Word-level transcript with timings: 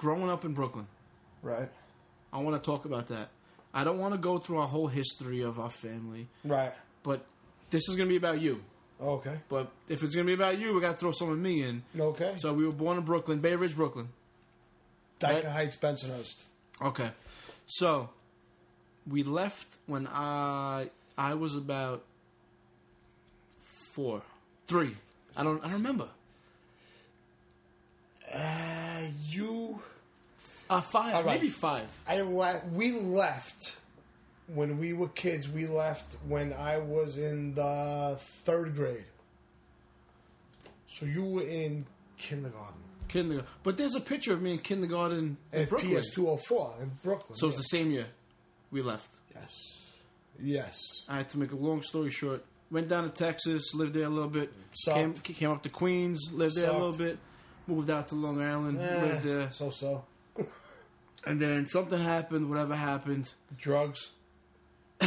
growing 0.00 0.30
up 0.30 0.46
in 0.46 0.54
Brooklyn. 0.54 0.86
Right. 1.42 1.68
I 2.32 2.38
want 2.38 2.62
to 2.62 2.66
talk 2.70 2.86
about 2.86 3.08
that. 3.08 3.28
I 3.74 3.84
don't 3.84 3.98
want 3.98 4.14
to 4.14 4.18
go 4.18 4.38
through 4.38 4.58
our 4.60 4.66
whole 4.66 4.86
history 4.88 5.42
of 5.42 5.60
our 5.60 5.68
family, 5.68 6.26
Right. 6.42 6.72
but 7.02 7.26
this 7.68 7.86
is 7.86 7.96
going 7.96 8.08
to 8.08 8.12
be 8.12 8.16
about 8.16 8.40
you. 8.40 8.62
Okay. 8.98 9.36
But 9.50 9.70
if 9.90 10.02
it's 10.02 10.14
going 10.14 10.26
to 10.26 10.30
be 10.30 10.34
about 10.42 10.58
you, 10.58 10.74
we 10.74 10.80
got 10.80 10.92
to 10.92 10.96
throw 10.96 11.12
some 11.12 11.30
of 11.30 11.38
me 11.38 11.62
in. 11.62 11.82
Okay. 11.98 12.34
So 12.38 12.54
we 12.54 12.64
were 12.64 12.72
born 12.72 12.96
in 12.96 13.04
Brooklyn, 13.04 13.40
Bay 13.40 13.54
Ridge, 13.56 13.76
Brooklyn. 13.76 14.08
Dyke 15.18 15.44
right. 15.44 15.52
Heights, 15.52 15.76
Bensonhurst. 15.76 16.36
Okay. 16.80 17.10
So 17.66 18.08
we 19.06 19.22
left 19.22 19.68
when 19.86 20.06
I 20.06 20.88
I 21.18 21.34
was 21.34 21.54
about 21.56 22.02
four, 23.92 24.22
three. 24.66 24.96
I 25.36 25.42
don't 25.44 25.60
I 25.62 25.68
don't 25.68 25.74
remember. 25.74 26.08
Uh, 28.32 29.02
you. 29.28 29.80
Uh, 30.70 30.80
five, 30.80 31.24
right. 31.24 31.34
maybe 31.34 31.50
five. 31.50 31.88
I 32.06 32.20
le- 32.20 32.62
we 32.72 32.92
left 32.92 33.76
when 34.46 34.78
we 34.78 34.92
were 34.92 35.08
kids. 35.08 35.48
We 35.48 35.66
left 35.66 36.16
when 36.28 36.52
I 36.52 36.78
was 36.78 37.18
in 37.18 37.54
the 37.54 38.18
third 38.44 38.76
grade. 38.76 39.04
So 40.86 41.06
you 41.06 41.24
were 41.24 41.42
in 41.42 41.86
kindergarten 42.18 42.80
Kindergarten. 43.08 43.48
But 43.64 43.76
there's 43.76 43.96
a 43.96 44.00
picture 44.00 44.32
of 44.32 44.40
me 44.40 44.52
in 44.52 44.58
kindergarten 44.58 45.36
in 45.52 45.62
at 45.62 45.68
Brooklyn. 45.68 46.00
PS 46.00 46.10
two 46.14 46.26
hundred 46.26 46.44
four 46.46 46.74
in 46.80 46.92
Brooklyn. 47.02 47.36
So 47.36 47.48
it's 47.48 47.56
the 47.56 47.62
same 47.64 47.90
year 47.90 48.06
we 48.70 48.82
left. 48.82 49.10
yes, 49.34 49.52
yes. 50.40 50.76
I 51.08 51.16
had 51.16 51.28
to 51.30 51.38
make 51.38 51.50
a 51.50 51.56
long 51.56 51.82
story 51.82 52.10
short. 52.10 52.44
Went 52.70 52.88
down 52.88 53.02
to 53.02 53.10
Texas, 53.10 53.74
lived 53.74 53.94
there 53.94 54.04
a 54.04 54.08
little 54.08 54.30
bit. 54.30 54.52
Sucked. 54.74 55.24
Came, 55.24 55.34
came 55.34 55.50
up 55.50 55.62
to 55.64 55.68
Queens, 55.68 56.30
lived 56.32 56.54
there 56.54 56.70
a 56.70 56.72
little 56.72 56.92
bit. 56.96 57.18
Moved 57.66 57.90
out 57.90 58.06
to 58.08 58.14
Long 58.14 58.40
Island, 58.40 58.78
lived 58.78 59.24
there. 59.24 59.50
So 59.50 59.70
so 59.70 60.04
And 61.26 61.40
then 61.40 61.66
something 61.66 62.00
happened, 62.00 62.48
whatever 62.48 62.74
happened. 62.74 63.32
drugs. 63.58 64.10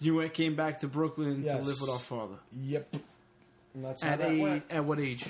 you 0.00 0.14
went, 0.16 0.34
came 0.34 0.54
back 0.54 0.80
to 0.80 0.88
Brooklyn 0.88 1.44
to 1.44 1.58
live 1.58 1.80
with 1.80 1.90
our 1.90 1.98
father. 1.98 2.36
Yep. 2.56 2.96
And 3.74 3.84
that's 3.84 4.02
how 4.02 4.12
At, 4.12 4.18
that 4.20 4.30
a, 4.30 4.40
went. 4.40 4.64
at 4.70 4.84
what 4.84 5.00
age? 5.00 5.26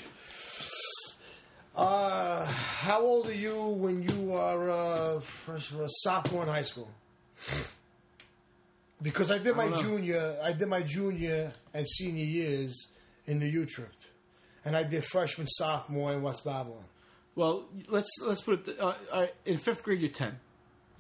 Uh, 1.77 2.45
how 2.47 3.00
old 3.00 3.27
are 3.28 3.34
you 3.34 3.56
when 3.56 4.03
you 4.03 4.33
are 4.34 4.70
uh, 4.70 5.19
a 5.19 5.89
sophomore 5.89 6.45
in 6.45 6.48
high 6.48 6.62
school? 6.62 6.89
Because 9.03 9.31
I 9.33 9.39
did 9.39 9.56
my 9.56 9.65
I 9.65 9.70
don't 9.70 9.77
know. 9.77 9.83
junior, 9.83 10.37
I 10.42 10.53
did 10.53 10.69
my 10.69 10.83
junior 10.83 11.53
and 11.75 11.87
senior 11.87 12.25
years 12.25 12.92
in 13.27 13.41
the 13.41 13.48
Utrecht, 13.48 14.06
and 14.65 14.77
I 14.77 14.84
did 14.84 15.05
freshman, 15.05 15.48
sophomore 15.48 16.12
in 16.12 16.22
West 16.22 16.45
Babylon. 16.45 16.84
Well, 17.37 17.65
let's 17.89 18.11
let's 18.23 18.41
put 18.43 18.69
it. 18.69 18.79
Uh, 18.81 18.95
uh, 19.11 19.27
in 19.45 19.57
fifth 19.57 19.83
grade, 19.83 20.01
you're 20.01 20.11
ten. 20.11 20.39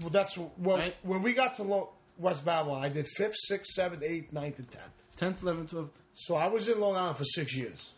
Well, 0.00 0.10
that's 0.10 0.36
when 0.36 0.50
Right. 0.80 0.96
when 1.02 1.22
we 1.22 1.32
got 1.32 1.54
to 1.56 1.62
Lo- 1.62 1.90
West 2.18 2.44
Babylon. 2.44 2.82
I 2.84 2.88
did 2.88 3.06
fifth, 3.06 3.36
sixth, 3.36 3.72
seventh, 3.74 4.02
eighth, 4.02 4.32
ninth, 4.32 4.58
and 4.58 4.68
tenth. 4.70 4.90
Tenth, 5.16 5.42
eleventh, 5.42 5.70
twelfth. 5.70 5.90
So 6.14 6.34
I 6.34 6.46
was 6.48 6.68
in 6.68 6.80
Long 6.80 6.96
Island 6.96 7.18
for 7.18 7.24
six 7.24 7.54
years. 7.56 7.92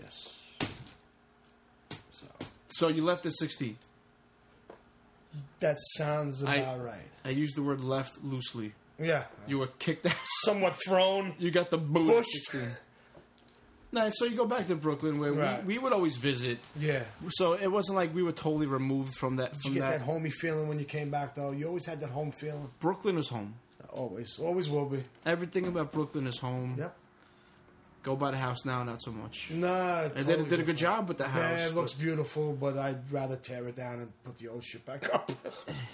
Yes. 0.00 0.34
So 2.10 2.26
So 2.68 2.88
you 2.88 3.04
left 3.04 3.26
at 3.26 3.32
sixteen. 3.32 3.76
that 5.60 5.76
sounds 5.96 6.44
I- 6.44 6.56
about 6.56 6.84
right. 6.84 7.08
I 7.24 7.30
used 7.30 7.56
the 7.56 7.62
word 7.62 7.80
left 7.80 8.22
loosely. 8.22 8.72
Yeah. 8.98 9.24
You 9.48 9.58
were 9.58 9.66
kicked 9.78 10.06
out. 10.06 10.14
somewhat 10.44 10.78
thrown. 10.86 11.34
You 11.38 11.50
got 11.50 11.70
the 11.70 11.78
boot 11.78 12.08
at 12.10 12.16
Pushed. 12.24 12.54
No, 13.96 14.10
so 14.12 14.26
you 14.26 14.36
go 14.36 14.44
back 14.44 14.66
to 14.68 14.76
Brooklyn 14.76 15.18
where 15.18 15.32
Right. 15.32 15.64
we, 15.64 15.74
we 15.74 15.78
would 15.82 15.92
always 15.92 16.16
visit. 16.16 16.58
Yeah. 16.78 17.02
So 17.30 17.54
it 17.54 17.66
wasn't 17.66 17.96
like 17.96 18.14
we 18.14 18.22
were 18.22 18.30
totally 18.32 18.66
removed 18.66 19.14
from 19.16 19.36
that. 19.36 19.52
Did 19.54 19.62
From 19.62 19.72
you 19.74 19.80
get 19.80 19.90
that. 19.90 19.98
that 20.00 20.04
homey 20.04 20.30
feeling 20.30 20.68
when 20.68 20.78
you 20.78 20.84
came 20.84 21.10
back, 21.10 21.34
though? 21.34 21.50
You 21.52 21.66
always 21.66 21.86
had 21.86 22.00
that 22.02 22.10
home 22.10 22.30
feeling. 22.30 22.68
Brooklyn 22.78 23.16
is 23.18 23.28
home. 23.28 23.54
Always, 23.90 24.38
always 24.38 24.68
will 24.68 24.84
be. 24.86 25.02
Everything 25.24 25.66
about 25.66 25.90
Brooklyn 25.92 26.26
is 26.26 26.38
home. 26.38 26.76
Yep. 26.78 26.94
Go 28.06 28.14
by 28.14 28.30
the 28.30 28.36
house 28.36 28.64
now, 28.64 28.84
not 28.84 29.02
so 29.02 29.10
much. 29.10 29.50
Nah, 29.50 30.02
And 30.14 30.24
did, 30.24 30.46
did 30.46 30.60
a 30.60 30.62
good 30.62 30.76
job 30.76 31.08
with 31.08 31.18
the 31.18 31.26
house. 31.26 31.58
Yeah, 31.60 31.66
it 31.66 31.74
looks 31.74 31.92
beautiful, 31.92 32.52
but 32.52 32.78
I'd 32.78 33.10
rather 33.10 33.34
tear 33.34 33.66
it 33.66 33.74
down 33.74 33.98
and 33.98 34.12
put 34.22 34.38
the 34.38 34.46
old 34.46 34.62
shit 34.62 34.86
back 34.86 35.12
up. 35.12 35.32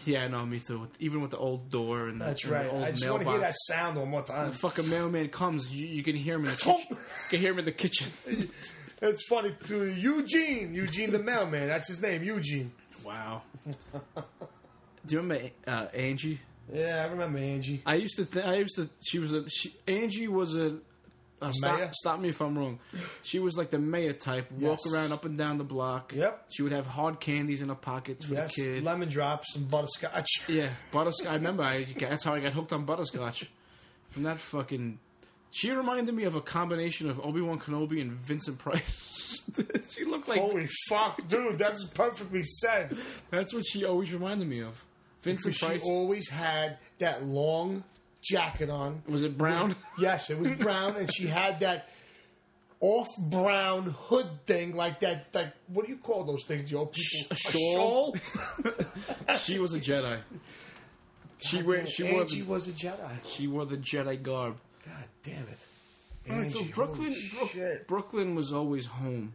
yeah, 0.05 0.29
no, 0.29 0.45
me 0.45 0.61
too. 0.61 0.89
Even 1.01 1.23
with 1.23 1.31
the 1.31 1.39
old 1.39 1.71
door 1.71 2.09
and 2.09 2.21
the, 2.21 2.27
That's 2.27 2.45
and 2.45 2.53
the 2.53 2.57
right. 2.57 2.71
old 2.71 2.85
I 2.85 2.91
just 2.91 3.09
want 3.09 3.23
to 3.23 3.29
mailbox. 3.31 3.31
hear 3.31 3.41
that 3.41 3.55
sound 3.67 3.97
one 3.97 4.09
more 4.11 4.23
time. 4.23 4.49
The 4.51 4.55
fucking 4.59 4.91
mailman 4.91 5.29
comes, 5.29 5.73
you, 5.73 5.87
you 5.87 6.03
can 6.03 6.15
hear 6.15 6.35
him 6.35 6.45
in 6.45 6.51
the 6.51 6.57
kitchen. 6.59 6.87
you 6.91 6.97
can 7.31 7.41
hear 7.41 7.53
him 7.53 7.59
in 7.61 7.65
the 7.65 7.73
kitchen. 7.73 8.09
It's 9.01 9.27
funny 9.27 9.53
too. 9.65 9.87
Eugene, 9.91 10.75
Eugene 10.75 11.11
the 11.11 11.19
mailman. 11.19 11.67
That's 11.67 11.89
his 11.89 12.01
name, 12.01 12.23
Eugene. 12.23 12.71
Wow. 13.05 13.43
Do 14.15 14.23
you 15.09 15.21
remember 15.21 15.51
uh, 15.67 15.87
Angie? 15.93 16.39
Yeah, 16.73 17.03
I 17.05 17.11
remember 17.11 17.39
Angie. 17.41 17.83
I 17.85 17.95
used 17.97 18.15
to. 18.19 18.25
Th- 18.25 18.47
I 18.47 18.55
used 18.59 18.77
to. 18.77 18.89
She 19.05 19.19
was 19.19 19.33
a. 19.33 19.49
She, 19.51 19.75
Angie 19.89 20.29
was 20.29 20.55
a. 20.57 20.77
Uh, 21.43 21.53
stop, 21.53 21.95
stop 21.95 22.21
me 22.21 22.29
if 22.29 22.41
I'm 22.41 22.57
wrong. 22.57 22.79
She 23.23 23.39
was 23.39 23.57
like 23.57 23.71
the 23.71 23.79
mayor 23.79 24.13
type. 24.13 24.51
Walk 24.53 24.79
Yes. 24.85 24.93
around 24.95 25.13
up 25.13 25.25
and 25.25 25.37
down 25.37 25.59
the 25.59 25.65
block. 25.65 26.13
Yep. 26.15 26.47
She 26.53 26.63
would 26.63 26.73
have 26.73 26.87
hard 26.87 27.21
candies 27.21 27.63
in 27.63 27.69
her 27.69 27.75
pockets 27.75 28.27
for 28.27 28.35
Yes, 28.35 28.55
the 28.55 28.63
kid. 28.63 28.85
lemon 28.85 29.09
drops 29.09 29.57
and 29.57 29.69
butterscotch. 29.71 30.29
Yeah, 30.49 30.71
butterscotch. 30.93 31.31
I 31.31 31.35
remember. 31.35 31.63
I, 31.63 31.85
that's 31.85 32.25
how 32.25 32.35
I 32.35 32.41
got 32.41 32.53
hooked 32.53 32.73
on 32.73 32.85
butterscotch. 32.85 33.51
From 34.11 34.23
that 34.25 34.39
fucking. 34.39 34.99
She 35.51 35.71
reminded 35.71 36.15
me 36.15 36.25
of 36.25 36.35
a 36.35 36.41
combination 36.41 37.11
of 37.11 37.21
Obi 37.25 37.41
Wan 37.43 37.59
Kenobi 37.59 38.01
and 38.01 38.13
Vincent 38.13 38.59
Price. 38.59 39.45
she 39.93 40.05
looked 40.05 40.29
like. 40.29 40.41
Holy 40.41 40.67
fuck, 40.89 41.27
dude! 41.29 41.59
That's 41.59 41.85
perfectly 41.89 42.43
said. 42.43 42.97
That's 43.31 43.53
what 43.53 43.65
she 43.67 43.85
always 43.85 44.13
reminded 44.15 44.49
me 44.49 44.61
of. 44.63 44.83
Vincent 45.23 45.55
Because 45.55 45.83
she 45.83 45.89
always 45.91 46.29
had 46.31 46.79
that 46.99 47.25
long 47.25 47.85
jacket 48.23 48.71
on. 48.71 49.03
was 49.09 49.23
it 49.23 49.37
brown? 49.37 49.75
Yes, 49.99 50.31
it 50.31 50.39
was 50.39 50.51
brown, 50.53 50.97
and 50.97 51.13
she 51.13 51.27
had 51.27 51.61
that 51.61 51.89
off 52.81 53.09
brown 53.19 53.95
hood 54.09 54.27
thing, 54.47 54.75
like 54.75 55.01
that. 55.01 55.27
Like 55.35 55.53
what 55.69 55.87
do 55.87 55.93
you 55.93 55.99
call 55.99 56.25
those 56.25 56.45
things? 56.45 56.71
The 56.71 56.77
old 56.79 56.93
people 56.93 57.29
A 57.31 57.35
shawl? 57.37 58.17
she 59.39 59.59
was 59.59 59.75
a 59.75 59.81
Jedi. 59.81 60.19
She 61.39 61.63
wear, 61.63 61.87
she 61.87 62.05
wore 62.13 62.25
the, 62.25 62.43
was 62.43 62.69
a 62.69 62.73
Jedi. 62.73 63.11
she 63.27 63.47
wore 63.49 63.67
the 63.67 63.77
Jedi 63.77 64.23
garb. 64.23 64.57
God 64.85 65.05
damn 65.23 65.35
it! 65.49 65.59
Right, 66.29 66.53
so 66.53 66.65
Brooklyn, 66.73 67.13
shit. 67.13 67.87
Brooklyn 67.89 68.35
was 68.37 68.53
always 68.53 68.87
home. 68.87 69.35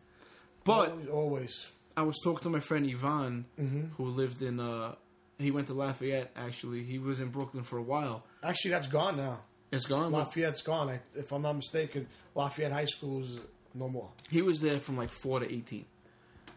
But 0.64 0.90
always, 0.92 1.08
always. 1.10 1.72
I 1.98 2.02
was 2.04 2.18
talking 2.24 2.44
to 2.44 2.50
my 2.50 2.60
friend 2.62 2.86
Ivan, 2.88 3.46
Mm-hmm. 3.60 3.82
who 3.98 4.06
lived 4.06 4.42
in. 4.42 4.60
Uh, 4.60 4.96
he 5.40 5.52
went 5.52 5.68
to 5.68 5.74
Lafayette. 5.74 6.32
Actually, 6.36 6.84
he 6.84 7.00
was 7.00 7.20
in 7.22 7.30
Brooklyn 7.30 7.64
for 7.64 7.78
a 7.78 7.82
while. 7.84 8.24
actually 8.44 8.72
that's 8.72 8.88
gone 8.88 9.18
now. 9.18 9.40
It's 9.72 9.86
gone. 9.86 10.12
Lafayette's 10.12 10.62
gone. 10.62 10.90
I, 10.90 11.00
if 11.16 11.32
I'm 11.34 11.42
not 11.42 11.54
mistaken, 11.58 12.08
Lafayette 12.36 12.72
High 12.72 12.86
School 12.86 13.22
is 13.22 13.42
no 13.76 13.90
more. 13.90 14.10
He 14.32 14.42
was 14.42 14.60
there 14.62 14.80
from 14.80 14.96
like 14.98 15.10
four 15.10 15.40
to 15.42 15.54
eighteen, 15.54 15.86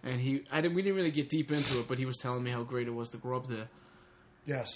and 0.05 0.21
he. 0.21 0.45
I 0.53 0.61
didn't. 0.61 0.75
We 0.77 0.83
didn't 0.83 0.97
really 0.97 1.11
get 1.11 1.29
deep 1.29 1.51
into 1.51 1.81
it, 1.81 1.89
but 1.89 1.99
he 1.99 2.07
was 2.07 2.17
telling 2.19 2.43
me 2.45 2.51
how 2.51 2.63
great 2.63 2.87
it 2.87 2.95
was 2.95 3.09
to 3.11 3.17
grow 3.17 3.37
up 3.39 3.49
there. 3.49 3.67
Yes, 4.47 4.69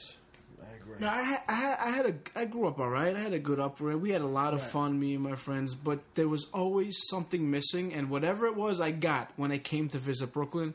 I 0.62 0.74
agree. 0.76 0.96
No, 0.98 1.08
I, 1.08 1.22
had- 1.22 1.42
I, 1.48 1.52
had- 1.54 1.78
I 1.78 1.90
had 1.90 2.06
a, 2.06 2.14
I 2.40 2.44
grew 2.44 2.66
up 2.68 2.78
all 2.80 2.88
right. 2.90 3.14
I 3.14 3.20
had 3.20 3.32
a 3.32 3.38
good 3.38 3.60
upbringing. 3.60 4.02
We 4.02 4.10
had 4.10 4.20
a 4.20 4.26
lot 4.26 4.52
of 4.52 4.60
Right. 4.62 4.70
fun, 4.70 4.98
me 5.00 5.14
and 5.14 5.22
my 5.22 5.36
friends. 5.36 5.74
But 5.74 6.00
there 6.14 6.28
was 6.28 6.46
always 6.52 6.96
something 7.08 7.50
missing, 7.50 7.94
and 7.94 8.10
whatever 8.10 8.46
it 8.46 8.56
was, 8.56 8.80
I 8.80 8.90
got 8.90 9.30
when 9.36 9.52
I 9.52 9.58
came 9.58 9.88
to 9.90 9.98
visit 9.98 10.32
Brooklyn. 10.32 10.74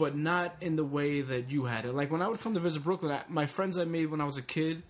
But 0.00 0.16
not 0.16 0.56
in 0.60 0.74
the 0.76 0.84
way 0.84 1.20
that 1.20 1.50
you 1.52 1.66
had 1.66 1.84
it. 1.84 1.94
Like 1.94 2.10
when 2.10 2.22
I 2.22 2.28
would 2.28 2.40
come 2.40 2.54
to 2.54 2.60
visit 2.60 2.82
Brooklyn, 2.82 3.12
I, 3.12 3.22
my 3.28 3.46
friends 3.46 3.78
I 3.78 3.84
made 3.84 4.06
when 4.06 4.20
I 4.20 4.24
was 4.24 4.36
a 4.38 4.42
kid, 4.42 4.82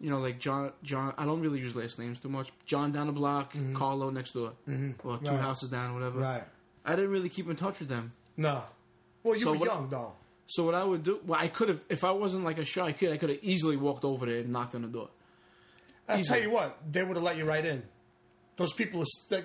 you 0.00 0.10
know, 0.10 0.18
like 0.18 0.38
John, 0.40 0.72
John. 0.82 1.14
I 1.16 1.24
don't 1.24 1.40
really 1.40 1.60
use 1.60 1.76
last 1.76 1.98
names 1.98 2.18
too 2.18 2.28
much. 2.30 2.50
John 2.66 2.90
down 2.90 3.06
the 3.06 3.12
block, 3.12 3.54
Carlo 3.74 4.10
next 4.10 4.32
door, 4.32 4.52
well, 4.66 4.76
two 4.76 4.80
Mm-hmm. 5.04 5.08
Right. 5.26 5.40
houses 5.40 5.68
down, 5.70 5.94
whatever. 5.94 6.18
Right. 6.18 6.42
I 6.84 6.96
didn't 6.96 7.10
really 7.10 7.28
keep 7.28 7.48
in 7.48 7.56
touch 7.56 7.78
with 7.78 7.88
them. 7.88 8.12
No. 8.36 8.64
Well, 9.22 9.34
you 9.34 9.40
So 9.42 9.52
were 9.52 9.58
what- 9.58 9.68
young 9.68 9.88
though. 9.88 10.12
So 10.46 10.64
what 10.64 10.74
I 10.74 10.84
would 10.84 11.02
do, 11.02 11.20
well, 11.26 11.40
I 11.40 11.48
could 11.48 11.70
have, 11.70 11.80
if 11.88 12.04
I 12.04 12.10
wasn't 12.10 12.44
like 12.44 12.58
a 12.58 12.64
shy 12.66 12.92
kid, 12.92 13.12
I 13.12 13.16
could 13.16 13.30
have 13.30 13.38
easily 13.42 13.76
walked 13.78 14.04
over 14.04 14.26
there 14.26 14.40
and 14.40 14.50
knocked 14.50 14.74
on 14.74 14.82
the 14.82 14.88
door. 14.88 15.08
I 16.06 16.20
tell 16.20 16.38
you 16.38 16.50
what, 16.50 16.78
they 16.92 17.02
would 17.02 17.16
have 17.16 17.24
let 17.24 17.38
you 17.38 17.44
right 17.46 17.64
in. 17.64 17.82
Those 18.58 18.74
people 18.74 19.00
are 19.00 19.06
st- 19.06 19.44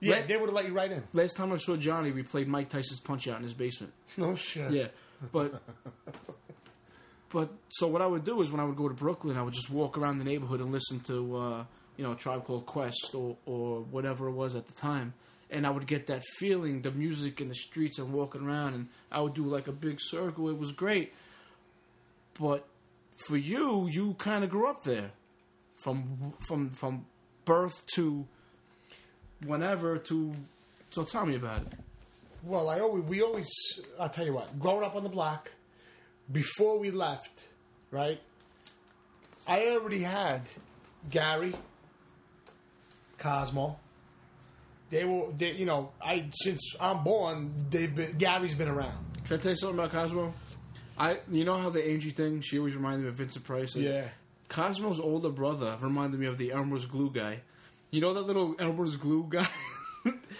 Yeah, 0.00 0.16
Let- 0.16 0.28
they 0.28 0.36
would 0.36 0.46
have 0.48 0.54
let 0.54 0.66
you 0.66 0.72
right 0.74 0.90
in. 0.92 1.02
Last 1.12 1.36
time 1.36 1.52
I 1.52 1.56
saw 1.56 1.76
Johnny, 1.76 2.10
we 2.12 2.22
played 2.22 2.48
Mike 2.48 2.68
Tyson's 2.68 3.00
Punch 3.00 3.28
Out 3.28 3.38
in 3.38 3.42
his 3.44 3.54
basement. 3.54 3.92
No 4.18 4.34
shit. 4.34 4.70
Yeah, 4.70 4.88
but 5.32 5.62
but 7.30 7.50
so 7.70 7.88
what 7.88 8.02
I 8.02 8.06
would 8.06 8.24
do 8.24 8.40
is 8.40 8.50
when 8.50 8.60
I 8.60 8.64
would 8.64 8.76
go 8.76 8.88
to 8.88 8.94
Brooklyn, 8.94 9.36
I 9.36 9.42
would 9.42 9.54
just 9.54 9.70
walk 9.70 9.98
around 9.98 10.18
the 10.18 10.24
neighborhood 10.24 10.60
and 10.60 10.70
listen 10.72 11.00
to 11.00 11.36
uh, 11.36 11.64
you 11.96 12.04
know 12.04 12.14
Tribe 12.14 12.44
Called 12.44 12.66
Quest 12.66 13.14
or 13.14 13.36
or 13.46 13.80
whatever 13.80 14.28
it 14.28 14.32
was 14.32 14.54
at 14.54 14.66
the 14.66 14.72
time, 14.74 15.14
and 15.50 15.66
I 15.66 15.70
would 15.70 15.86
get 15.86 16.06
that 16.06 16.22
feeling, 16.38 16.82
the 16.82 16.90
music 16.92 17.40
in 17.40 17.48
the 17.48 17.54
streets 17.54 17.98
and 17.98 18.12
walking 18.12 18.42
around, 18.46 18.74
and 18.74 18.88
I 19.10 19.20
would 19.20 19.34
do 19.34 19.44
like 19.44 19.66
a 19.68 19.72
big 19.72 19.96
circle. 20.00 20.48
It 20.48 20.58
was 20.58 20.72
great, 20.72 21.12
but 22.38 22.66
for 23.16 23.36
you, 23.36 23.88
you 23.90 24.14
kind 24.18 24.44
of 24.44 24.50
grew 24.50 24.68
up 24.68 24.84
there, 24.84 25.10
from 25.76 26.34
from 26.46 26.70
from 26.70 27.06
birth 27.44 27.84
to 27.94 28.26
whenever 29.44 29.98
to. 29.98 30.32
So 30.90 31.04
tell 31.04 31.26
me 31.26 31.34
about 31.34 31.62
it. 31.62 31.72
well, 32.42 32.68
I 32.68 32.80
always 32.80 33.04
we 33.04 33.22
always 33.22 33.48
I'll 33.98 34.08
tell 34.08 34.24
you 34.26 34.34
what. 34.34 34.58
Growing 34.58 34.84
up 34.84 34.94
on 34.96 35.02
the 35.02 35.08
block, 35.08 35.50
before 36.30 36.78
we 36.78 36.90
left, 36.90 37.48
right? 37.90 38.20
I 39.48 39.66
already 39.68 40.00
had 40.00 40.42
Gary, 41.10 41.54
Cosmo. 43.18 43.78
They 44.88 45.04
were, 45.04 45.26
they, 45.36 45.52
you 45.52 45.66
know, 45.66 45.90
I 46.00 46.26
since 46.32 46.74
I'm 46.80 47.02
born, 47.02 47.52
they've 47.70 47.92
been 47.94 48.16
Gary's 48.18 48.54
been 48.54 48.68
around. 48.68 49.04
Can 49.24 49.36
I 49.38 49.40
tell 49.40 49.50
you 49.52 49.56
something 49.56 49.78
about 49.78 49.90
Cosmo? 49.90 50.32
I, 50.98 51.18
you 51.30 51.44
know 51.44 51.58
how 51.58 51.68
the 51.70 51.86
Angie 51.86 52.10
thing? 52.10 52.40
She 52.40 52.58
always 52.58 52.74
reminded 52.76 53.02
me 53.02 53.08
of 53.08 53.14
Vincent 53.16 53.44
Price. 53.44 53.74
Like, 53.76 53.84
Yeah. 53.84 54.04
Cosmo's 54.48 55.00
older 55.00 55.28
brother 55.30 55.76
reminded 55.80 56.20
me 56.20 56.26
of 56.26 56.38
the 56.38 56.52
Elmer's 56.52 56.86
glue 56.86 57.10
guy. 57.10 57.40
You 57.90 58.00
know 58.00 58.12
that 58.14 58.22
little 58.22 58.54
Elmer's 58.58 58.96
glue 58.96 59.26
guy? 59.28 59.46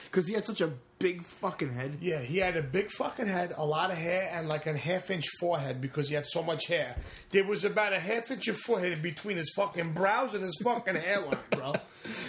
Because 0.04 0.28
he 0.28 0.34
had 0.34 0.44
such 0.46 0.60
a 0.60 0.70
big 1.00 1.24
fucking 1.24 1.72
head. 1.72 1.98
Yeah, 2.00 2.20
he 2.20 2.38
had 2.38 2.56
a 2.56 2.62
big 2.62 2.88
fucking 2.88 3.26
head, 3.26 3.52
a 3.56 3.66
lot 3.66 3.90
of 3.90 3.98
hair, 3.98 4.30
and 4.32 4.48
like 4.48 4.66
a 4.66 4.76
half 4.76 5.10
inch 5.10 5.24
forehead 5.40 5.80
because 5.80 6.08
he 6.08 6.14
had 6.14 6.24
so 6.24 6.40
much 6.40 6.68
hair. 6.68 6.94
There 7.30 7.42
was 7.44 7.64
about 7.64 7.92
a 7.92 7.98
half 7.98 8.30
inch 8.30 8.46
of 8.46 8.56
forehead 8.58 8.92
in 8.92 9.02
between 9.02 9.36
his 9.38 9.52
fucking 9.56 9.92
brows 9.92 10.34
and 10.34 10.44
his 10.44 10.56
fucking 10.62 10.94
hairline, 10.94 11.38
bro. 11.50 11.72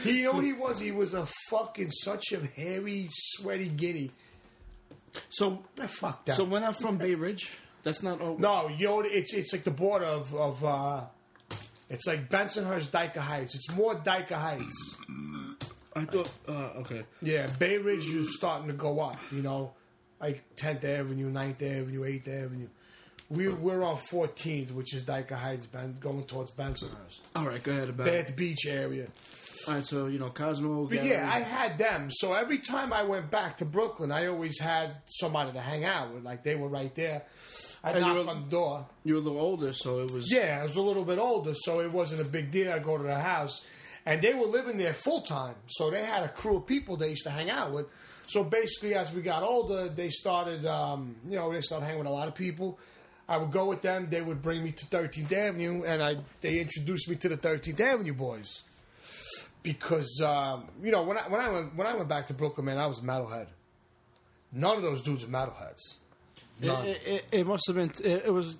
He, 0.04 0.18
you 0.18 0.24
know 0.24 0.32
what 0.34 0.46
he 0.46 0.54
was? 0.54 0.80
He 0.80 0.92
was 0.92 1.14
a 1.14 1.28
fucking 1.52 1.92
such 1.92 2.32
a 2.32 2.40
hairy, 2.60 3.06
sweaty 3.12 3.70
guinea. 3.70 4.10
So, 5.30 5.64
Ah, 5.80 5.86
fuck 5.86 6.26
that. 6.26 6.38
so 6.38 6.44
when 6.44 6.64
I'm 6.64 6.74
from 6.74 6.98
Bay 6.98 7.14
Ridge, 7.14 7.56
that's 7.84 8.02
not. 8.02 8.20
Oh, 8.20 8.36
no, 8.40 8.68
you 8.70 8.88
know, 8.88 9.02
it's 9.02 9.36
it's 9.36 9.54
like 9.54 9.64
the 9.64 9.70
border 9.72 10.06
of 10.06 10.34
of. 10.36 10.64
uh 10.66 11.02
it's 11.90 12.06
like 12.08 12.30
Bensonhurst, 12.30 12.88
Dyker 12.90 13.18
Heights. 13.18 13.56
It's 13.56 13.72
more 13.76 13.96
Dyker 13.96 14.32
Heights. 14.32 14.96
I 15.96 16.06
thought. 16.06 16.30
Uh, 16.48 16.80
okay. 16.80 17.04
Yeah, 17.22 17.48
Bay 17.60 17.78
Ridge 17.78 18.08
is 18.08 18.36
starting 18.36 18.68
to 18.68 18.74
go 18.74 19.00
up. 19.00 19.18
You 19.32 19.42
know, 19.42 19.74
like 20.20 20.44
10th 20.56 20.84
Avenue, 20.84 21.32
9th 21.32 21.62
Avenue, 21.62 22.02
8th 22.02 22.28
Avenue. 22.28 22.68
We 23.30 23.50
we're 23.50 23.84
on 23.84 23.98
14th, 23.98 24.72
which 24.72 24.94
is 24.94 25.04
Dyker 25.04 25.34
Heights, 25.34 25.66
Ben, 25.66 25.96
going 26.00 26.24
towards 26.24 26.52
Bensonhurst. 26.52 27.22
All 27.36 27.46
right, 27.46 27.62
go 27.62 27.72
ahead 27.74 27.90
about. 27.90 28.08
Bath 28.08 28.36
Beach 28.36 28.66
area. 28.68 29.08
All 29.68 29.74
right, 29.74 29.86
so 29.86 30.06
you 30.06 30.18
know 30.18 30.30
Cosmo. 30.30 30.86
But 30.86 30.94
Gary, 30.94 31.10
yeah, 31.10 31.30
I 31.30 31.40
had 31.40 31.78
them. 31.78 32.10
So 32.10 32.34
every 32.34 32.60
time 32.60 32.94
I 32.94 33.04
went 33.04 33.30
back 33.30 33.58
to 33.58 33.66
Brooklyn, 33.66 34.14
I 34.14 34.28
always 34.28 34.60
had 34.62 34.96
somebody 35.08 35.52
to 35.52 35.60
hang 35.60 35.84
out 35.84 36.14
with. 36.14 36.24
Like 36.24 36.44
they 36.44 36.56
were 36.56 36.70
right 36.70 36.94
there. 36.96 37.24
I 37.88 37.92
And 37.92 38.06
you 38.06 38.14
knocked 38.14 38.26
were- 38.26 38.32
on 38.32 38.44
the 38.46 38.50
door. 38.50 38.86
you 39.04 39.14
were 39.16 39.20
a 39.20 39.24
little 39.24 39.40
older, 39.42 39.74
so 39.74 40.00
it 40.00 40.12
was. 40.12 40.32
Yeah, 40.32 40.58
I 40.60 40.64
was 40.64 40.76
a 40.76 40.82
little 40.82 41.06
bit 41.06 41.20
older, 41.20 41.54
so 41.54 41.82
it 41.82 41.92
wasn't 41.92 42.22
a 42.22 42.26
big 42.26 42.52
deal. 42.52 42.72
I 42.72 42.80
go 42.80 42.98
to 42.98 43.04
the 43.04 43.20
house, 43.20 43.66
and 44.06 44.22
they 44.22 44.34
were 44.34 44.46
living 44.48 44.78
there 44.78 44.94
full 44.94 45.22
time, 45.22 45.56
so 45.68 45.90
they 45.90 46.04
had 46.04 46.24
a 46.24 46.30
crew 46.30 46.58
of 46.58 46.66
people 46.66 46.98
they 46.98 47.10
used 47.10 47.24
to 47.24 47.30
hang 47.32 47.50
out 47.50 47.72
with. 47.72 47.88
So 48.28 48.44
basically, 48.44 48.94
as 48.96 49.14
we 49.14 49.22
got 49.22 49.42
older, 49.44 49.88
they 49.90 50.10
started, 50.10 50.66
um, 50.66 51.16
you 51.28 51.36
know, 51.38 51.52
they 51.54 51.62
started 51.62 51.86
hanging 51.86 52.00
with 52.00 52.08
a 52.08 52.12
lot 52.12 52.28
of 52.28 52.36
people. 52.36 52.78
I 53.30 53.38
would 53.38 53.52
go 53.52 53.66
with 53.68 53.82
them. 53.82 54.08
They 54.10 54.22
would 54.22 54.42
bring 54.42 54.64
me 54.64 54.72
to 54.72 54.86
13th 54.86 55.32
Avenue, 55.34 55.84
and 55.84 56.02
I 56.04 56.18
they 56.42 56.60
introduced 56.60 57.10
me 57.10 57.16
to 57.18 57.30
the 57.30 57.38
13th 57.38 57.80
Avenue 57.80 58.14
boys. 58.14 58.64
Because 59.64 60.22
um, 60.24 60.70
you 60.82 60.92
know, 60.92 61.04
when 61.04 61.18
I 61.18 61.22
when 61.28 61.42
I 61.42 61.50
went 61.50 61.76
when 61.76 61.88
I 61.88 61.96
went 61.96 62.08
back 62.08 62.28
to 62.28 62.34
Brooklyn, 62.34 62.66
man, 62.66 62.78
I 62.78 62.86
was 62.86 63.00
a 63.00 63.02
metalhead. 63.02 63.48
None 64.54 64.78
of 64.78 64.82
those 64.84 65.02
dudes 65.02 65.24
are 65.26 65.28
metalheads. 65.28 65.82
It, 66.62 66.68
None. 66.68 66.88
it, 66.88 67.02
it, 67.06 67.26
it 67.32 67.48
must 67.48 67.64
have 67.68 67.76
been. 67.76 67.92
It, 68.04 68.26
it 68.26 68.34
was. 68.34 68.58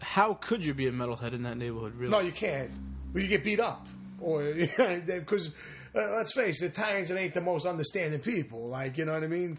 How 0.00 0.34
could 0.34 0.64
you 0.64 0.72
be 0.72 0.86
a 0.86 0.92
metalhead 0.92 1.34
in 1.34 1.42
that 1.42 1.56
neighborhood? 1.56 1.94
Really? 1.94 2.10
No, 2.10 2.20
you 2.20 2.32
can't. 2.32 2.70
But 3.12 3.22
you 3.22 3.28
get 3.28 3.44
beat 3.44 3.60
up, 3.60 3.86
or 4.20 4.42
because 5.06 5.54
uh, 5.94 6.16
let's 6.16 6.32
face 6.32 6.62
it, 6.62 6.74
the 6.74 6.80
Italians 6.82 7.10
ain't 7.10 7.34
the 7.34 7.40
most 7.40 7.66
understanding 7.66 8.20
people. 8.20 8.68
Like 8.68 8.98
you 8.98 9.04
know 9.04 9.12
what 9.12 9.24
I 9.24 9.28
mean. 9.28 9.58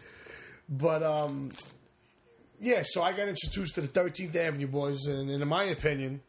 But 0.69 1.03
um, 1.03 1.49
yeah. 2.59 2.83
So 2.85 3.03
I 3.03 3.11
got 3.11 3.27
introduced 3.27 3.75
to 3.75 3.81
the 3.81 3.88
13th 3.88 4.35
Avenue 4.35 4.67
boys, 4.67 5.05
and, 5.07 5.29
in 5.29 5.45
my 5.47 5.65
opinion, 5.65 6.21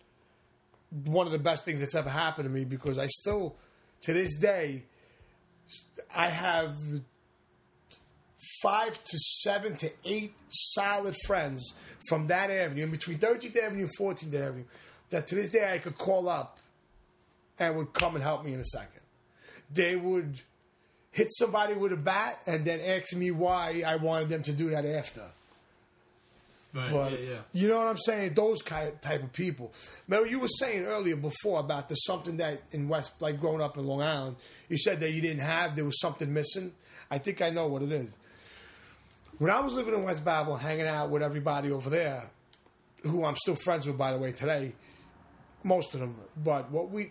one 1.04 1.26
of 1.26 1.32
the 1.32 1.38
best 1.38 1.64
things 1.64 1.80
that's 1.80 1.94
ever 1.94 2.10
happened 2.10 2.48
to 2.48 2.52
me 2.52 2.64
because 2.64 2.98
I 2.98 3.06
still, 3.06 3.56
to 4.02 4.12
this 4.12 4.36
day, 4.38 4.82
I 6.14 6.28
have 6.28 6.76
five 8.62 9.02
to 9.04 9.18
seven 9.18 9.76
to 9.76 9.90
eight 10.04 10.34
solid 10.48 11.16
friends 11.26 11.74
from 12.08 12.26
that 12.28 12.50
avenue, 12.50 12.84
in 12.84 12.90
between 12.90 13.18
13th 13.18 13.56
Avenue 13.56 13.84
and 13.84 13.96
14th 13.98 14.34
Avenue, 14.34 14.64
that 15.10 15.26
to 15.28 15.34
this 15.34 15.50
day 15.50 15.72
I 15.72 15.78
could 15.78 15.96
call 15.96 16.28
up 16.28 16.58
and 17.58 17.76
would 17.76 17.92
come 17.92 18.14
and 18.14 18.22
help 18.24 18.44
me 18.44 18.52
in 18.52 18.60
a 18.60 18.64
second. 18.64 19.00
They 19.72 19.96
would 19.96 20.40
hit 21.10 21.28
somebody 21.30 21.74
with 21.74 21.92
a 21.92 21.96
bat 21.96 22.42
and 22.46 22.64
then 22.64 22.80
ask 22.80 23.14
me 23.14 23.30
why 23.30 23.82
I 23.86 23.96
wanted 23.96 24.30
them 24.30 24.42
to 24.44 24.52
do 24.52 24.70
that 24.70 24.84
after. 24.84 25.22
Right, 26.74 26.90
But 26.90 27.12
yeah, 27.12 27.18
yeah. 27.18 27.38
you 27.52 27.68
know 27.68 27.78
what 27.78 27.88
I'm 27.88 27.98
saying? 27.98 28.32
Those 28.32 28.62
kind 28.62 28.98
type 29.02 29.22
of 29.22 29.32
people. 29.34 29.72
Remember, 30.08 30.28
you 30.28 30.40
were 30.40 30.48
saying 30.48 30.84
earlier 30.86 31.16
before 31.16 31.60
about 31.60 31.90
there's 31.90 32.04
something 32.06 32.38
that 32.38 32.62
in 32.72 32.88
West, 32.88 33.12
like 33.20 33.38
growing 33.38 33.60
up 33.60 33.76
in 33.76 33.86
Long 33.86 34.00
Island, 34.00 34.36
you 34.70 34.78
said 34.78 35.00
that 35.00 35.12
you 35.12 35.20
didn't 35.20 35.42
have. 35.42 35.76
There 35.76 35.84
was 35.84 36.00
something 36.00 36.32
missing. 36.32 36.72
I 37.10 37.18
think 37.18 37.42
I 37.42 37.50
know 37.50 37.66
what 37.66 37.82
it 37.82 37.92
is. 37.92 38.08
When 39.42 39.50
I 39.50 39.58
was 39.58 39.74
living 39.74 39.94
in 39.94 40.04
West 40.04 40.24
Babylon, 40.24 40.60
hanging 40.60 40.86
out 40.86 41.10
with 41.10 41.20
everybody 41.20 41.72
over 41.72 41.90
there, 41.90 42.30
who 43.02 43.24
I'm 43.24 43.34
still 43.34 43.56
friends 43.56 43.88
with, 43.88 43.98
by 43.98 44.12
the 44.12 44.18
way, 44.18 44.30
today, 44.30 44.72
most 45.64 45.94
of 45.94 46.00
them. 46.00 46.14
But 46.36 46.70
what 46.70 46.92
we 46.92 47.10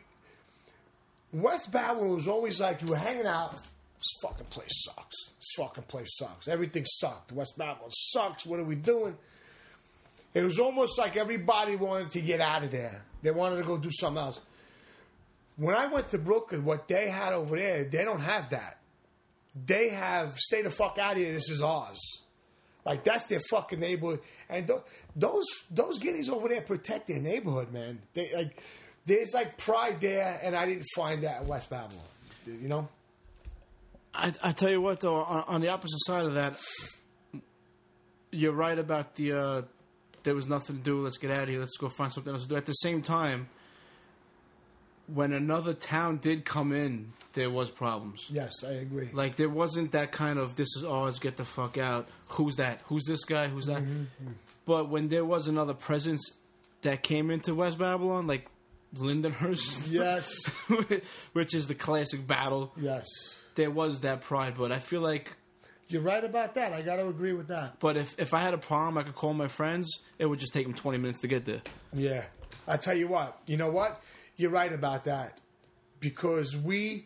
West 1.34 1.74
Babylon 1.74 2.16
was 2.16 2.30
always 2.30 2.62
like 2.62 2.82
you 2.84 2.88
were 2.88 2.96
hanging 2.96 3.26
out. 3.26 3.58
This 3.58 4.08
fucking 4.22 4.46
place 4.46 4.72
sucks. 4.86 5.16
This 5.40 5.50
fucking 5.58 5.84
place 5.84 6.16
sucks. 6.16 6.48
Everything 6.48 6.86
sucked. 6.86 7.34
West 7.34 7.58
Babylon 7.58 7.92
sucks. 7.92 8.46
What 8.46 8.62
are 8.62 8.64
we 8.64 8.76
doing? 8.76 9.18
It 10.34 10.46
was 10.46 10.58
almost 10.58 10.98
like 10.98 11.18
everybody 11.18 11.76
wanted 11.76 12.12
to 12.12 12.22
get 12.22 12.40
out 12.40 12.64
of 12.64 12.72
there. 12.72 13.04
They 13.24 13.32
wanted 13.32 13.58
to 13.58 13.64
go 13.64 13.78
do 13.78 13.92
something 13.92 14.24
else. 14.24 14.40
When 15.58 15.76
I 15.76 15.88
went 15.88 16.08
to 16.08 16.18
Brooklyn, 16.18 16.64
what 16.64 16.88
they 16.88 17.10
had 17.10 17.34
over 17.34 17.58
there, 17.58 17.84
they 17.84 18.06
don't 18.06 18.22
have 18.22 18.52
that. 18.52 18.78
They 19.54 19.90
have 19.90 20.40
stay 20.40 20.62
the 20.62 20.70
fuck 20.70 20.98
out 20.98 21.14
of 21.14 21.18
here. 21.18 21.34
This 21.34 21.50
is 21.50 21.62
ours. 21.62 22.00
Like 22.86 23.04
that's 23.04 23.26
their 23.26 23.42
fucking 23.50 23.80
neighborhood, 23.80 24.22
and 24.50 24.66
th- 24.66 24.80
those 25.16 25.46
those 25.70 26.00
guineas 26.00 26.30
over 26.30 26.50
there 26.50 26.62
protect 26.62 27.08
their 27.08 27.22
neighborhood, 27.22 27.72
man. 27.72 28.00
They 28.14 28.34
like 28.36 28.62
there's 29.06 29.34
like 29.34 29.58
pride 29.58 30.02
there, 30.02 30.40
and 30.42 30.56
I 30.56 30.66
didn't 30.66 30.88
find 30.96 31.24
that 31.24 31.42
in 31.42 31.48
West 31.48 31.70
Babylon. 31.70 32.04
You 32.46 32.68
know, 32.68 32.88
I, 34.14 34.34
I 34.44 34.52
tell 34.52 34.70
you 34.70 34.82
what, 34.82 35.00
though, 35.00 35.16
on, 35.16 35.44
on 35.48 35.62
the 35.62 35.70
opposite 35.70 36.00
side 36.06 36.26
of 36.26 36.34
that, 36.34 36.60
you're 38.32 38.52
right 38.52 38.78
about 38.78 39.16
the 39.16 39.34
uh, 39.34 39.62
there 40.24 40.36
was 40.36 40.48
nothing 40.48 40.78
to 40.78 40.82
do. 40.82 41.02
Let's 41.02 41.18
get 41.18 41.32
out 41.32 41.44
of 41.44 41.50
here. 41.50 41.60
Let's 41.60 41.78
go 41.78 41.90
find 41.90 42.12
something 42.12 42.34
else 42.34 42.44
to 42.44 42.50
do. 42.50 42.56
At 42.56 42.66
the 42.66 42.74
same 42.74 43.02
time, 43.02 43.48
when 45.14 45.34
another 45.34 45.74
town 45.74 46.18
did 46.18 46.46
come 46.46 46.72
in, 46.72 47.14
there 47.34 47.50
was 47.50 47.70
problems. 47.70 48.28
yes, 48.30 48.64
I 48.64 48.74
agree. 48.74 49.10
Like 49.14 49.36
there 49.36 49.50
wasn't 49.50 49.94
that 49.94 50.12
kind 50.12 50.38
of 50.38 50.56
this 50.56 50.76
is 50.76 50.84
ours, 50.84 51.20
get 51.20 51.38
the 51.38 51.46
fuck 51.46 51.78
out. 51.78 52.08
Who's 52.28 52.58
that? 52.58 52.80
Who's 52.86 53.04
this 53.06 53.24
guy? 53.24 53.48
Who's 53.48 53.66
that? 53.68 53.82
Mm-hmm. 53.82 54.32
But 54.66 54.90
when 54.90 55.08
there 55.08 55.26
was 55.26 55.48
another 55.48 55.74
presence 55.74 56.22
that 56.82 57.04
came 57.04 57.32
into 57.32 57.56
West 57.56 57.78
Babylon, 57.80 58.28
like 58.28 58.48
Lindenhurst, 58.96 59.90
Yes, 59.92 60.46
which 61.34 61.54
is 61.54 61.68
the 61.68 61.76
classic 61.76 62.28
battle, 62.28 62.74
yes, 62.78 63.06
there 63.56 63.72
was 63.72 64.02
that 64.02 64.22
pride. 64.22 64.56
But 64.58 64.72
I 64.72 64.80
feel 64.80 65.02
like 65.02 65.32
you're 65.88 66.02
right 66.02 66.24
about 66.24 66.56
that. 66.56 66.74
I 66.74 66.82
got 66.82 66.98
to 66.98 67.08
agree 67.08 67.34
with 67.34 67.48
that. 67.48 67.80
But 67.80 67.98
if, 67.98 68.18
if 68.20 68.34
I 68.34 68.40
had 68.40 68.54
a 68.54 68.58
problem, 68.58 68.98
I 68.98 69.04
could 69.04 69.16
call 69.16 69.34
my 69.34 69.48
friends. 69.48 69.90
It 70.20 70.26
would 70.26 70.40
just 70.40 70.54
take 70.54 70.66
them 70.66 70.74
20 70.74 70.98
minutes 70.98 71.22
to 71.22 71.28
get 71.28 71.46
there. 71.46 71.62
Yeah. 71.94 72.24
I 72.68 72.78
tell 72.78 72.96
you 72.96 73.08
what, 73.08 73.38
you 73.48 73.58
know 73.58 73.70
what? 73.70 74.02
You're 74.42 74.50
right 74.50 74.74
about 74.74 75.04
that. 75.04 75.40
Because 76.00 76.58
we 76.58 77.06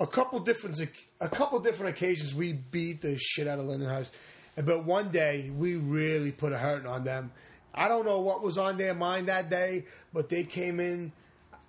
a 0.00 0.06
couple 0.06 0.40
different 0.40 0.80
a 1.20 1.28
couple 1.28 1.60
different 1.60 1.94
occasions 1.94 2.34
we 2.34 2.54
beat 2.54 3.02
the 3.02 3.18
shit 3.18 3.46
out 3.46 3.58
of 3.58 3.66
Lindenhurst. 3.66 4.10
But 4.56 4.84
one 4.84 5.10
day 5.10 5.50
we 5.54 5.76
really 5.76 6.32
put 6.32 6.54
a 6.54 6.58
hurting 6.58 6.86
on 6.86 7.04
them. 7.04 7.30
I 7.74 7.88
don't 7.88 8.06
know 8.06 8.20
what 8.20 8.42
was 8.42 8.56
on 8.56 8.78
their 8.78 8.94
mind 8.94 9.28
that 9.28 9.50
day, 9.50 9.84
but 10.14 10.30
they 10.30 10.44
came 10.44 10.80
in 10.80 11.12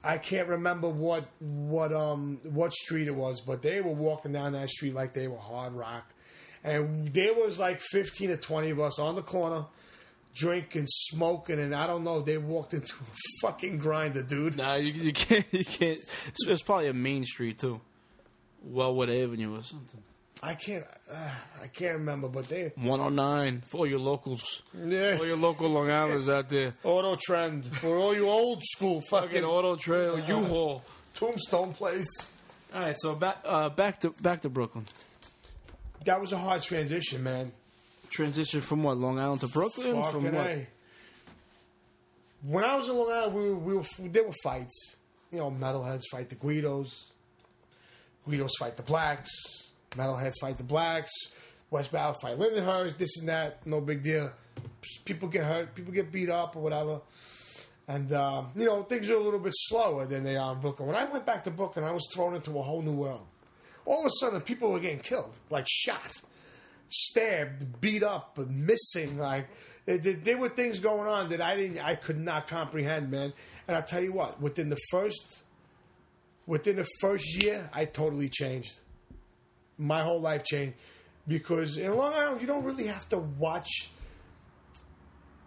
I 0.01 0.17
can't 0.19 0.47
remember 0.47 0.87
what 0.87 1.25
what 1.39 1.91
um 1.91 2.39
what 2.43 2.73
street 2.73 3.07
it 3.07 3.15
was, 3.15 3.41
but 3.41 3.61
they 3.61 3.81
were 3.81 3.91
walking 3.91 4.31
down 4.31 4.53
that 4.53 4.69
street 4.69 4.93
like 4.93 5.11
they 5.11 5.27
were 5.27 5.37
hard 5.37 5.73
rock. 5.73 6.09
And 6.63 7.11
there 7.13 7.33
was 7.33 7.59
like 7.59 7.81
fifteen 7.81 8.31
or 8.31 8.37
twenty 8.37 8.69
of 8.69 8.79
us 8.79 8.99
on 8.99 9.15
the 9.15 9.21
corner 9.21 9.65
drinking, 10.33 10.85
smoking, 10.87 11.59
and 11.59 11.73
I 11.75 11.87
don't 11.87 12.03
know. 12.03 12.21
They 12.21 12.37
walked 12.37 12.73
into 12.73 12.93
a 12.93 13.05
fucking 13.41 13.77
grinder, 13.77 14.23
dude. 14.23 14.57
Nah, 14.57 14.75
you, 14.75 14.91
you 14.91 15.13
can't. 15.13 15.45
You 15.51 15.65
can't. 15.65 15.99
It's, 16.27 16.47
it's 16.47 16.61
probably 16.63 16.87
a 16.87 16.93
main 16.93 17.23
street 17.25 17.59
too, 17.59 17.79
Wellwood 18.63 19.09
Avenue 19.09 19.57
or 19.59 19.63
something. 19.63 20.01
I 20.41 20.55
can't, 20.55 20.83
uh, 21.09 21.29
I 21.63 21.67
can't 21.67 21.99
remember, 21.99 22.27
but 22.27 22.49
they, 22.49 22.73
109 22.75 23.63
for 23.65 23.77
all 23.77 23.87
your 23.87 23.99
locals, 23.99 24.61
yeah, 24.77 25.15
all 25.17 25.25
your 25.25 25.37
local 25.37 25.69
Long 25.69 25.89
Islanders 25.89 26.27
out 26.27 26.49
there. 26.49 26.73
auto 26.83 27.15
trend 27.15 27.63
for 27.63 27.95
all 27.95 28.13
you 28.13 28.27
old 28.27 28.61
school 28.61 28.99
Fucking 29.09 29.29
fucking 29.29 29.43
auto 29.45 29.77
trail, 29.77 30.19
U-Haul. 30.19 30.83
tombstone 31.13 31.71
place. 31.71 32.09
All 32.75 32.81
right, 32.81 32.95
so 32.99 33.15
back 33.15 33.37
uh, 33.45 33.69
back 33.69 34.01
to 34.01 34.09
back 34.21 34.41
to 34.41 34.49
Brooklyn. 34.49 34.83
that 36.03 36.19
was 36.19 36.33
a 36.33 36.37
hard 36.37 36.61
transition, 36.61 37.23
man. 37.23 37.53
Transition 38.13 38.61
from 38.61 38.83
what? 38.83 38.97
Long 38.97 39.17
Island 39.17 39.41
to 39.41 39.47
Brooklyn? 39.47 40.03
from 40.03 40.25
what? 40.25 40.35
A. 40.35 40.67
When 42.43 42.63
I 42.63 42.75
was 42.75 42.87
in 42.87 42.95
Long 42.95 43.11
Island, 43.11 43.33
we 43.35 43.49
were, 43.49 43.55
we 43.55 43.73
were 43.73 43.83
there 44.11 44.23
were 44.23 44.33
fights. 44.43 44.97
You 45.31 45.39
know, 45.39 45.49
metalheads 45.49 46.03
fight 46.11 46.29
the 46.29 46.35
Guidos. 46.35 47.07
Guidos 48.29 48.51
fight 48.59 48.77
the 48.77 48.83
blacks. 48.83 49.31
Metalheads 49.91 50.35
fight 50.39 50.57
the 50.57 50.63
blacks. 50.63 51.09
West 51.71 51.91
Bow 51.91 52.13
fight 52.13 52.37
Lindenhurst. 52.37 52.99
This 52.99 53.17
and 53.17 53.29
that. 53.29 53.65
No 53.65 53.81
big 53.81 54.03
deal. 54.03 54.31
People 55.05 55.27
get 55.27 55.45
hurt. 55.45 55.73
People 55.73 55.91
get 55.91 56.11
beat 56.11 56.29
up 56.29 56.55
or 56.55 56.61
whatever. 56.61 57.01
And 57.87 58.11
uh, 58.11 58.43
you 58.55 58.65
know, 58.65 58.83
things 58.83 59.09
are 59.09 59.15
a 59.15 59.23
little 59.23 59.39
bit 59.39 59.53
slower 59.55 60.05
than 60.05 60.23
they 60.23 60.35
are 60.35 60.53
in 60.53 60.61
Brooklyn. 60.61 60.87
When 60.87 60.95
I 60.95 61.05
went 61.05 61.25
back 61.25 61.43
to 61.45 61.51
Brooklyn, 61.51 61.83
I 61.83 61.91
was 61.91 62.07
thrown 62.13 62.35
into 62.35 62.59
a 62.59 62.61
whole 62.61 62.83
new 62.83 62.93
world. 62.93 63.25
All 63.87 64.01
of 64.01 64.05
a 64.05 64.11
sudden, 64.19 64.39
people 64.41 64.71
were 64.71 64.79
getting 64.79 64.99
killed, 64.99 65.35
like 65.49 65.65
shot 65.67 66.11
stabbed, 66.93 67.81
beat 67.81 68.03
up, 68.03 68.37
missing. 68.37 69.17
Like 69.17 69.47
there, 69.85 70.37
were 70.37 70.49
things 70.49 70.79
going 70.79 71.07
on 71.07 71.29
that 71.29 71.41
I 71.41 71.55
didn't, 71.55 71.79
I 71.79 71.95
could 71.95 72.19
not 72.19 72.47
comprehend, 72.47 73.11
man. 73.11 73.33
And 73.67 73.75
I 73.75 73.81
tell 73.81 74.01
you 74.01 74.13
what, 74.13 74.41
within 74.41 74.69
the 74.69 74.79
first, 74.91 75.41
within 76.45 76.77
the 76.77 76.87
first 77.01 77.43
year, 77.43 77.69
I 77.73 77.85
totally 77.85 78.29
changed. 78.29 78.79
My 79.77 80.01
whole 80.01 80.21
life 80.21 80.43
changed 80.43 80.75
because 81.27 81.77
in 81.77 81.95
Long 81.95 82.13
Island, 82.13 82.41
you 82.41 82.47
don't 82.47 82.63
really 82.63 82.87
have 82.87 83.07
to 83.09 83.17
watch. 83.17 83.89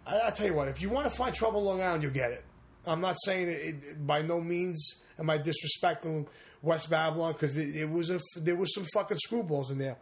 I, 0.05 0.27
I 0.27 0.29
tell 0.31 0.47
you 0.47 0.53
what, 0.53 0.67
if 0.67 0.81
you 0.81 0.89
want 0.89 1.05
to 1.05 1.11
find 1.11 1.33
trouble 1.33 1.61
in 1.61 1.65
Long 1.65 1.81
Island, 1.81 2.03
you'll 2.03 2.11
get 2.11 2.31
it. 2.31 2.43
I'm 2.85 3.01
not 3.01 3.17
saying 3.23 3.47
it, 3.49 3.83
it 3.83 4.07
by 4.07 4.21
no 4.21 4.39
means 4.39 5.01
am 5.19 5.29
I 5.29 5.39
disrespecting 5.39 6.27
West 6.61 6.89
Babylon 6.89 7.33
because 7.33 7.57
it, 7.57 7.75
it 7.75 7.89
was 7.89 8.09
a 8.09 8.19
there 8.35 8.55
was 8.55 8.73
some 8.73 8.85
fucking 8.93 9.17
screwballs 9.17 9.71
in 9.71 9.77
there. 9.77 9.97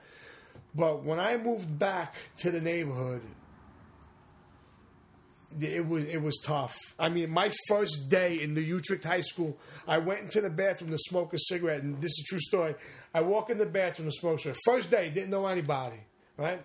But 0.73 1.03
when 1.03 1.19
I 1.19 1.37
moved 1.37 1.79
back 1.79 2.15
to 2.37 2.51
the 2.51 2.59
neighborhood, 2.59 3.21
it 5.61 5.87
was 5.87 6.03
it 6.03 6.21
was 6.21 6.39
tough. 6.43 6.75
I 6.99 7.09
mean, 7.09 7.29
my 7.29 7.51
first 7.67 8.09
day 8.09 8.41
in 8.41 8.55
the 8.55 8.61
Utrecht 8.61 9.05
High 9.05 9.21
School, 9.21 9.57
I 9.87 9.99
went 9.99 10.21
into 10.21 10.41
the 10.41 10.49
bathroom 10.49 10.91
to 10.91 10.97
smoke 10.97 11.33
a 11.33 11.39
cigarette, 11.39 11.83
and 11.83 11.95
this 12.01 12.11
is 12.11 12.25
a 12.25 12.29
true 12.29 12.39
story. 12.39 12.75
I 13.13 13.21
walk 13.21 13.49
in 13.49 13.57
the 13.57 13.65
bathroom 13.65 14.09
to 14.09 14.11
smoke 14.11 14.39
a 14.39 14.39
cigarette. 14.39 14.59
First 14.65 14.91
day, 14.91 15.09
didn't 15.09 15.29
know 15.29 15.47
anybody, 15.47 15.99
right? 16.37 16.61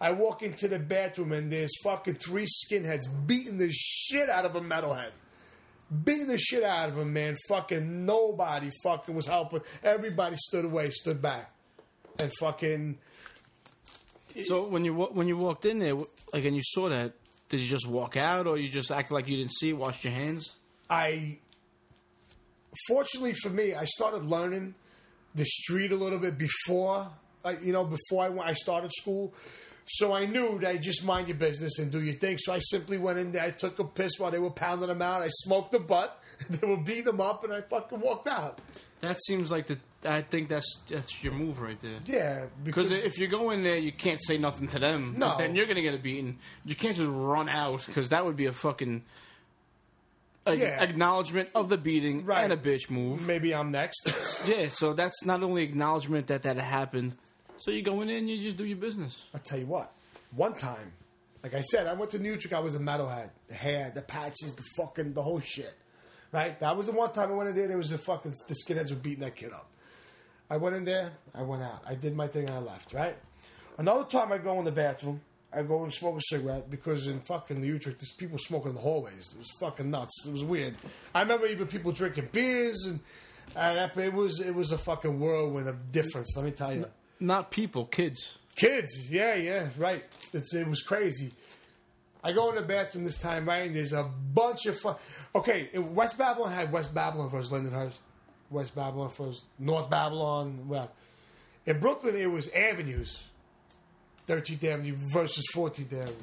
I 0.00 0.12
walk 0.12 0.42
into 0.42 0.68
the 0.68 0.78
bathroom, 0.78 1.32
and 1.32 1.50
there's 1.50 1.72
fucking 1.82 2.16
three 2.16 2.46
skinheads 2.46 3.04
beating 3.26 3.58
the 3.58 3.70
shit 3.72 4.28
out 4.28 4.44
of 4.44 4.56
a 4.56 4.60
metalhead. 4.60 5.12
Beating 6.04 6.26
the 6.26 6.38
shit 6.38 6.64
out 6.64 6.88
of 6.88 6.98
him, 6.98 7.12
man. 7.12 7.36
Fucking 7.48 8.04
nobody 8.04 8.70
fucking 8.82 9.14
was 9.14 9.26
helping. 9.26 9.60
Everybody 9.82 10.36
stood 10.36 10.64
away, 10.64 10.86
stood 10.86 11.22
back. 11.22 11.50
And 12.20 12.32
fucking 12.40 12.98
So 14.44 14.66
when 14.66 14.84
you 14.84 14.94
when 14.94 15.28
you 15.28 15.36
walked 15.36 15.64
in 15.64 15.78
there, 15.78 15.94
like, 15.94 16.44
and 16.44 16.56
you 16.56 16.62
saw 16.62 16.88
that, 16.88 17.12
did 17.48 17.60
you 17.60 17.68
just 17.68 17.86
walk 17.86 18.16
out, 18.16 18.46
or 18.46 18.58
you 18.58 18.68
just 18.68 18.90
acted 18.90 19.14
like 19.14 19.28
you 19.28 19.36
didn't 19.36 19.52
see 19.52 19.70
it, 19.70 19.76
washed 19.76 20.04
your 20.04 20.12
hands? 20.12 20.58
I, 20.90 21.38
fortunately 22.88 23.34
for 23.34 23.50
me, 23.50 23.74
I 23.74 23.84
started 23.84 24.24
learning 24.24 24.74
the 25.34 25.44
street 25.44 25.92
a 25.92 25.96
little 25.96 26.18
bit 26.18 26.36
before, 26.36 27.08
like 27.44 27.62
you 27.62 27.72
know, 27.72 27.84
before 27.84 28.24
I 28.24 28.28
went, 28.28 28.48
I 28.48 28.54
started 28.54 28.92
school. 28.92 29.32
So 29.86 30.14
I 30.14 30.24
knew 30.24 30.58
that 30.60 30.70
I 30.70 30.76
just 30.78 31.04
mind 31.04 31.28
your 31.28 31.36
business 31.36 31.78
and 31.78 31.92
do 31.92 32.00
your 32.00 32.14
thing. 32.14 32.38
So 32.38 32.54
I 32.54 32.58
simply 32.58 32.96
went 32.96 33.18
in 33.18 33.32
there, 33.32 33.44
I 33.44 33.50
took 33.50 33.78
a 33.78 33.84
piss 33.84 34.12
while 34.18 34.30
they 34.30 34.38
were 34.38 34.50
pounding 34.50 34.88
them 34.88 35.02
out. 35.02 35.22
I 35.22 35.28
smoked 35.28 35.72
the 35.72 35.78
butt. 35.78 36.20
They 36.50 36.66
were 36.66 36.76
beating 36.76 37.04
them 37.04 37.20
up, 37.20 37.44
and 37.44 37.52
I 37.52 37.60
fucking 37.60 38.00
walked 38.00 38.26
out. 38.26 38.58
That 39.00 39.22
seems 39.22 39.52
like 39.52 39.66
the. 39.66 39.78
I 40.04 40.22
think 40.22 40.48
that's 40.48 40.80
that's 40.88 41.22
your 41.24 41.32
move 41.32 41.60
right 41.60 41.78
there. 41.80 41.98
Yeah, 42.06 42.46
Because 42.62 42.90
if 42.90 43.18
you 43.18 43.26
go 43.26 43.50
in 43.50 43.62
there, 43.62 43.78
you 43.78 43.92
can't 43.92 44.22
say 44.22 44.36
nothing 44.38 44.68
to 44.68 44.78
them. 44.78 45.14
No. 45.18 45.36
then 45.38 45.54
you're 45.54 45.66
gonna 45.66 45.82
get 45.82 45.94
a 45.94 45.98
beating. 45.98 46.38
You 46.64 46.74
can't 46.74 46.96
just 46.96 47.08
run 47.10 47.48
out 47.48 47.84
because 47.86 48.10
that 48.10 48.24
would 48.24 48.36
be 48.36 48.46
a 48.46 48.52
fucking 48.52 49.02
like, 50.46 50.58
Yeah. 50.58 50.82
acknowledgement 50.82 51.48
of 51.54 51.68
the 51.68 51.78
beating 51.78 52.24
Right. 52.26 52.44
and 52.44 52.52
a 52.52 52.56
bitch 52.56 52.90
move. 52.90 53.26
maybe 53.26 53.54
I'm 53.54 53.70
next. 53.70 54.06
Yeah, 54.46 54.68
so 54.68 54.92
that's 54.92 55.24
not 55.24 55.42
only 55.42 55.62
acknowledgement 55.62 56.26
that 56.26 56.42
that 56.42 56.58
happened. 56.58 57.16
So 57.56 57.70
you 57.70 57.82
go 57.82 58.02
in 58.02 58.08
there 58.08 58.18
and 58.18 58.28
you 58.28 58.36
just 58.42 58.56
do 58.58 58.64
your 58.66 58.76
business. 58.76 59.26
I'll 59.32 59.40
tell 59.40 59.58
you 59.58 59.66
what. 59.66 59.90
One 60.32 60.52
time, 60.54 60.92
like 61.42 61.54
I 61.54 61.60
said, 61.62 61.86
I 61.86 61.94
went 61.94 62.10
to 62.10 62.18
New 62.18 62.28
York. 62.30 62.52
I 62.52 62.58
was 62.58 62.74
a 62.74 62.78
metalhead. 62.78 63.30
The 63.48 63.54
hair, 63.54 63.90
the 63.94 64.02
patches, 64.02 64.54
the 64.54 64.64
fucking, 64.76 65.14
the 65.14 65.22
whole 65.22 65.40
shit. 65.40 65.72
Right? 66.32 66.58
That 66.60 66.76
was 66.76 66.86
the 66.86 66.92
one 66.92 67.12
time 67.12 67.30
I 67.30 67.34
went 67.34 67.48
in 67.50 67.54
there. 67.54 67.68
There 67.68 67.76
was 67.78 67.92
a 67.92 67.98
fucking 67.98 68.34
the 68.48 68.54
skinheads 68.54 68.90
were 68.90 68.96
beating 68.96 69.20
that 69.20 69.36
kid 69.36 69.52
up. 69.52 69.70
I 70.50 70.56
went 70.56 70.76
in 70.76 70.84
there. 70.84 71.12
I 71.34 71.42
went 71.42 71.62
out. 71.62 71.82
I 71.86 71.94
did 71.94 72.14
my 72.14 72.26
thing 72.26 72.46
and 72.46 72.54
I 72.54 72.58
left. 72.58 72.92
Right? 72.92 73.16
Another 73.78 74.04
time 74.04 74.32
I 74.32 74.38
go 74.38 74.58
in 74.58 74.64
the 74.64 74.72
bathroom. 74.72 75.20
I 75.52 75.62
go 75.62 75.84
and 75.84 75.92
smoke 75.92 76.18
a 76.18 76.22
cigarette 76.22 76.68
because 76.68 77.06
in 77.06 77.20
fucking 77.20 77.60
New 77.60 77.68
Utrecht, 77.74 78.00
there's 78.00 78.12
people 78.12 78.38
smoking 78.38 78.70
in 78.70 78.74
the 78.74 78.80
hallways. 78.80 79.32
It 79.34 79.38
was 79.38 79.50
fucking 79.60 79.88
nuts. 79.88 80.26
It 80.26 80.32
was 80.32 80.42
weird. 80.42 80.74
I 81.14 81.22
remember 81.22 81.46
even 81.46 81.66
people 81.66 81.92
drinking 81.92 82.28
beers 82.32 82.86
and. 82.86 83.00
And 83.56 83.90
it 83.98 84.12
was 84.12 84.40
it 84.40 84.54
was 84.54 84.72
a 84.72 84.78
fucking 84.78 85.20
whirlwind 85.20 85.68
of 85.68 85.92
difference. 85.92 86.34
Let 86.34 86.46
me 86.46 86.50
tell 86.50 86.74
you. 86.74 86.86
Not 87.20 87.50
people, 87.50 87.84
kids. 87.84 88.38
Kids, 88.56 89.10
yeah, 89.10 89.34
yeah, 89.34 89.68
right. 89.78 90.04
It's, 90.32 90.54
it 90.54 90.66
was 90.66 90.82
crazy. 90.82 91.32
I 92.22 92.32
go 92.32 92.48
in 92.48 92.54
the 92.56 92.62
bathroom 92.62 93.04
this 93.04 93.18
time, 93.18 93.46
right, 93.46 93.66
and 93.66 93.76
there's 93.76 93.92
a 93.92 94.04
bunch 94.04 94.66
of 94.66 94.78
fun. 94.78 94.96
Okay, 95.34 95.68
West 95.76 96.16
Babylon 96.16 96.52
had 96.52 96.72
West 96.72 96.94
Babylon 96.94 97.28
versus 97.28 97.50
Lindenhurst, 97.50 97.98
West 98.50 98.74
Babylon 98.74 99.10
versus 99.10 99.42
North 99.58 99.90
Babylon. 99.90 100.68
Well, 100.68 100.90
in 101.66 101.80
Brooklyn, 101.80 102.16
it 102.16 102.30
was 102.30 102.50
avenues 102.50 103.22
13th 104.28 104.64
Avenue 104.64 104.96
versus 105.12 105.44
14th 105.54 105.92
Avenue. 105.92 106.14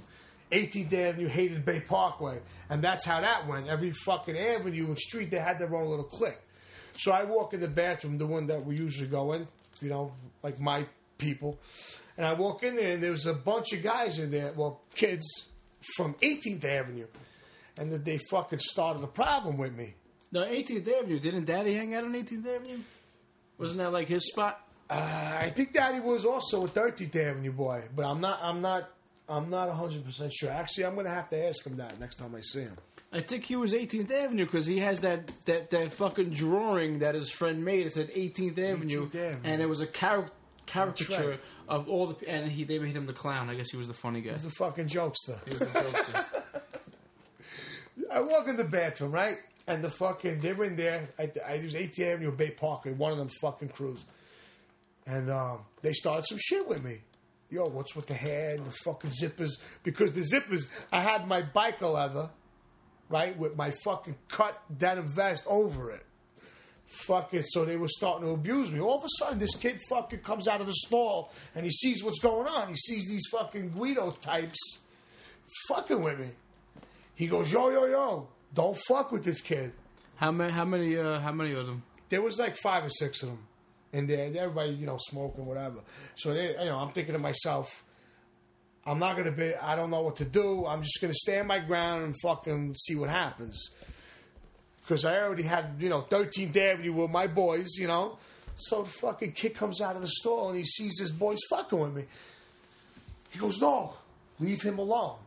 18th 0.52 0.94
Avenue 0.94 1.28
hated 1.28 1.66
Bay 1.66 1.80
Parkway. 1.80 2.40
And 2.70 2.82
that's 2.82 3.06
how 3.06 3.22
that 3.22 3.48
went. 3.48 3.68
Every 3.68 3.92
fucking 3.92 4.38
avenue 4.38 4.88
and 4.88 4.98
street, 4.98 5.32
they 5.32 5.40
had 5.40 5.60
their 5.60 5.74
own 5.76 5.88
little 5.88 6.06
clique. 6.06 6.40
So 6.98 7.12
I 7.12 7.24
walk 7.24 7.54
in 7.54 7.62
the 7.62 7.68
bathroom, 7.68 8.18
the 8.18 8.28
one 8.28 8.48
that 8.48 8.66
we 8.66 8.76
usually 8.76 9.08
go 9.08 9.34
in, 9.34 9.48
you 9.82 9.90
know, 9.90 10.14
like 10.44 10.60
my 10.60 10.86
people. 11.18 11.60
And 12.18 12.26
I 12.26 12.34
walk 12.34 12.64
in 12.64 12.76
there, 12.76 12.94
and 12.94 13.02
there's 13.02 13.26
a 13.26 13.34
bunch 13.34 13.72
of 13.74 13.82
guys 13.82 14.20
in 14.20 14.30
there, 14.30 14.52
well, 14.52 14.82
kids 14.94 15.26
from 15.96 16.16
18th 16.16 16.66
Avenue. 16.66 17.08
And 17.80 17.92
that 17.92 18.04
they 18.04 18.20
fucking 18.30 18.60
started 18.60 19.04
a 19.04 19.08
problem 19.08 19.58
with 19.58 19.74
me. 19.74 19.96
No, 20.32 20.46
18th 20.46 21.00
Avenue. 21.00 21.20
Didn't 21.20 21.46
Daddy 21.46 21.74
hang 21.74 21.94
out 21.94 22.04
on 22.06 22.14
18th 22.14 22.56
Avenue? 22.56 22.80
Wasn't 23.58 23.80
that 23.80 23.92
like 23.92 24.08
his 24.08 24.28
spot? 24.28 24.66
Uh, 24.90 25.38
I 25.40 25.50
think 25.50 25.74
Daddy 25.74 26.00
was 26.00 26.26
also 26.26 26.66
a 26.66 26.68
13th 26.68 27.16
Avenue 27.16 27.52
boy, 27.52 27.84
but 27.96 28.06
I'm 28.06 28.22
not. 28.22 28.40
I'm 28.42 28.62
not. 28.62 28.90
I'm 29.30 29.50
not 29.50 29.70
100 29.70 30.04
percent 30.04 30.34
sure. 30.34 30.50
Actually, 30.50 30.86
I'm 30.86 30.96
going 30.96 31.06
to 31.06 31.14
have 31.14 31.30
to 31.30 31.48
ask 31.48 31.66
him 31.66 31.78
that 31.78 32.00
next 32.00 32.16
time 32.16 32.36
I 32.36 32.42
see 32.42 32.62
him. 32.62 32.78
I 33.14 33.20
think 33.20 33.44
he 33.44 33.56
was 33.56 33.74
18th 33.74 34.12
Avenue 34.12 34.46
because 34.46 34.66
he 34.66 34.80
has 34.80 35.02
that, 35.02 35.28
that, 35.46 35.70
that 35.72 35.92
fucking 35.92 36.30
drawing 36.30 37.00
that 37.00 37.14
his 37.14 37.30
friend 37.30 37.64
made. 37.64 37.86
It 37.86 37.94
said 37.94 38.10
18th 38.12 38.58
Avenue, 38.58 39.08
18th 39.10 39.16
Avenue. 39.16 39.40
and 39.44 39.62
it 39.62 39.68
was 39.68 39.82
a 39.82 39.86
char- 39.86 40.32
caricature 40.66 41.32
right. 41.32 41.40
of 41.68 41.90
all 41.90 42.08
the 42.08 42.30
and 42.30 42.50
he 42.50 42.64
they 42.64 42.80
made 42.80 42.96
him 42.96 43.06
the 43.06 43.14
clown. 43.14 43.50
I 43.50 43.56
guess 43.56 43.70
he 43.70 43.78
was 43.78 43.90
the 43.90 43.94
funny 43.94 44.22
guy. 44.22 44.32
He's 44.32 44.44
the 44.44 44.52
fucking 44.52 44.88
jokester. 44.88 45.38
He 45.46 45.52
was 45.52 45.60
the 45.60 45.66
jokester. 45.66 46.26
I 48.12 48.20
walk 48.22 48.48
in 48.48 48.58
the 48.58 48.64
bathroom, 48.64 49.12
right? 49.12 49.38
And 49.72 49.82
the 49.82 49.90
fucking, 49.90 50.42
they 50.42 50.52
were 50.52 50.66
in 50.66 50.76
there. 50.76 51.08
I, 51.18 51.32
I 51.48 51.54
it 51.54 51.64
was 51.64 51.76
18th 51.76 52.14
Avenue, 52.14 52.32
Bay 52.34 52.52
Parkway, 52.52 52.92
one 52.92 53.14
of 53.14 53.18
them 53.18 53.30
fucking 53.40 53.70
crews. 53.70 54.04
And 55.08 55.32
um, 55.32 55.60
they 55.82 55.94
started 55.94 56.26
some 56.28 56.40
shit 56.42 56.68
with 56.68 56.84
me. 56.84 57.00
Yo, 57.50 57.64
what's 57.66 57.96
with 57.96 58.06
the 58.06 58.14
hair 58.14 58.56
and 58.56 58.66
the 58.66 58.72
fucking 58.84 59.12
zippers? 59.12 59.52
Because 59.84 60.12
the 60.12 60.22
zippers, 60.22 60.68
I 60.92 61.00
had 61.00 61.26
my 61.26 61.42
biker 61.42 61.94
leather, 61.94 62.30
right, 63.08 63.38
with 63.38 63.56
my 63.56 63.72
fucking 63.86 64.16
cut 64.28 64.62
denim 64.78 65.08
vest 65.08 65.46
over 65.48 65.92
it. 65.92 66.06
Fucking, 66.88 67.42
so 67.44 67.64
they 67.64 67.78
were 67.78 67.88
starting 67.88 68.28
to 68.28 68.34
abuse 68.34 68.74
me. 68.74 68.82
All 68.82 68.98
of 68.98 69.06
a 69.06 69.10
sudden, 69.20 69.40
this 69.40 69.56
kid 69.56 69.80
fucking 69.90 70.20
comes 70.20 70.50
out 70.50 70.60
of 70.60 70.68
the 70.68 70.74
stall 70.74 71.32
and 71.56 71.64
he 71.64 71.72
sees 71.72 72.04
what's 72.04 72.20
going 72.20 72.48
on. 72.48 72.68
He 72.68 72.76
sees 72.76 73.08
these 73.08 73.24
fucking 73.32 73.70
Guido 73.70 74.12
types 74.12 74.60
fucking 75.70 76.04
with 76.04 76.20
me. 76.20 76.28
He 77.16 77.28
goes, 77.28 77.50
yo, 77.50 77.70
yo, 77.70 77.86
yo, 77.86 78.28
don't 78.54 78.78
fuck 78.88 79.12
with 79.12 79.24
this 79.24 79.42
kid. 79.42 79.72
how 80.16 80.32
many? 80.32 80.52
How 80.52 80.66
many? 80.66 80.98
Uh, 80.98 81.20
how 81.20 81.32
many 81.32 81.54
of 81.54 81.66
them? 81.68 81.84
There 82.10 82.22
was 82.22 82.40
like 82.40 82.56
five 82.58 82.84
or 82.84 82.90
six 82.90 83.24
of 83.24 83.30
them 83.30 83.40
and 83.94 84.10
and 84.10 84.36
everybody, 84.36 84.72
you 84.72 84.86
know, 84.86 84.98
smoking, 85.00 85.46
whatever. 85.46 85.80
So, 86.16 86.34
they, 86.34 86.50
you 86.52 86.66
know, 86.66 86.78
I'm 86.78 86.92
thinking 86.92 87.14
to 87.14 87.20
myself, 87.20 87.84
I'm 88.86 89.00
not 89.00 89.14
going 89.16 89.26
to 89.26 89.32
be, 89.32 89.54
I 89.56 89.76
don't 89.76 89.90
know 89.90 90.02
what 90.02 90.18
to 90.18 90.26
do. 90.26 90.66
I'm 90.66 90.82
just 90.82 91.00
going 91.02 91.12
to 91.12 91.18
stand 91.18 91.48
my 91.48 91.60
ground 91.60 92.04
and 92.06 92.16
fucking 92.22 92.76
see 92.76 92.96
what 92.96 93.10
happens. 93.10 93.60
Because 94.82 95.06
I 95.06 95.20
already 95.20 95.44
had, 95.44 95.76
you 95.80 95.90
know, 95.90 96.02
13th 96.02 96.58
Avenue 96.58 96.94
with 96.94 97.12
my 97.12 97.28
boys, 97.28 97.76
you 97.78 97.88
know. 97.88 98.18
So 98.56 98.84
the 98.84 98.90
fucking 98.90 99.34
kid 99.34 99.56
comes 99.56 99.82
out 99.82 99.96
of 99.96 100.02
the 100.02 100.08
store 100.08 100.50
and 100.50 100.58
he 100.58 100.66
sees 100.66 101.00
his 101.00 101.12
boys 101.12 101.38
fucking 101.50 101.80
with 101.80 101.94
me. 101.94 102.06
He 103.30 103.40
goes, 103.40 103.62
no, 103.62 103.96
leave 104.40 104.62
him 104.62 104.80
alone. 104.80 105.18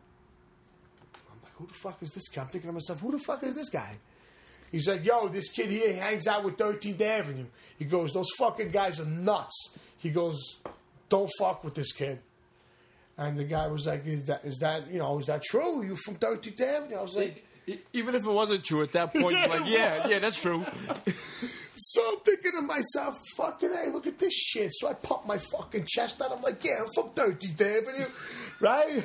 Who 1.56 1.66
the 1.66 1.74
fuck 1.74 2.02
is 2.02 2.10
this 2.10 2.28
guy? 2.28 2.42
I'm 2.42 2.48
thinking 2.48 2.68
to 2.68 2.74
myself, 2.74 3.00
who 3.00 3.12
the 3.12 3.18
fuck 3.18 3.42
is 3.42 3.54
this 3.54 3.68
guy? 3.68 3.96
He's 4.72 4.88
like, 4.88 5.04
yo, 5.04 5.28
this 5.28 5.50
kid 5.50 5.70
here 5.70 5.94
hangs 5.94 6.26
out 6.26 6.44
with 6.44 6.56
13th 6.56 7.00
Avenue. 7.00 7.46
He 7.78 7.84
goes, 7.84 8.12
those 8.12 8.28
fucking 8.38 8.68
guys 8.68 8.98
are 8.98 9.06
nuts. 9.06 9.76
He 9.98 10.10
goes, 10.10 10.36
don't 11.08 11.30
fuck 11.38 11.62
with 11.62 11.74
this 11.74 11.92
kid. 11.92 12.18
And 13.16 13.38
the 13.38 13.44
guy 13.44 13.68
was 13.68 13.86
like, 13.86 14.06
"Is 14.06 14.26
that 14.26 14.44
is 14.44 14.58
that 14.58 14.90
you 14.90 14.98
know 14.98 15.18
is 15.20 15.26
that 15.26 15.42
true? 15.42 15.84
You 15.84 15.94
from 15.94 16.16
30th 16.16 16.60
Avenue?" 16.60 16.96
I 16.96 17.02
was 17.02 17.16
like, 17.16 17.44
Even 17.92 18.14
if 18.14 18.24
it 18.24 18.30
wasn't 18.30 18.64
true 18.64 18.82
at 18.82 18.92
that 18.92 19.12
point, 19.12 19.38
you're 19.38 19.46
like, 19.46 19.66
yeah, 19.66 20.08
yeah, 20.08 20.18
that's 20.18 20.40
true. 20.42 20.64
so 21.76 22.12
I'm 22.12 22.20
thinking 22.20 22.52
to 22.52 22.62
myself, 22.62 23.16
"Fucking 23.36 23.72
hey, 23.72 23.90
look 23.90 24.06
at 24.06 24.18
this 24.18 24.34
shit." 24.34 24.70
So 24.74 24.88
I 24.88 24.94
pop 24.94 25.26
my 25.26 25.38
fucking 25.38 25.84
chest 25.86 26.20
out. 26.22 26.32
I'm 26.32 26.42
like, 26.42 26.62
"Yeah, 26.64 26.82
I'm 26.82 26.88
from 26.94 27.10
30th 27.10 27.60
Avenue, 27.60 28.06
right?" 28.60 29.02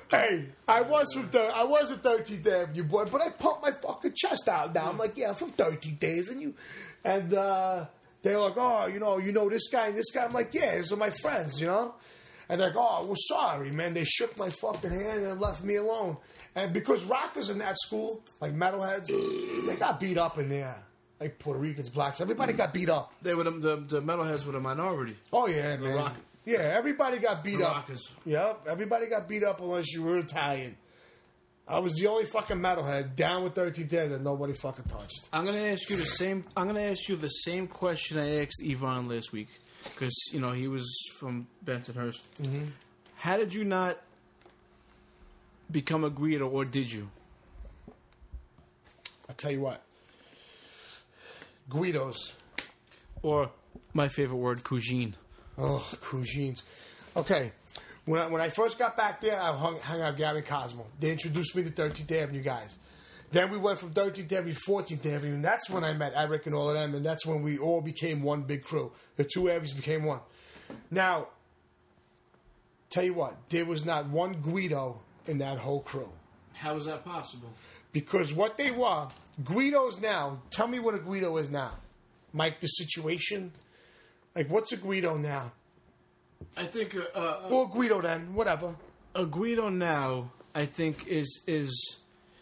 hey, 0.10 0.46
I 0.66 0.80
was 0.82 1.12
from 1.12 1.28
thir- 1.28 1.52
I 1.54 1.64
was 1.64 1.90
a 1.90 1.96
30th 1.96 2.46
Avenue 2.46 2.84
boy, 2.84 3.04
but 3.06 3.20
I 3.20 3.30
popped 3.30 3.62
my 3.62 3.72
fucking 3.72 4.12
chest 4.16 4.48
out. 4.48 4.74
Now 4.74 4.88
I'm 4.90 4.98
like, 4.98 5.16
"Yeah, 5.16 5.30
I'm 5.30 5.34
from 5.34 5.52
30th 5.52 6.02
Avenue," 6.20 6.52
and. 7.04 7.34
uh 7.34 7.86
they're 8.20 8.40
like, 8.40 8.54
oh, 8.56 8.88
you 8.88 8.98
know, 8.98 9.18
you 9.18 9.30
know 9.30 9.48
this 9.48 9.68
guy 9.70 9.86
and 9.86 9.96
this 9.96 10.10
guy. 10.10 10.24
I'm 10.24 10.32
like, 10.32 10.52
yeah, 10.52 10.76
these 10.76 10.92
are 10.92 10.96
my 10.96 11.10
friends, 11.10 11.60
you 11.60 11.68
know. 11.68 11.94
And 12.48 12.60
they're 12.60 12.68
like, 12.68 12.76
oh, 12.76 13.04
well, 13.04 13.14
sorry, 13.16 13.70
man. 13.70 13.94
They 13.94 14.04
shook 14.04 14.36
my 14.36 14.50
fucking 14.50 14.90
hand 14.90 15.24
and 15.24 15.40
left 15.40 15.62
me 15.62 15.76
alone. 15.76 16.16
And 16.58 16.72
because 16.72 17.04
rockers 17.04 17.50
in 17.50 17.58
that 17.58 17.76
school, 17.78 18.20
like 18.40 18.52
metalheads, 18.52 19.06
they 19.66 19.76
got 19.76 20.00
beat 20.00 20.18
up 20.18 20.38
in 20.38 20.48
there. 20.48 20.74
Like 21.20 21.38
Puerto 21.38 21.58
Ricans, 21.60 21.88
blacks, 21.90 22.20
everybody 22.20 22.52
got 22.52 22.72
beat 22.72 22.88
up. 22.88 23.12
They 23.22 23.34
were 23.34 23.44
the, 23.44 23.50
the, 23.50 23.76
the 23.76 24.02
metalheads 24.02 24.44
were 24.46 24.52
the 24.52 24.60
minority. 24.60 25.16
Oh 25.32 25.46
yeah, 25.48 25.76
man. 25.76 25.94
rock- 25.94 26.16
Yeah, 26.44 26.58
everybody 26.60 27.18
got 27.18 27.42
beat 27.44 27.58
The 27.58 27.66
up. 27.68 27.74
rockers. 27.76 28.14
Yep, 28.24 28.66
everybody 28.68 29.06
got 29.08 29.28
beat 29.28 29.42
up 29.44 29.60
unless 29.60 29.92
you 29.92 30.02
were 30.04 30.18
Italian. 30.18 30.76
I 31.66 31.80
was 31.80 31.94
the 31.96 32.06
only 32.06 32.24
fucking 32.24 32.56
metalhead 32.58 33.14
down 33.14 33.44
with 33.44 33.54
13 33.54 33.86
dead 33.88 34.10
that 34.10 34.22
nobody 34.22 34.52
fucking 34.54 34.84
touched. 34.86 35.28
I'm 35.32 35.44
gonna 35.44 35.58
ask 35.66 35.90
you 35.90 35.96
the 35.96 36.06
same. 36.06 36.44
I'm 36.56 36.66
gonna 36.66 36.80
ask 36.82 37.08
you 37.08 37.16
the 37.16 37.28
same 37.28 37.66
question 37.68 38.18
I 38.18 38.40
asked 38.42 38.62
Ivan 38.66 39.08
last 39.08 39.32
week 39.32 39.48
because 39.84 40.14
you 40.32 40.40
know 40.40 40.52
he 40.52 40.66
was 40.68 40.86
from 41.18 41.46
Bensonhurst. 41.64 42.20
Mm-hmm. 42.42 42.64
How 43.16 43.36
did 43.36 43.52
you 43.52 43.64
not 43.64 43.98
become 45.70 46.04
a 46.04 46.10
Guido, 46.10 46.48
or 46.48 46.64
did 46.64 46.90
you? 46.90 47.10
I 49.28 49.32
tell 49.34 49.50
you 49.50 49.60
what, 49.60 49.82
Guidos. 51.68 52.34
Or 53.22 53.50
my 53.92 54.08
favorite 54.08 54.36
word, 54.36 54.62
Cougine. 54.62 55.14
Oh, 55.58 55.86
Cougines. 56.02 56.62
Okay. 57.16 57.52
When 58.04 58.20
I, 58.20 58.26
when 58.28 58.40
I 58.40 58.48
first 58.48 58.78
got 58.78 58.96
back 58.96 59.20
there, 59.20 59.38
I 59.38 59.52
hung, 59.54 59.78
hung 59.80 60.00
out 60.00 60.12
with 60.12 60.18
Gary 60.18 60.42
Cosmo. 60.42 60.86
They 60.98 61.10
introduced 61.10 61.54
me 61.54 61.64
to 61.64 61.70
13th 61.70 62.10
Avenue 62.10 62.42
guys. 62.42 62.78
Then 63.30 63.50
we 63.50 63.58
went 63.58 63.78
from 63.78 63.92
13th 63.92 64.32
Avenue 64.32 64.54
to 64.54 64.60
14th 64.60 65.04
Avenue, 65.04 65.34
and 65.34 65.44
that's 65.44 65.68
when 65.68 65.84
I 65.84 65.92
met 65.92 66.12
Eric 66.16 66.46
and 66.46 66.54
all 66.54 66.70
of 66.70 66.74
them, 66.74 66.94
and 66.94 67.04
that's 67.04 67.26
when 67.26 67.42
we 67.42 67.58
all 67.58 67.82
became 67.82 68.22
one 68.22 68.42
big 68.42 68.64
crew. 68.64 68.92
The 69.16 69.24
two 69.24 69.50
avenues 69.50 69.74
became 69.74 70.04
one. 70.04 70.20
Now, 70.90 71.28
tell 72.88 73.04
you 73.04 73.12
what, 73.12 73.36
there 73.50 73.66
was 73.66 73.84
not 73.84 74.08
one 74.08 74.40
Guido 74.40 75.00
in 75.28 75.38
that 75.38 75.58
whole 75.58 75.80
crew. 75.80 76.08
How 76.54 76.76
is 76.76 76.86
that 76.86 77.04
possible? 77.04 77.50
Because 77.92 78.32
what 78.34 78.56
they 78.56 78.70
were, 78.70 79.06
Guidos 79.44 80.00
now, 80.00 80.40
tell 80.50 80.66
me 80.66 80.78
what 80.80 80.94
a 80.94 80.98
Guido 80.98 81.36
is 81.36 81.50
now. 81.50 81.72
Mike, 82.32 82.60
the 82.60 82.66
situation? 82.66 83.52
Like, 84.34 84.50
what's 84.50 84.72
a 84.72 84.76
Guido 84.76 85.16
now? 85.16 85.52
I 86.56 86.64
think 86.64 86.96
uh, 86.96 87.18
uh, 87.18 87.48
Or 87.50 87.68
Guido 87.68 88.00
then, 88.02 88.34
whatever. 88.34 88.74
a 89.14 89.24
Guido 89.24 89.68
now. 89.68 90.30
I 90.54 90.66
think 90.66 91.06
is 91.06 91.44
is, 91.46 91.98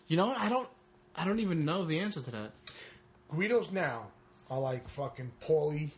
you 0.09 0.17
know 0.17 0.27
what? 0.29 0.39
I 0.39 0.49
don't. 0.49 0.69
I 1.15 1.25
don't 1.25 1.41
even 1.41 1.65
know 1.65 1.85
the 1.85 1.99
answer 2.01 2.21
to 2.21 2.31
that. 2.31 2.53
Guidos 3.29 3.73
now 3.73 4.07
are 4.51 4.61
like 4.61 4.89
fucking 4.89 5.33
Paulie 5.47 5.91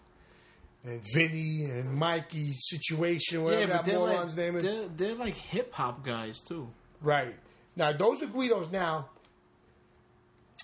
and 0.84 1.02
Vinny 1.12 1.64
and 1.64 1.94
Mikey 1.94 2.52
situation, 2.52 3.42
whatever 3.42 3.72
that 3.72 3.84
they're 3.84 3.98
moron's 3.98 4.36
like, 4.36 4.46
name 4.46 4.56
is. 4.56 4.62
They're, 4.62 4.88
they're 4.88 5.14
like 5.14 5.34
hip 5.34 5.74
hop 5.74 6.04
guys 6.04 6.40
too. 6.40 6.68
Right. 7.00 7.34
Now, 7.76 7.92
those 7.92 8.22
are 8.22 8.26
Guidos 8.26 8.70
now. 8.70 9.10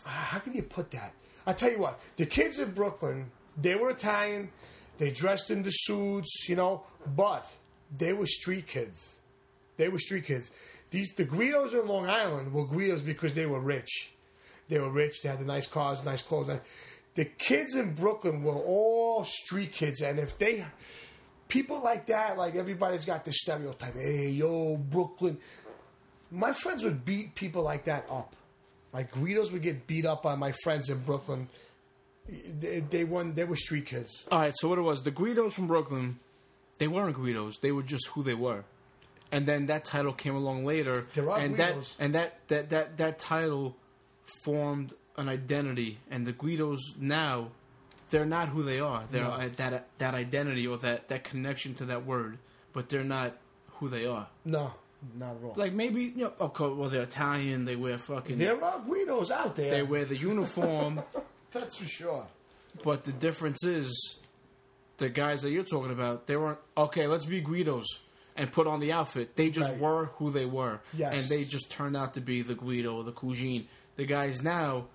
How 0.05 0.39
can 0.39 0.53
you 0.53 0.63
put 0.63 0.91
that? 0.91 1.13
I 1.47 1.53
tell 1.53 1.71
you 1.71 1.79
what, 1.79 2.01
the 2.17 2.27
kids 2.27 2.59
in 2.59 2.73
Brooklyn, 2.73 3.31
they 3.61 3.75
were 3.75 3.91
Italian, 3.91 4.51
they 4.99 5.11
dressed 5.11 5.51
in 5.51 5.63
the 5.63 5.71
suits, 5.71 6.49
you 6.49 6.57
know, 6.57 6.85
but 7.15 7.51
they 7.97 8.13
were 8.13 8.27
street 8.27 8.67
kids. 8.67 9.17
They 9.77 9.89
were 9.89 9.99
street 9.99 10.25
kids. 10.25 10.51
These 10.91 11.15
the 11.15 11.25
Guidos 11.25 11.75
in 11.75 11.87
Long 11.87 12.09
Island 12.09 12.53
were 12.53 12.67
Guidos 12.67 13.03
because 13.03 13.35
they 13.35 13.47
were 13.47 13.61
rich. 13.61 14.13
They 14.69 14.79
were 14.79 14.91
rich. 14.91 15.23
They 15.23 15.29
had 15.29 15.41
the 15.41 15.45
nice 15.45 15.67
cars, 15.67 16.05
nice 16.05 16.23
clothes. 16.23 16.49
The 17.15 17.25
kids 17.25 17.75
in 17.77 17.95
Brooklyn 17.95 18.43
were 18.43 18.57
all 18.57 19.25
street 19.25 19.73
kids, 19.73 20.01
and 20.01 20.19
if 20.19 20.37
they 20.39 20.65
people 21.49 21.81
like 21.83 22.07
that, 22.07 22.37
like 22.37 22.57
everybody's 22.57 23.05
got 23.05 23.25
this 23.25 23.37
stereotype. 23.41 23.95
Hey, 23.95 24.31
yo, 24.31 24.77
Brooklyn. 24.77 25.39
My 26.31 26.53
friends 26.53 26.83
would 26.83 27.05
beat 27.05 27.35
people 27.37 27.63
like 27.63 27.85
that 27.85 28.11
up. 28.11 28.35
Like 28.93 29.13
Guidos 29.13 29.53
would 29.53 29.63
get 29.63 29.87
beat 29.87 30.07
up 30.07 30.23
by 30.23 30.35
my 30.35 30.53
friends 30.65 30.91
in 30.91 30.99
Brooklyn. 30.99 31.49
They, 32.29 32.81
they 32.81 33.05
won. 33.05 33.35
They 33.35 33.45
were 33.45 33.57
street 33.57 33.87
kids. 33.87 34.25
All 34.33 34.41
right, 34.41 34.53
so 34.57 34.69
what 34.69 34.79
it 34.79 34.83
was, 34.83 35.03
the 35.03 35.11
Guidos 35.13 35.55
from 35.55 35.67
Brooklyn, 35.69 36.17
they 36.79 36.89
weren't 36.89 37.15
Guidos. 37.15 37.59
They 37.61 37.71
were 37.71 37.83
just 37.83 38.09
who 38.09 38.23
they 38.25 38.35
were. 38.35 38.65
And 39.31 39.47
then 39.47 39.67
that 39.67 39.85
title 39.85 40.13
came 40.13 40.35
along 40.35 40.65
later, 40.65 41.07
There 41.15 41.31
are 41.31 41.39
and 41.39 41.57
Guidos. 41.57 41.95
that 41.97 42.05
and 42.05 42.15
that, 42.15 42.49
that 42.49 42.71
that 42.71 42.97
that 42.97 43.19
title 43.19 43.77
formed 44.45 44.95
an 45.17 45.29
identity. 45.29 45.99
And 46.11 46.27
the 46.27 46.33
Guidos 46.33 46.97
now, 46.99 47.49
they're 48.11 48.25
not 48.27 48.49
who 48.49 48.63
they 48.63 48.81
are. 48.81 49.05
They're 49.11 49.25
No. 49.25 49.31
uh, 49.31 49.49
that 49.57 49.87
that 49.99 50.15
identity 50.15 50.67
or 50.67 50.77
that 50.79 51.09
that 51.09 51.25
connection 51.25 51.75
to 51.77 51.85
that 51.87 52.05
word, 52.05 52.39
but 52.73 52.89
they're 52.89 53.05
not 53.05 53.37
who 53.79 53.89
they 53.89 54.07
are. 54.07 54.29
No, 54.45 54.73
not 55.19 55.37
at 55.37 55.43
all. 55.45 55.55
Like 55.57 55.73
maybe 55.73 56.03
you 56.05 56.25
know, 56.25 56.33
okay, 56.41 56.67
well 56.69 56.89
they're 56.89 57.03
Italian. 57.03 57.65
They 57.65 57.77
wear 57.77 57.99
fucking. 57.99 58.39
there 58.39 58.63
are 58.63 58.81
Guidos 58.81 59.31
out 59.31 59.57
there. 59.57 59.71
They 59.71 59.83
wear 59.83 60.05
the 60.05 60.17
uniform. 60.17 61.03
That's 61.53 61.77
for 61.77 61.85
sure. 61.87 62.27
But 62.83 63.05
the 63.05 63.13
difference 63.13 63.65
is, 63.65 64.19
the 64.99 65.09
guys 65.09 65.43
that 65.43 65.51
you're 65.51 65.65
talking 65.65 65.93
about, 65.93 66.27
they 66.27 66.37
weren't 66.37 66.59
okay. 66.77 67.07
Let's 67.07 67.27
be 67.27 67.41
Guidos 67.41 67.87
and 68.37 68.51
put 68.51 68.67
on 68.67 68.81
the 68.81 68.93
outfit. 68.93 69.37
They 69.37 69.51
just 69.51 69.71
Right. 69.71 69.81
were 69.81 70.05
who 70.17 70.31
they 70.31 70.45
were, 70.47 70.81
Yes. 70.93 71.15
and 71.15 71.29
they 71.31 71.45
just 71.45 71.71
turned 71.71 71.97
out 71.97 72.15
to 72.15 72.21
be 72.21 72.43
the 72.43 72.55
Guido 72.55 72.97
or 72.97 73.05
the 73.05 73.13
Cougine. 73.13 73.69
The 73.97 74.07
guys 74.07 74.43
now, 74.43 74.87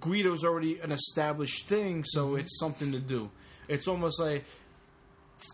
Guido's 0.00 0.44
already 0.44 0.78
an 0.80 0.92
established 0.92 1.66
thing, 1.66 2.04
so 2.04 2.28
Mm-hmm. 2.28 2.38
it's 2.38 2.58
something 2.58 2.92
to 2.92 2.98
do. 2.98 3.30
It's 3.68 3.86
almost 3.88 4.20
like 4.20 4.44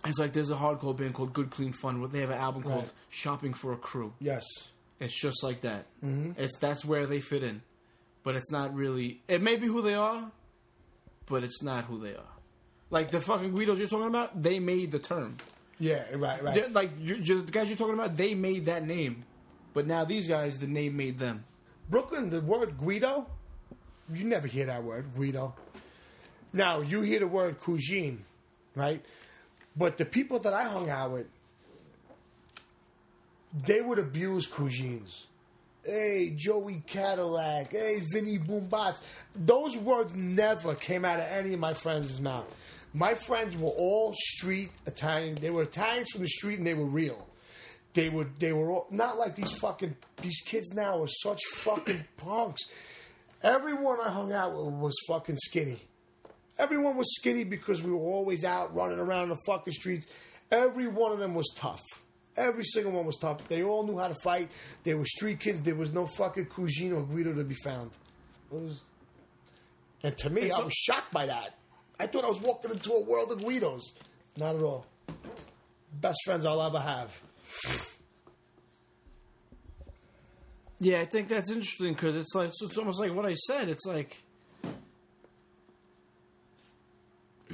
it's 0.05 0.19
like 0.19 0.33
there's 0.33 0.51
a 0.51 0.55
hardcore 0.57 0.97
band 0.97 1.15
called 1.15 1.33
Good 1.33 1.51
Clean 1.51 1.73
Fun 1.73 2.01
where 2.01 2.09
they 2.09 2.21
have 2.21 2.31
an 2.31 2.39
album 2.39 2.63
called 2.63 2.91
Shopping 3.09 3.55
for 3.55 3.73
a 3.73 3.77
Crew. 3.77 4.13
Yes. 4.21 4.45
It's 5.01 5.19
just 5.21 5.43
like 5.43 5.63
that. 5.63 5.87
Mm-hmm. 6.05 6.33
It's 6.41 6.59
that's 6.59 6.85
where 6.85 7.07
they 7.07 7.21
fit 7.21 7.43
in, 7.43 7.63
but 8.25 8.37
it's 8.37 8.51
not 8.51 8.75
really. 8.75 9.21
It 9.29 9.43
may 9.43 9.57
be 9.57 9.67
who 9.67 9.81
they 9.83 9.95
are, 9.95 10.31
but 11.27 11.43
it's 11.45 11.63
not 11.63 11.85
who 11.87 12.01
they 12.01 12.15
are. 12.15 12.33
Like 12.91 13.11
the 13.11 13.21
fucking 13.21 13.53
Guidos 13.55 13.79
you're 13.79 13.87
talking 13.89 14.09
about, 14.09 14.43
they 14.43 14.59
made 14.61 14.91
the 14.91 14.99
term. 14.99 15.37
Yeah. 15.79 16.05
Right. 16.15 16.43
Right. 16.43 16.55
They're- 16.55 16.69
Like 16.71 16.91
you 17.01 17.17
you 17.17 17.43
the 17.43 17.53
guys 17.53 17.69
you're 17.69 17.77
talking 17.79 17.95
about, 17.95 18.17
they 18.17 18.35
made 18.35 18.67
that 18.67 18.85
name, 18.85 19.25
but 19.75 19.87
now 19.87 20.05
these 20.05 20.27
guys, 20.29 20.59
the 20.59 20.67
name 20.67 20.97
made 20.97 21.19
them. 21.19 21.45
Brooklyn, 21.89 22.29
the 22.31 22.41
word 22.41 22.77
Guido, 22.79 23.27
you 24.13 24.25
never 24.25 24.47
hear 24.47 24.67
that 24.67 24.83
word, 24.83 25.07
Guido. 25.17 25.55
Now, 26.53 26.81
you 26.81 27.03
hear 27.03 27.21
the 27.21 27.27
word 27.27 27.61
Cougine, 27.61 28.25
right? 28.75 29.03
But 29.77 29.97
the 29.97 30.05
people 30.05 30.39
that 30.41 30.53
I 30.53 30.65
hung 30.65 30.89
out 30.89 31.13
with, 31.13 31.27
they 33.65 33.81
would 33.81 33.99
abuse 33.99 34.47
Cougines. 34.47 35.27
Hey, 35.85 36.35
Joey 36.37 36.83
Cadillac. 36.87 37.73
Hey, 37.73 38.03
Vinny 38.13 38.39
Boombots. 38.39 39.01
Those 39.35 39.77
words 39.77 40.15
never 40.15 40.75
came 40.75 41.05
out 41.05 41.19
of 41.19 41.27
any 41.31 41.55
of 41.55 41.61
my 41.61 41.73
friends' 41.75 42.21
mouth. 42.21 42.55
My 42.93 43.15
friends 43.15 43.57
were 43.57 43.71
all 43.71 44.13
street 44.15 44.71
Italian. 44.87 45.37
They 45.37 45.51
were 45.51 45.63
Italians 45.63 46.11
from 46.11 46.23
the 46.23 46.29
street, 46.29 46.59
and 46.59 46.67
they 46.67 46.75
were 46.75 46.85
real. 46.85 47.27
They 47.95 48.09
were 48.09 48.27
they 48.39 48.53
were 48.53 48.71
all, 48.71 48.87
not 48.91 49.19
like 49.19 49.35
these 49.35 49.53
fucking 49.53 49.97
these 50.21 50.41
kids 50.43 50.75
now 50.75 51.03
are 51.03 51.09
such 51.09 51.41
fucking 51.57 52.05
punks. 52.17 52.63
Everyone 53.43 53.99
I 54.01 54.11
hung 54.11 54.33
out 54.33 54.57
with 54.57 54.75
was 54.75 54.95
fucking 55.07 55.37
skinny. 55.37 55.81
Everyone 56.59 56.97
was 56.97 57.15
skinny 57.15 57.45
because 57.45 57.83
we 57.83 57.93
were 57.93 57.99
always 57.99 58.45
out 58.45 58.75
running 58.75 58.99
around 58.99 59.29
the 59.29 59.39
fucking 59.47 59.73
streets. 59.73 60.07
Every 60.51 60.89
one 60.89 61.13
of 61.13 61.19
them 61.19 61.35
was 61.35 61.47
tough. 61.57 61.83
Every 62.37 62.65
single 62.65 62.93
one 62.93 63.07
was 63.07 63.17
tough. 63.17 63.47
They 63.49 63.63
all 63.63 63.85
knew 63.85 63.99
how 63.99 64.09
to 64.09 64.17
fight. 64.23 64.49
They 64.83 64.95
were 64.95 65.05
street 65.05 65.41
kids. 65.41 65.63
There 65.63 65.75
was 65.75 65.93
no 65.93 66.07
fucking 66.07 66.47
Cougine 66.47 66.93
or 66.93 67.03
Guido 67.03 67.33
to 67.35 67.45
be 67.45 67.57
found. 67.63 67.91
It 68.53 68.55
was, 68.55 68.83
and 70.03 70.17
to 70.19 70.31
me, 70.31 70.51
I 70.51 70.61
was 70.61 70.73
shocked 70.73 71.13
by 71.13 71.27
that. 71.27 71.55
I 72.01 72.07
thought 72.07 72.25
I 72.25 72.29
was 72.29 72.41
walking 72.41 72.71
into 72.71 72.93
a 72.93 73.01
world 73.01 73.33
of 73.33 73.43
Guidos. 73.45 73.93
Not 74.37 74.57
at 74.57 74.63
all. 74.63 74.87
Best 76.01 76.19
friends 76.25 76.47
I'll 76.47 76.63
ever 76.63 76.79
have. 76.79 77.21
Yeah, 80.81 81.01
I 81.01 81.05
think 81.07 81.29
that's 81.29 81.51
interesting 81.51 81.93
because 81.95 82.15
it's 82.17 82.35
like 82.35 82.49
it's, 82.49 82.63
it's 82.63 82.79
almost 82.79 83.01
like 83.01 83.13
what 83.15 83.27
I 83.27 83.35
said. 83.35 83.69
It's 83.69 83.85
like 83.87 84.23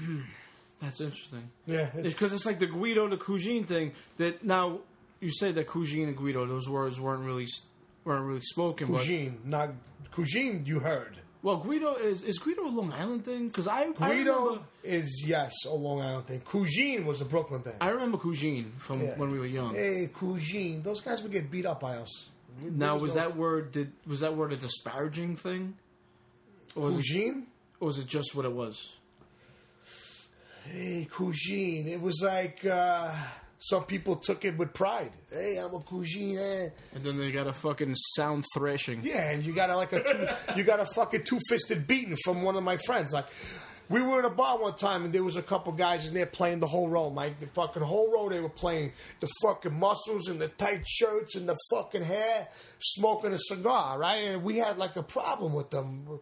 That's 0.80 1.00
interesting. 1.00 1.48
Yeah, 1.66 1.88
Because 2.02 2.32
it's 2.34 2.44
like 2.46 2.58
the 2.58 2.66
Guido 2.66 3.08
to 3.08 3.16
Cougine 3.16 3.64
thing. 3.64 3.92
That 4.18 4.44
now 4.44 4.80
you 5.20 5.30
say 5.30 5.52
that 5.52 5.66
Cougine 5.66 6.08
and 6.08 6.16
Guido, 6.16 6.44
those 6.46 6.68
words 6.68 7.00
weren't 7.00 7.24
really 7.24 7.46
weren't 8.04 8.26
really 8.26 8.40
spoken. 8.40 8.92
But 8.92 9.06
not 9.44 9.70
Cougine. 10.10 10.64
You 10.66 10.80
heard. 10.80 11.16
well, 11.42 11.56
Guido 11.56 11.94
is 11.94 12.22
is 12.22 12.38
Guido 12.38 12.66
a 12.66 12.68
Long 12.68 12.92
Island 12.92 13.24
thing? 13.24 13.48
Because 13.48 13.66
I 13.66 13.84
I 13.84 13.92
Guido 13.92 14.44
remember, 14.44 14.60
is 14.82 15.24
yes 15.26 15.52
a 15.64 15.72
Long 15.74 16.02
Island 16.02 16.26
thing. 16.26 16.40
Cougine 16.40 17.06
was 17.06 17.22
a 17.22 17.24
Brooklyn 17.24 17.62
thing. 17.62 17.74
I 17.80 17.88
remember 17.88 18.18
Cougine 18.18 18.72
from 18.78 19.00
Yeah. 19.02 19.16
when 19.16 19.30
we 19.30 19.38
were 19.38 19.46
young. 19.46 19.74
Hey, 19.74 20.08
Cougine. 20.12 20.82
Those 20.82 21.00
guys 21.00 21.22
would 21.22 21.32
get 21.32 21.50
beat 21.50 21.64
up 21.64 21.80
by 21.80 21.96
us. 21.96 22.28
Now 22.62 22.96
was 22.96 23.14
no- 23.14 23.20
that 23.20 23.36
word 23.36 23.72
did 23.72 23.92
was 24.06 24.20
that 24.20 24.36
word 24.36 24.52
a 24.52 24.56
disparaging 24.56 25.36
thing, 25.36 25.76
or 26.74 26.90
was, 26.90 27.10
it, 27.10 27.34
or 27.80 27.86
was 27.86 27.98
it 27.98 28.06
just 28.06 28.34
what 28.34 28.44
it 28.44 28.52
was? 28.52 28.92
Hey, 30.70 31.06
Cougine. 31.10 31.88
It 31.88 32.00
was 32.00 32.22
like 32.22 32.64
uh, 32.64 33.14
some 33.58 33.84
people 33.84 34.16
took 34.16 34.44
it 34.44 34.56
with 34.56 34.72
pride. 34.72 35.10
Hey, 35.30 35.58
I'm 35.58 35.74
a 35.74 35.80
Cougine. 35.80 36.38
Eh. 36.38 36.68
And 36.94 37.04
then 37.04 37.18
they 37.18 37.32
got 37.32 37.46
a 37.46 37.52
fucking 37.52 37.94
sound 38.14 38.44
thrashing. 38.54 39.00
Yeah, 39.02 39.30
and 39.30 39.44
you 39.44 39.52
got 39.52 39.70
a, 39.70 39.76
like 39.76 39.92
a 39.92 40.02
two, 40.02 40.28
you 40.56 40.64
got 40.64 40.80
a 40.80 40.86
fucking 40.86 41.24
two 41.24 41.38
fisted 41.48 41.86
beating 41.86 42.16
from 42.24 42.42
one 42.42 42.56
of 42.56 42.62
my 42.62 42.78
friends. 42.86 43.12
Like 43.12 43.26
we 43.88 44.00
were 44.00 44.18
in 44.18 44.24
a 44.24 44.30
bar 44.30 44.58
one 44.58 44.74
time 44.74 45.04
and 45.04 45.12
there 45.12 45.22
was 45.22 45.36
a 45.36 45.42
couple 45.42 45.72
guys 45.72 46.08
in 46.08 46.14
there 46.14 46.26
playing 46.26 46.60
the 46.60 46.66
whole 46.66 46.88
row, 46.88 47.10
Mike. 47.10 47.38
The 47.40 47.46
fucking 47.48 47.82
whole 47.82 48.10
row 48.10 48.28
they 48.28 48.40
were 48.40 48.48
playing 48.48 48.92
the 49.20 49.28
fucking 49.42 49.78
muscles 49.78 50.28
and 50.28 50.40
the 50.40 50.48
tight 50.48 50.86
shirts 50.86 51.34
and 51.34 51.48
the 51.48 51.56
fucking 51.70 52.02
hair, 52.02 52.48
smoking 52.78 53.32
a 53.32 53.38
cigar, 53.38 53.98
right? 53.98 54.16
And 54.16 54.42
we 54.42 54.56
had 54.56 54.78
like 54.78 54.96
a 54.96 55.02
problem 55.02 55.52
with 55.52 55.70
them. 55.70 56.20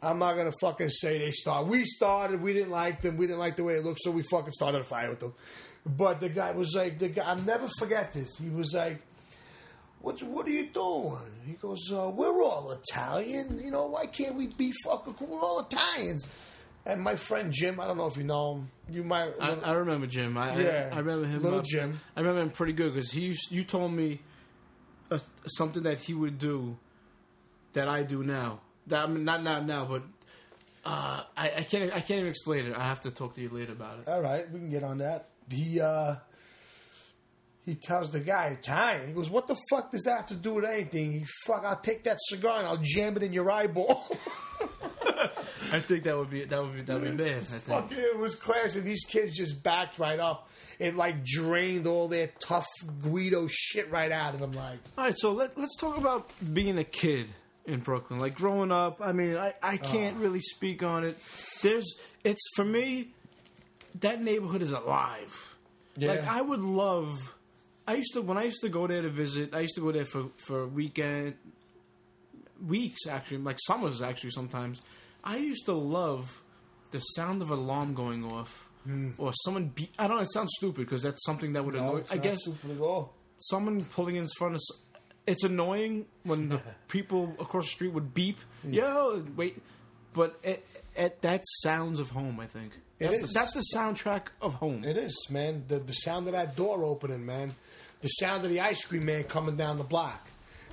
I'm 0.00 0.18
not 0.18 0.36
gonna 0.36 0.52
fucking 0.60 0.90
say 0.90 1.18
they 1.18 1.30
started. 1.32 1.68
We 1.68 1.84
started. 1.84 2.40
We 2.40 2.52
didn't 2.52 2.70
like 2.70 3.00
them. 3.00 3.16
We 3.16 3.26
didn't 3.26 3.40
like 3.40 3.56
the 3.56 3.64
way 3.64 3.76
it 3.76 3.84
looked, 3.84 4.00
so 4.00 4.10
we 4.10 4.22
fucking 4.30 4.52
started 4.52 4.82
a 4.82 4.84
fight 4.84 5.08
with 5.08 5.20
them. 5.20 5.34
But 5.84 6.20
the 6.20 6.28
guy 6.28 6.52
was 6.52 6.74
like, 6.76 6.98
the 6.98 7.08
guy. 7.08 7.24
I'll 7.24 7.38
never 7.38 7.68
forget 7.78 8.12
this. 8.12 8.36
He 8.38 8.50
was 8.50 8.74
like, 8.74 8.98
"What? 10.00 10.22
What 10.22 10.46
are 10.46 10.50
you 10.50 10.66
doing?" 10.66 11.32
He 11.46 11.54
goes, 11.54 11.90
uh, 11.92 12.10
"We're 12.14 12.42
all 12.42 12.70
Italian. 12.72 13.60
You 13.62 13.70
know, 13.70 13.86
why 13.86 14.06
can't 14.06 14.34
we 14.34 14.48
be 14.48 14.72
fucking? 14.84 15.14
cool? 15.14 15.28
We're 15.28 15.40
all 15.40 15.60
Italians." 15.70 16.26
And 16.84 17.02
my 17.02 17.16
friend 17.16 17.52
Jim, 17.52 17.80
I 17.80 17.86
don't 17.88 17.96
know 17.96 18.06
if 18.06 18.16
you 18.16 18.22
know 18.22 18.54
him. 18.54 18.70
You 18.88 19.02
might. 19.02 19.32
I, 19.40 19.54
I 19.54 19.72
remember 19.72 20.06
Jim. 20.06 20.38
I, 20.38 20.56
Yeah. 20.56 20.90
I, 20.92 20.96
I 20.96 20.98
remember 21.00 21.26
him. 21.26 21.42
Little 21.42 21.58
uh, 21.58 21.64
Jim. 21.64 22.00
I 22.16 22.20
remember 22.20 22.42
him 22.42 22.50
pretty 22.50 22.74
good 22.74 22.94
because 22.94 23.10
he 23.10 23.34
you 23.50 23.64
told 23.64 23.92
me 23.92 24.20
uh, 25.10 25.18
something 25.46 25.82
that 25.82 25.98
he 25.98 26.14
would 26.14 26.38
do 26.38 26.76
that 27.72 27.88
I 27.88 28.04
do 28.04 28.22
now. 28.22 28.60
That 28.86 29.02
I 29.04 29.06
mean, 29.08 29.24
not 29.24 29.42
now 29.42 29.60
now, 29.60 29.84
but 29.86 30.02
uh, 30.84 31.22
I, 31.36 31.50
I 31.56 31.62
can't 31.64 31.92
I 31.92 31.98
can't 32.00 32.20
even 32.20 32.28
explain 32.28 32.66
it. 32.66 32.76
I 32.76 32.84
have 32.84 33.00
to 33.00 33.10
talk 33.10 33.34
to 33.34 33.40
you 33.40 33.48
later 33.48 33.72
about 33.72 33.98
it. 33.98 34.08
all 34.08 34.20
right, 34.22 34.48
we 34.52 34.60
can 34.60 34.70
get 34.70 34.84
on 34.84 34.98
that. 34.98 35.30
He 35.50 35.80
uh 35.80 36.14
he 37.66 37.74
tells 37.74 38.10
the 38.10 38.20
guy 38.20 38.46
Italian. 38.46 39.08
He 39.08 39.12
goes, 39.12 39.28
"What 39.28 39.46
the 39.46 39.56
fuck 39.70 39.90
does 39.90 40.04
that 40.04 40.16
have 40.16 40.26
to 40.28 40.36
do 40.36 40.54
with 40.54 40.64
anything?" 40.64 41.12
He 41.12 41.26
fuck, 41.44 41.64
I'll 41.64 41.76
take 41.80 42.04
that 42.04 42.16
cigar 42.20 42.60
and 42.60 42.66
I'll 42.66 42.80
jam 42.80 43.16
it 43.16 43.22
in 43.22 43.32
your 43.34 43.50
eyeball. 43.50 44.06
I 45.72 45.80
think 45.80 46.04
that 46.04 46.16
would 46.16 46.30
be 46.30 46.44
that 46.44 46.62
would 46.62 46.74
be 46.74 46.82
that 46.82 47.00
would 47.00 47.16
be 47.16 47.24
bad. 47.24 47.38
I 47.38 47.40
think. 47.42 47.64
Fuck 47.64 47.92
it 47.92 48.18
was 48.18 48.34
classic. 48.36 48.84
These 48.84 49.04
kids 49.04 49.32
just 49.32 49.62
backed 49.62 49.98
right 49.98 50.20
up. 50.20 50.48
It 50.78 50.94
like 50.96 51.24
drained 51.24 51.86
all 51.86 52.06
their 52.08 52.30
tough 52.38 52.66
Guido 53.02 53.46
shit 53.50 53.90
right 53.90 54.12
out 54.12 54.34
of 54.34 54.40
them. 54.40 54.52
Like, 54.52 54.78
All 54.96 55.04
right, 55.04 55.14
so 55.16 55.32
let, 55.32 55.56
let's 55.58 55.76
talk 55.76 55.96
about 55.96 56.30
being 56.52 56.78
a 56.78 56.84
kid 56.84 57.28
in 57.64 57.80
Brooklyn. 57.80 58.20
Like 58.20 58.34
growing 58.34 58.70
up, 58.70 59.00
I 59.00 59.12
mean, 59.12 59.36
I, 59.36 59.54
I 59.62 59.76
can't 59.78 60.16
really 60.18 60.40
speak 60.40 60.82
on 60.82 61.04
it. 61.04 61.16
There's, 61.62 61.94
it's 62.24 62.42
for 62.54 62.64
me, 62.64 63.08
that 64.00 64.22
neighborhood 64.22 64.62
is 64.62 64.72
alive. 64.72 65.56
Yeah. 65.96 66.10
Like 66.10 66.26
I 66.26 66.42
would 66.42 66.60
love. 66.60 67.34
I 67.86 67.94
used 67.94 68.12
to 68.14 68.22
when 68.22 68.38
I 68.38 68.44
used 68.44 68.60
to 68.62 68.68
go 68.68 68.86
there 68.86 69.02
to 69.02 69.08
visit. 69.08 69.54
I 69.54 69.60
used 69.60 69.74
to 69.76 69.80
go 69.80 69.92
there 69.92 70.04
for 70.06 70.26
for 70.36 70.66
weekend 70.66 71.34
weeks 72.66 73.06
actually, 73.06 73.38
like 73.38 73.58
summers 73.66 74.02
actually 74.02 74.30
sometimes. 74.30 74.80
I 75.24 75.36
used 75.36 75.64
to 75.66 75.72
love 75.72 76.42
the 76.90 77.00
sound 77.00 77.42
of 77.42 77.50
an 77.50 77.58
alarm 77.58 77.94
going 77.94 78.24
off. 78.24 78.68
Hmm. 78.84 79.10
Or 79.18 79.32
someone 79.44 79.66
beat. 79.68 79.90
I 79.98 80.06
don't 80.06 80.16
know. 80.18 80.22
It 80.22 80.32
sounds 80.32 80.52
stupid 80.56 80.86
because 80.86 81.02
that's 81.02 81.24
something 81.24 81.52
that 81.54 81.64
would 81.64 81.74
no, 81.74 81.80
annoy. 81.80 82.04
I 82.10 82.18
guess 82.18 82.38
super 82.44 82.72
at 82.72 82.80
all. 82.80 83.14
someone 83.36 83.84
pulling 83.84 84.16
in 84.16 84.26
front 84.38 84.54
of. 84.54 84.60
It's 85.26 85.42
annoying 85.42 86.06
when 86.22 86.48
the 86.50 86.60
people 86.88 87.34
across 87.40 87.64
the 87.64 87.70
street 87.70 87.92
would 87.92 88.14
beep. 88.14 88.36
Hmm. 88.62 88.72
Yo, 88.72 89.24
wait, 89.36 89.60
but 90.12 90.38
it, 90.44 90.64
it, 90.96 91.20
that 91.22 91.42
sounds 91.62 91.98
of 91.98 92.10
home. 92.10 92.38
I 92.38 92.46
think 92.46 92.74
It 93.00 93.06
that's, 93.06 93.14
is. 93.16 93.32
The, 93.32 93.38
that's 93.40 93.52
the 93.54 93.64
soundtrack 93.76 94.28
of 94.40 94.54
home. 94.54 94.84
It 94.84 94.96
is, 94.96 95.26
man. 95.30 95.64
The 95.66 95.80
the 95.80 95.92
sound 95.94 96.28
of 96.28 96.34
that 96.34 96.54
door 96.54 96.84
opening, 96.84 97.26
man. 97.26 97.56
The 98.02 98.08
sound 98.08 98.44
of 98.44 98.50
the 98.50 98.60
ice 98.60 98.84
cream 98.84 99.06
man 99.06 99.24
coming 99.24 99.56
down 99.56 99.78
the 99.78 99.84
block. 99.84 100.26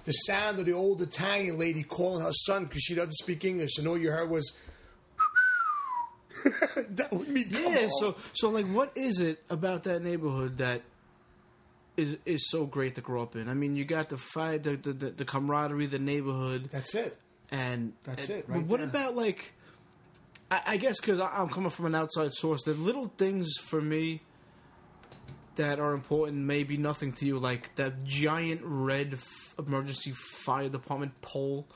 The 0.05 0.11
sound 0.11 0.59
of 0.59 0.65
the 0.65 0.73
old 0.73 1.01
Italian 1.01 1.57
lady 1.57 1.83
calling 1.83 2.23
her 2.23 2.33
son 2.33 2.65
because 2.65 2.81
she 2.81 2.93
doesn't 2.95 3.13
speak 3.13 3.45
English, 3.45 3.77
and 3.77 3.87
all 3.87 3.97
you 3.97 4.11
heard 4.11 4.29
was. 4.29 4.51
that 6.43 7.11
would 7.13 7.27
come 7.27 7.63
yeah. 7.63 7.81
home. 7.81 7.89
So 7.99 8.15
so 8.33 8.49
like, 8.49 8.65
what 8.65 8.91
is 8.95 9.21
it 9.21 9.41
about 9.49 9.83
that 9.83 10.01
neighborhood 10.01 10.57
that 10.57 10.81
is 11.95 12.17
is 12.25 12.49
so 12.49 12.65
great 12.65 12.95
to 12.95 13.01
grow 13.01 13.23
up 13.23 13.35
in? 13.35 13.47
I 13.47 13.53
mean, 13.53 13.75
you 13.77 13.85
got 13.85 14.09
the 14.09 14.17
fight, 14.17 14.63
the 14.63 14.75
the, 14.75 14.93
the, 14.93 15.25
camaraderie, 15.25 15.85
the 15.85 15.99
neighborhood. 15.99 16.69
that's 16.71 16.95
it. 16.95 17.17
and 17.51 17.93
That's 18.03 18.29
and- 18.29 18.39
it, 18.39 18.45
but 18.49 18.63
what 18.63 18.79
there. 18.81 18.89
about 18.89 19.15
like? 19.15 19.53
I, 20.51 20.61
I 20.65 20.77
guess 20.77 20.99
because 20.99 21.21
I'm 21.21 21.47
coming 21.47 21.69
from 21.69 21.85
an 21.85 21.95
outside 21.95 22.33
source, 22.33 22.63
the 22.63 22.73
little 22.73 23.11
things 23.17 23.53
for 23.61 23.79
me 23.81 24.21
that 25.55 25.79
are 25.79 25.93
important 25.93 26.45
may 26.45 26.63
be 26.63 26.77
nothing 26.77 27.13
to 27.13 27.25
you, 27.25 27.39
like 27.39 27.75
that 27.75 28.03
giant 28.03 28.61
red 28.63 29.13
f- 29.13 29.55
emergency 29.59 30.11
fire 30.11 30.69
department 30.69 31.19
pole. 31.21 31.67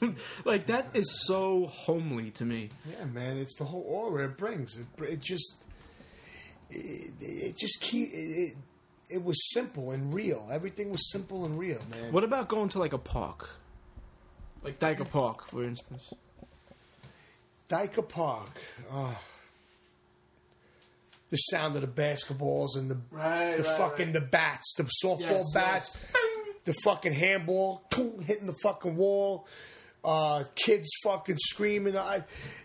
like 0.44 0.66
that 0.66 0.94
is 0.94 1.26
so 1.26 1.66
homely 1.66 2.30
to 2.32 2.44
me. 2.44 2.70
Yeah, 2.90 3.06
man. 3.06 3.38
It's 3.38 3.56
the 3.58 3.64
whole 3.64 3.84
aura 3.86 4.26
it 4.26 4.36
brings. 4.36 4.78
It, 4.78 4.86
it 5.02 5.20
just. 5.20 5.64
It, 6.70 7.12
it 7.20 7.54
just 7.58 7.80
keep. 7.80 8.10
It, 8.12 8.16
it, 8.16 8.56
it 9.08 9.22
was 9.22 9.52
simple 9.52 9.92
and 9.92 10.12
real. 10.12 10.48
Everything 10.52 10.90
was 10.90 11.10
simple 11.12 11.44
and 11.44 11.58
real, 11.58 11.80
man. 11.90 12.12
What 12.12 12.24
about 12.24 12.48
going 12.48 12.68
to 12.70 12.78
like 12.78 12.92
a 12.92 12.98
park, 12.98 13.50
like 14.62 14.78
Dyker 14.80 15.08
Park, 15.08 15.48
for 15.48 15.62
instance? 15.62 16.12
Dyker 17.68 18.08
Park. 18.08 18.50
Oh. 18.92 19.16
The 21.30 21.36
sound 21.36 21.74
of 21.74 21.80
the 21.82 21.88
basketballs 21.88 22.76
and 22.76 22.90
the 22.90 22.98
Right, 23.10 23.56
the 23.56 23.62
right, 23.64 23.78
fucking 23.78 24.12
the 24.12 24.20
bats, 24.20 24.74
the 24.76 24.84
softball 25.04 25.20
Yes, 25.20 25.52
bats, 25.52 26.06
the 26.64 26.72
fucking 26.84 27.12
handball 27.12 27.82
hitting 28.24 28.46
the 28.46 28.54
fucking 28.62 28.96
wall, 28.96 29.46
uh, 30.04 30.44
kids 30.54 30.88
fucking 31.02 31.36
screaming. 31.38 31.96
I, 31.96 32.20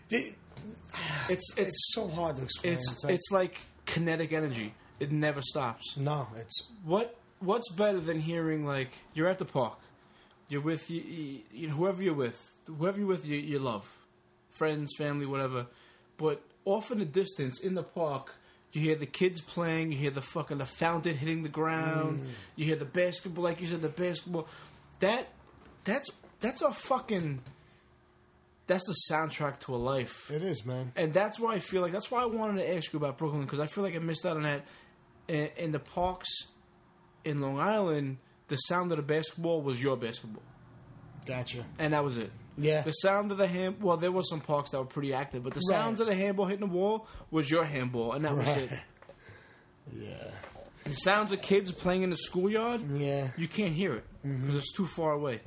the, 0.08 0.32
It's 1.28 1.54
it's 1.56 1.58
it's 1.58 1.92
so 1.92 2.06
hard 2.08 2.36
to 2.36 2.42
explain. 2.44 2.74
it's 2.74 3.02
like- 3.04 3.14
it's 3.14 3.30
like 3.32 3.60
kinetic 3.86 4.32
energy. 4.32 4.74
It 5.00 5.10
never 5.10 5.42
stops. 5.42 5.96
no, 5.96 6.28
it's 6.36 6.70
what 6.84 7.16
what's 7.40 7.68
better 7.72 7.98
than 7.98 8.20
hearing 8.20 8.64
like 8.64 8.90
you're 9.14 9.26
at 9.26 9.40
the 9.40 9.44
park, 9.44 9.78
you're 10.48 10.60
with 10.60 10.88
you, 10.88 11.00
you, 11.00 11.40
you 11.52 11.66
know, 11.68 11.74
whoever 11.74 12.00
you're 12.04 12.14
with, 12.14 12.52
whoever 12.66 12.98
you're 13.00 13.08
with, 13.08 13.26
you, 13.26 13.36
you 13.38 13.58
love, 13.58 13.98
friends, 14.50 14.92
family, 14.96 15.26
whatever. 15.26 15.66
But 16.16 16.42
off 16.64 16.92
in 16.92 17.00
the 17.00 17.04
distance 17.04 17.60
in 17.60 17.74
the 17.74 17.82
park, 17.82 18.36
you 18.72 18.80
hear 18.82 18.94
the 18.96 19.06
kids 19.06 19.40
playing, 19.40 19.92
you 19.92 19.98
hear 19.98 20.10
the 20.10 20.22
fucking 20.22 20.58
the 20.58 20.66
fountain 20.66 21.16
hitting 21.16 21.42
the 21.42 21.48
ground, 21.48 22.20
Mm. 22.20 22.26
you 22.56 22.64
hear 22.64 22.76
the 22.76 22.84
basketball, 22.84 23.44
like 23.44 23.60
you 23.60 23.66
said, 23.66 23.82
the 23.82 23.88
basketball. 23.88 24.46
That 25.00 25.28
that's 25.84 26.10
that's 26.40 26.62
a 26.62 26.72
fucking 26.72 27.40
that's 28.66 28.86
the 28.86 28.96
soundtrack 29.10 29.58
to 29.60 29.74
a 29.74 29.76
life. 29.76 30.30
it 30.30 30.42
is, 30.42 30.64
man. 30.64 30.92
And 30.96 31.12
that's 31.12 31.38
why 31.40 31.54
I 31.54 31.58
feel 31.58 31.82
like 31.82 31.92
that's 31.92 32.10
why 32.10 32.22
I 32.22 32.26
wanted 32.26 32.62
to 32.62 32.74
ask 32.76 32.92
you 32.92 32.98
about 32.98 33.18
Brooklyn 33.18 33.42
because 33.42 33.60
I 33.60 33.66
feel 33.66 33.84
like 33.84 33.94
I 33.94 33.98
missed 33.98 34.24
out 34.24 34.36
on 34.36 34.44
that. 34.44 34.62
In, 35.28 35.48
in 35.56 35.72
the 35.72 35.78
parks 35.78 36.28
in 37.24 37.40
Long 37.40 37.58
Island, 37.60 38.18
the 38.48 38.56
sound 38.56 38.90
of 38.92 38.96
the 38.96 39.02
basketball 39.02 39.62
was 39.62 39.82
your 39.82 39.96
basketball, 39.96 40.42
Gotcha. 41.26 41.64
and 41.78 41.92
that 41.92 42.02
was 42.04 42.18
it. 42.18 42.30
Yeah, 42.58 42.82
The 42.82 42.92
sound 42.92 43.32
of 43.32 43.38
the 43.38 43.46
hand 43.46 43.76
well, 43.80 43.96
there 43.96 44.12
were 44.12 44.22
some 44.22 44.40
parks 44.40 44.70
that 44.70 44.78
were 44.78 44.84
pretty 44.84 45.14
active, 45.14 45.42
but 45.42 45.54
the 45.54 45.60
sounds 45.60 46.00
of 46.00 46.06
the 46.06 46.14
handball 46.14 46.46
hitting 46.46 46.66
the 46.68 46.72
wall 46.72 47.06
was 47.30 47.50
your 47.50 47.64
handball, 47.64 48.12
and 48.12 48.24
that 48.24 48.36
was 48.36 48.48
it. 48.56 48.70
Yeah, 49.98 50.30
The 50.84 50.92
sounds 50.92 51.32
of 51.32 51.42
kids 51.42 51.72
playing 51.72 52.02
in 52.02 52.10
the 52.10 52.16
schoolyard, 52.16 52.82
yeah. 52.98 53.30
you 53.36 53.48
can't 53.48 53.72
hear 53.74 53.94
it 53.94 54.04
because 54.22 54.56
it's 54.56 54.72
too 54.72 54.86
far 54.86 55.12
away. 55.12 55.40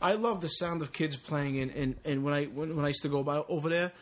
I 0.00 0.14
love 0.14 0.40
the 0.40 0.48
sound 0.48 0.82
of 0.82 0.92
kids 0.92 1.16
playing 1.16 1.56
in, 1.56 1.70
and 1.70 1.96
and 2.04 2.24
when 2.24 2.34
I 2.34 2.44
when, 2.46 2.74
when 2.74 2.84
I 2.84 2.88
used 2.88 3.02
to 3.02 3.08
go 3.08 3.22
by 3.22 3.36
over 3.48 3.68
there, 3.68 3.92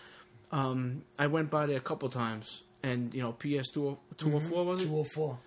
um, 0.51 1.03
I 1.19 1.27
went 1.27 1.51
by 1.51 1.67
there 1.67 1.77
a 1.77 1.81
couple 1.81 2.09
times, 2.09 2.63
and 2.83 3.13
you 3.13 3.21
know 3.21 3.33
PS 3.33 3.69
two 3.69 3.99
two 4.17 4.31
hundred 4.31 4.49
four 4.49 4.65
was 4.65 4.83
it? 4.83 4.87
Two 4.87 4.93
hundred 4.93 5.11
four. 5.13 5.39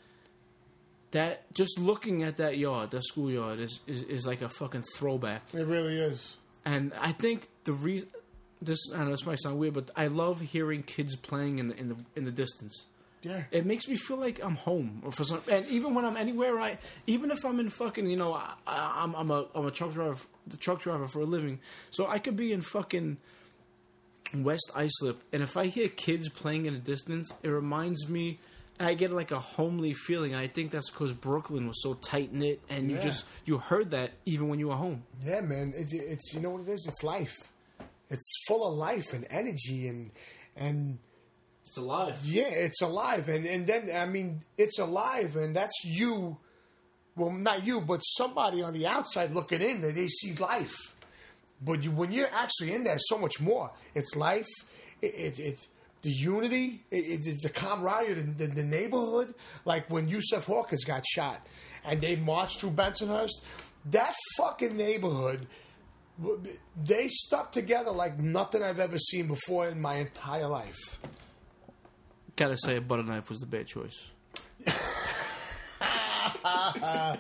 That 1.11 1.51
just 1.53 1.79
looking 1.79 2.21
at 2.23 2.37
that 2.37 2.57
yard, 2.59 2.91
that 2.91 3.03
schoolyard, 3.03 3.59
is, 3.59 3.79
is 3.87 4.03
is 4.03 4.27
like 4.27 4.43
a 4.43 4.49
fucking 4.49 4.83
throwback. 4.95 5.41
It 5.53 5.65
really 5.65 5.99
is. 5.99 6.37
And 6.65 6.93
I 6.99 7.11
think 7.11 7.49
the 7.65 7.73
reason 7.73 8.09
this 8.61 8.79
I 8.93 9.03
know 9.03 9.11
this 9.11 9.25
might 9.25 9.39
sound 9.39 9.59
weird, 9.59 9.73
but 9.73 9.91
I 9.95 10.07
love 10.07 10.41
hearing 10.41 10.83
kids 10.83 11.15
playing 11.15 11.59
in 11.59 11.69
the 11.69 11.79
in 11.79 11.89
the 11.89 11.95
in 12.15 12.25
the 12.25 12.31
distance. 12.31 12.85
Yeah. 13.21 13.43
It 13.51 13.65
makes 13.65 13.87
me 13.87 13.95
feel 13.95 14.17
like 14.17 14.43
I'm 14.43 14.55
home, 14.55 15.01
or 15.05 15.11
for 15.11 15.23
some, 15.23 15.41
and 15.49 15.65
even 15.67 15.95
when 15.95 16.03
I'm 16.03 16.17
anywhere, 16.17 16.59
I 16.59 16.77
even 17.07 17.31
if 17.31 17.45
I'm 17.45 17.59
in 17.61 17.69
fucking, 17.69 18.09
you 18.09 18.17
know, 18.17 18.33
I, 18.33 18.53
I, 18.67 19.01
I'm 19.03 19.15
I'm 19.15 19.31
a 19.31 19.45
I'm 19.55 19.65
a 19.65 19.71
truck 19.71 19.93
driver, 19.93 20.17
the 20.47 20.57
truck 20.57 20.81
driver 20.81 21.07
for 21.07 21.19
a 21.21 21.25
living, 21.25 21.59
so 21.89 22.05
I 22.05 22.19
could 22.19 22.35
be 22.35 22.51
in 22.51 22.61
fucking 22.61 23.17
West 24.35 24.71
Islip, 24.75 25.21
and 25.31 25.41
if 25.41 25.55
I 25.55 25.67
hear 25.67 25.87
kids 25.87 26.27
playing 26.27 26.65
in 26.65 26.73
the 26.73 26.79
distance, 26.79 27.33
it 27.43 27.49
reminds 27.49 28.09
me. 28.09 28.39
I 28.79 28.95
get 28.95 29.11
like 29.11 29.31
a 29.31 29.39
homely 29.39 29.93
feeling. 29.93 30.33
I 30.35 30.47
think 30.47 30.71
that's 30.71 30.89
because 30.89 31.13
Brooklyn 31.13 31.67
was 31.67 31.81
so 31.83 31.93
tight 31.93 32.33
knit, 32.33 32.59
and 32.69 32.89
you 32.89 32.97
Yeah. 32.97 33.03
just 33.03 33.25
you 33.45 33.57
heard 33.59 33.91
that 33.91 34.11
even 34.25 34.49
when 34.49 34.59
you 34.59 34.69
were 34.69 34.75
home. 34.75 35.03
Yeah, 35.23 35.41
man. 35.41 35.73
It's, 35.75 35.93
it's 35.93 36.33
you 36.33 36.39
know 36.41 36.51
what 36.51 36.61
it 36.61 36.69
is. 36.69 36.85
It's 36.87 37.03
life. 37.03 37.35
It's 38.09 38.31
full 38.47 38.67
of 38.67 38.75
life 38.75 39.13
and 39.13 39.25
energy 39.29 39.87
and 39.87 40.11
and 40.55 40.97
It's 41.65 41.77
alive. 41.77 42.15
yeah, 42.23 42.47
it's 42.49 42.81
alive. 42.81 43.29
And 43.29 43.45
and 43.45 43.65
then 43.67 43.89
I 43.95 44.05
mean, 44.05 44.41
it's 44.57 44.79
alive, 44.79 45.35
and 45.35 45.55
that's 45.55 45.83
you. 45.85 46.37
Well, 47.15 47.29
not 47.31 47.63
you, 47.63 47.79
but 47.79 47.99
somebody 47.99 48.63
on 48.63 48.73
the 48.73 48.87
outside 48.87 49.33
looking 49.33 49.61
in, 49.61 49.81
they 49.81 49.91
they 49.91 50.07
see 50.07 50.33
life. 50.35 50.75
But 51.61 51.83
you, 51.83 51.91
when 51.91 52.11
you're 52.11 52.33
actually 52.33 52.73
in 52.73 52.83
there, 52.83 52.97
so 52.97 53.17
much 53.19 53.39
more. 53.39 53.71
It's 53.95 54.15
life. 54.15 54.49
It, 55.01 55.13
it, 55.13 55.39
it's 55.39 55.67
the 56.03 56.11
unity. 56.11 56.83
It, 56.91 57.25
it, 57.25 57.41
the 57.41 57.49
camaraderie, 57.49 58.21
the, 58.21 58.45
the, 58.45 58.47
the 58.47 58.63
neighborhood. 58.63 59.33
Like 59.65 59.89
when 59.89 60.07
Yusuf 60.07 60.45
Hawkins 60.45 60.83
got 60.83 61.03
shot, 61.05 61.45
and 61.83 61.99
they 61.99 62.15
marched 62.15 62.59
through 62.59 62.71
Bensonhurst. 62.71 63.41
That 63.85 64.13
fucking 64.37 64.77
neighborhood. 64.77 65.47
They 66.85 67.07
stuck 67.09 67.51
together 67.51 67.91
like 67.91 68.19
nothing 68.19 68.61
I've 68.61 68.79
ever 68.79 68.99
seen 68.99 69.27
before 69.27 69.67
in 69.67 69.81
my 69.81 69.95
entire 69.95 70.47
life. 70.47 70.77
Gotta 72.35 72.57
say, 72.57 72.77
a 72.77 72.81
butter 72.81 73.03
knife 73.03 73.29
was 73.29 73.39
the 73.39 73.47
bad 73.47 73.67
choice. 73.67 74.12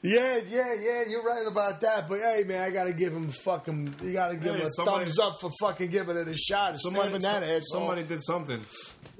Yeah, 0.00 0.38
yeah, 0.48 0.74
yeah. 0.74 1.02
You're 1.08 1.24
right 1.24 1.44
about 1.46 1.80
that. 1.80 2.08
But 2.08 2.20
hey, 2.20 2.44
man, 2.46 2.62
I 2.62 2.70
gotta 2.70 2.92
give 2.92 3.12
him 3.12 3.28
fucking. 3.28 3.94
You 4.02 4.12
gotta 4.12 4.34
give 4.36 4.54
Hey, 4.54 4.60
him 4.60 4.66
a 4.66 4.70
somebody- 4.70 5.04
thumbs 5.06 5.18
up 5.18 5.40
for 5.40 5.50
fucking 5.60 5.90
giving 5.90 6.16
it 6.16 6.28
a 6.28 6.36
shot. 6.36 6.76
Somebody, 6.78 7.18
that 7.18 7.42
asshole. 7.42 7.60
somebody 7.62 8.04
did 8.04 8.22
something. 8.22 8.60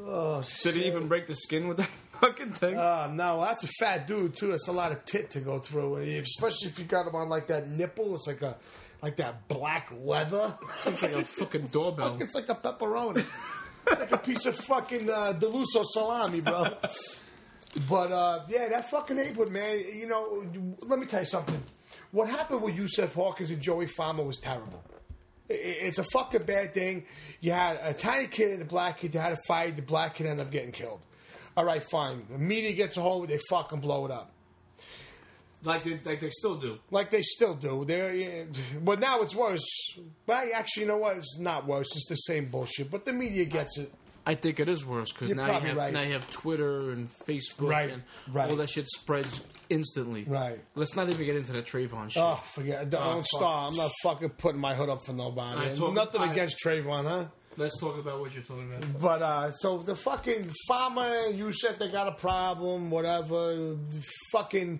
Oh, 0.00 0.42
Did 0.62 0.76
he 0.76 0.86
even 0.86 1.08
break 1.08 1.26
the 1.26 1.34
skin 1.34 1.66
with 1.66 1.78
that 1.78 1.86
fucking 2.20 2.52
thing? 2.52 2.76
Uh, 2.78 3.10
no, 3.12 3.40
that's 3.40 3.64
a 3.64 3.68
fat 3.80 4.06
dude 4.06 4.34
too. 4.36 4.52
It's 4.52 4.68
a 4.68 4.72
lot 4.72 4.92
of 4.92 5.04
tit 5.04 5.30
to 5.30 5.40
go 5.40 5.58
through, 5.58 5.96
especially 5.96 6.68
if 6.68 6.78
you 6.78 6.84
got 6.84 7.06
him 7.08 7.16
on 7.16 7.28
like 7.28 7.48
that 7.48 7.68
nipple. 7.68 8.14
It's 8.14 8.28
like 8.28 8.42
a 8.42 8.56
like 9.02 9.16
that 9.16 9.48
black 9.48 9.92
leather. 10.00 10.56
It's 10.86 11.02
like 11.02 11.12
a 11.12 11.24
fucking 11.24 11.66
doorbell. 11.68 12.18
It's 12.20 12.36
like 12.36 12.48
a 12.48 12.54
pepperoni. 12.54 13.24
it's 13.88 13.98
like 14.00 14.12
a 14.12 14.18
piece 14.18 14.46
of 14.46 14.54
fucking 14.56 15.10
uh, 15.10 15.34
Deluso 15.40 15.84
salami, 15.84 16.40
bro. 16.40 16.66
But 17.88 18.12
uh, 18.12 18.40
yeah, 18.48 18.68
that 18.70 18.90
fucking 18.90 19.16
neighborhood, 19.16 19.50
man. 19.50 19.78
You 19.94 20.08
know, 20.08 20.44
let 20.82 20.98
me 20.98 21.06
tell 21.06 21.20
you 21.20 21.26
something. 21.26 21.62
What 22.10 22.28
happened 22.28 22.62
with 22.62 22.76
Yusuf 22.76 23.14
Hawkins 23.14 23.50
and 23.50 23.60
Joey 23.60 23.86
Fama 23.86 24.22
was 24.22 24.38
terrible. 24.38 24.82
It's 25.48 25.98
a 25.98 26.04
fucking 26.12 26.42
bad 26.42 26.74
thing. 26.74 27.04
You 27.40 27.52
had 27.52 27.78
a 27.82 27.94
tiny 27.94 28.26
kid 28.26 28.52
and 28.52 28.62
a 28.62 28.66
black 28.66 28.98
kid. 28.98 29.12
They 29.12 29.18
had 29.18 29.32
a 29.32 29.38
fight. 29.46 29.76
The 29.76 29.82
black 29.82 30.14
kid 30.14 30.26
ended 30.26 30.46
up 30.46 30.52
getting 30.52 30.72
killed. 30.72 31.00
All 31.56 31.64
right, 31.64 31.82
fine. 31.90 32.26
The 32.30 32.38
media 32.38 32.72
gets 32.72 32.96
a 32.96 33.00
hold 33.00 33.24
of 33.24 33.30
it. 33.30 33.34
They 33.34 33.40
fucking 33.48 33.80
blow 33.80 34.04
it 34.04 34.10
up. 34.10 34.30
Like 35.64 35.84
they, 35.84 35.98
like 36.04 36.20
they 36.20 36.30
still 36.30 36.54
do. 36.54 36.78
Like 36.90 37.10
they 37.10 37.22
still 37.22 37.54
do. 37.54 37.84
They're, 37.84 38.46
but 38.80 39.00
now 39.00 39.22
it's 39.22 39.34
worse. 39.34 39.66
But 40.24 40.48
actually, 40.54 40.82
you 40.84 40.88
know 40.88 40.98
what? 40.98 41.16
It's 41.16 41.38
not 41.38 41.66
worse. 41.66 41.88
It's 41.96 42.08
the 42.08 42.14
same 42.14 42.46
bullshit. 42.46 42.90
But 42.90 43.04
the 43.04 43.12
media 43.12 43.44
gets 43.44 43.76
it. 43.78 43.92
I 44.28 44.34
think 44.34 44.60
it 44.60 44.68
is 44.68 44.84
worse 44.84 45.10
because 45.10 45.30
now 45.34 45.46
you 45.46 45.52
have 45.66 45.76
right. 45.76 45.92
now 45.92 46.02
you 46.02 46.12
have 46.12 46.30
Twitter 46.30 46.90
and 46.90 47.08
Facebook 47.26 47.70
Right, 47.70 47.90
and 47.90 48.02
right. 48.30 48.50
all 48.50 48.56
that 48.56 48.68
shit 48.68 48.86
spreads 48.86 49.42
instantly. 49.70 50.24
Right. 50.24 50.60
Let's 50.74 50.94
not 50.94 51.08
even 51.08 51.24
get 51.24 51.34
into 51.36 51.52
that 51.52 51.64
Trayvon 51.64 52.10
shit. 52.10 52.22
Oh, 52.22 52.38
forget. 52.52 52.82
It. 52.82 52.90
Don't 52.90 53.02
Oh, 53.02 53.14
fuck. 53.16 53.26
start. 53.26 53.70
I'm 53.72 53.76
not 53.78 53.90
fucking 54.02 54.28
putting 54.30 54.60
my 54.60 54.74
hood 54.74 54.90
up 54.90 55.04
for 55.06 55.14
nobody. 55.14 55.74
Talk- 55.74 55.94
Nothing 55.94 56.20
I- 56.20 56.30
against 56.30 56.58
Trayvon, 56.64 57.04
huh? 57.08 57.24
Let's 57.56 57.80
talk 57.80 57.98
about 57.98 58.20
what 58.20 58.32
you're 58.34 58.44
talking 58.44 58.70
about. 58.72 59.00
But 59.00 59.22
uh, 59.22 59.50
so 59.50 59.78
the 59.78 59.96
fucking 59.96 60.48
Fama, 60.68 61.32
Yusuf, 61.34 61.78
they 61.78 61.88
got 61.88 62.06
a 62.06 62.12
problem, 62.12 62.90
whatever. 62.90 63.76
Fucking 64.32 64.78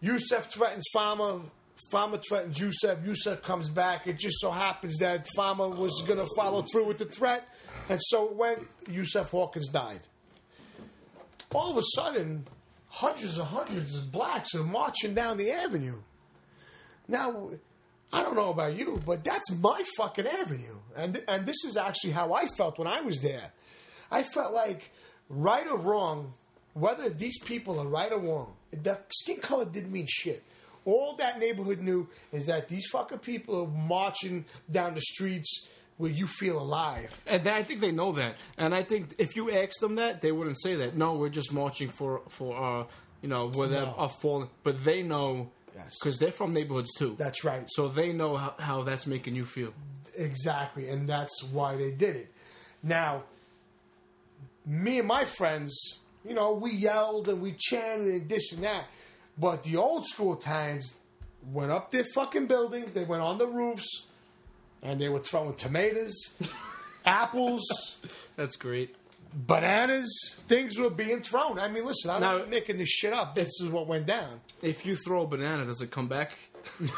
Yusuf 0.00 0.50
threatens 0.52 0.84
Fama. 0.92 1.40
Fama 1.90 2.18
threatens 2.26 2.58
Yusuf. 2.60 2.98
Yusuf 3.04 3.42
comes 3.42 3.68
back. 3.70 4.06
It 4.06 4.18
just 4.18 4.40
so 4.40 4.50
happens 4.50 4.96
that 4.98 5.26
Fama 5.36 5.68
was 5.68 6.02
going 6.06 6.18
to 6.18 6.26
follow 6.36 6.62
through 6.62 6.86
with 6.86 6.98
the 6.98 7.04
threat. 7.06 7.42
And 7.88 8.00
so 8.02 8.28
it 8.28 8.36
went. 8.36 8.66
Yusuf 8.90 9.30
Hawkins 9.30 9.68
died. 9.68 10.00
All 11.54 11.70
of 11.70 11.78
a 11.78 11.82
sudden, 11.94 12.44
hundreds 12.88 13.38
and 13.38 13.46
hundreds 13.46 13.96
of 13.96 14.12
blacks 14.12 14.54
are 14.54 14.64
marching 14.64 15.14
down 15.14 15.38
the 15.38 15.50
avenue. 15.50 15.96
Now, 17.06 17.50
I 18.12 18.22
don't 18.22 18.36
know 18.36 18.50
about 18.50 18.76
you, 18.76 19.00
but 19.06 19.24
that's 19.24 19.50
my 19.52 19.82
fucking 19.96 20.26
avenue. 20.26 20.76
And 20.96 21.22
and 21.28 21.46
this 21.46 21.64
is 21.64 21.76
actually 21.76 22.12
how 22.12 22.32
I 22.32 22.46
felt 22.56 22.78
when 22.78 22.88
I 22.88 23.00
was 23.00 23.20
there. 23.20 23.52
I 24.10 24.22
felt 24.22 24.52
like 24.52 24.90
right 25.28 25.66
or 25.66 25.78
wrong, 25.78 26.34
whether 26.74 27.08
these 27.08 27.38
people 27.42 27.78
are 27.78 27.86
right 27.86 28.12
or 28.12 28.18
wrong, 28.18 28.54
the 28.70 28.98
skin 29.10 29.38
color 29.40 29.64
didn't 29.64 29.92
mean 29.92 30.06
shit. 30.08 30.42
All 30.84 31.16
that 31.16 31.38
neighborhood 31.38 31.80
knew 31.80 32.08
is 32.32 32.46
that 32.46 32.68
these 32.68 32.86
fucking 32.86 33.18
people 33.18 33.62
are 33.62 33.86
marching 33.86 34.46
down 34.70 34.94
the 34.94 35.02
streets 35.02 35.68
where 35.98 36.10
you 36.10 36.26
feel 36.26 36.60
alive. 36.60 37.20
And 37.26 37.46
I 37.46 37.62
think 37.62 37.80
they 37.80 37.92
know 37.92 38.12
that. 38.12 38.36
And 38.56 38.74
I 38.74 38.82
think 38.82 39.14
if 39.18 39.36
you 39.36 39.50
asked 39.50 39.80
them 39.80 39.96
that, 39.96 40.22
they 40.22 40.32
wouldn't 40.32 40.60
say 40.62 40.76
that. 40.76 40.96
No, 40.96 41.14
we're 41.14 41.28
just 41.28 41.52
marching 41.52 41.88
for 41.88 42.22
for 42.28 42.56
uh, 42.56 42.84
you 43.20 43.28
know, 43.28 43.50
where 43.50 43.68
No. 43.68 44.08
falling. 44.08 44.48
But 44.62 44.84
they 44.84 45.02
know 45.02 45.50
Yes. 45.76 45.96
because 46.00 46.18
they're 46.18 46.32
from 46.32 46.52
neighborhoods 46.52 46.92
too. 46.94 47.14
That's 47.18 47.44
right. 47.44 47.64
So 47.68 47.86
they 47.88 48.12
know 48.12 48.36
how, 48.36 48.54
how 48.58 48.82
that's 48.82 49.06
making 49.06 49.36
you 49.36 49.44
feel. 49.44 49.72
Exactly, 50.16 50.88
and 50.88 51.06
that's 51.08 51.44
why 51.52 51.76
they 51.76 51.92
did 51.92 52.16
it. 52.16 52.32
Now, 52.82 53.22
me 54.66 54.98
and 54.98 55.06
my 55.06 55.24
friends, 55.24 55.72
you 56.24 56.34
know, 56.34 56.52
we 56.52 56.72
yelled 56.72 57.28
and 57.28 57.40
we 57.40 57.52
chanted 57.56 58.08
and 58.22 58.28
this 58.28 58.52
and 58.52 58.64
that, 58.64 58.86
but 59.38 59.62
the 59.62 59.76
old 59.76 60.04
school 60.06 60.34
Italians 60.36 60.96
went 61.52 61.70
up 61.70 61.90
their 61.92 62.04
fucking 62.12 62.46
buildings, 62.46 62.92
they 62.92 63.04
went 63.04 63.22
on 63.22 63.38
the 63.38 63.46
roofs, 63.46 64.07
and 64.82 65.00
they 65.00 65.08
were 65.08 65.18
throwing 65.20 65.54
tomatoes, 65.54 66.14
apples, 67.04 67.62
That's 68.36 68.56
great. 68.56 68.94
bananas. 69.34 70.08
Things 70.48 70.78
were 70.78 70.90
being 70.90 71.20
thrown. 71.22 71.58
I 71.58 71.68
mean, 71.68 71.84
listen, 71.84 72.10
I'm 72.10 72.20
Now- 72.20 72.38
not 72.38 72.48
making 72.50 72.78
this 72.78 72.88
shit 72.90 73.12
up. 73.12 73.34
This 73.34 73.48
is 73.60 73.68
what 73.68 73.86
went 73.86 74.06
down. 74.06 74.40
If 74.62 74.84
you 74.86 74.94
throw 74.96 75.22
a 75.22 75.26
banana, 75.26 75.64
does 75.66 75.80
it 75.82 75.90
come 75.90 76.08
back? 76.08 76.32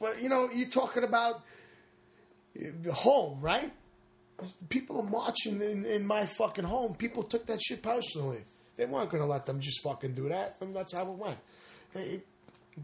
But 0.00 0.22
you 0.22 0.28
know, 0.28 0.50
you're 0.52 0.68
talking 0.68 1.04
about 1.04 1.36
uh, 2.58 2.92
home, 2.92 3.40
right? 3.40 3.70
People 4.68 5.00
are 5.00 5.08
marching 5.08 5.60
in, 5.62 5.84
in 5.86 6.06
my 6.06 6.26
fucking 6.26 6.64
home. 6.64 6.94
People 6.94 7.22
took 7.22 7.46
that 7.46 7.62
shit 7.62 7.82
personally. 7.82 8.40
They 8.76 8.86
weren't 8.86 9.08
going 9.10 9.22
to 9.22 9.28
let 9.28 9.46
them 9.46 9.60
just 9.60 9.80
fucking 9.82 10.14
do 10.14 10.28
that, 10.28 10.56
and 10.60 10.74
that's 10.74 10.92
how 10.92 11.02
it 11.04 11.16
went. 11.18 11.38
Hey, 11.92 12.22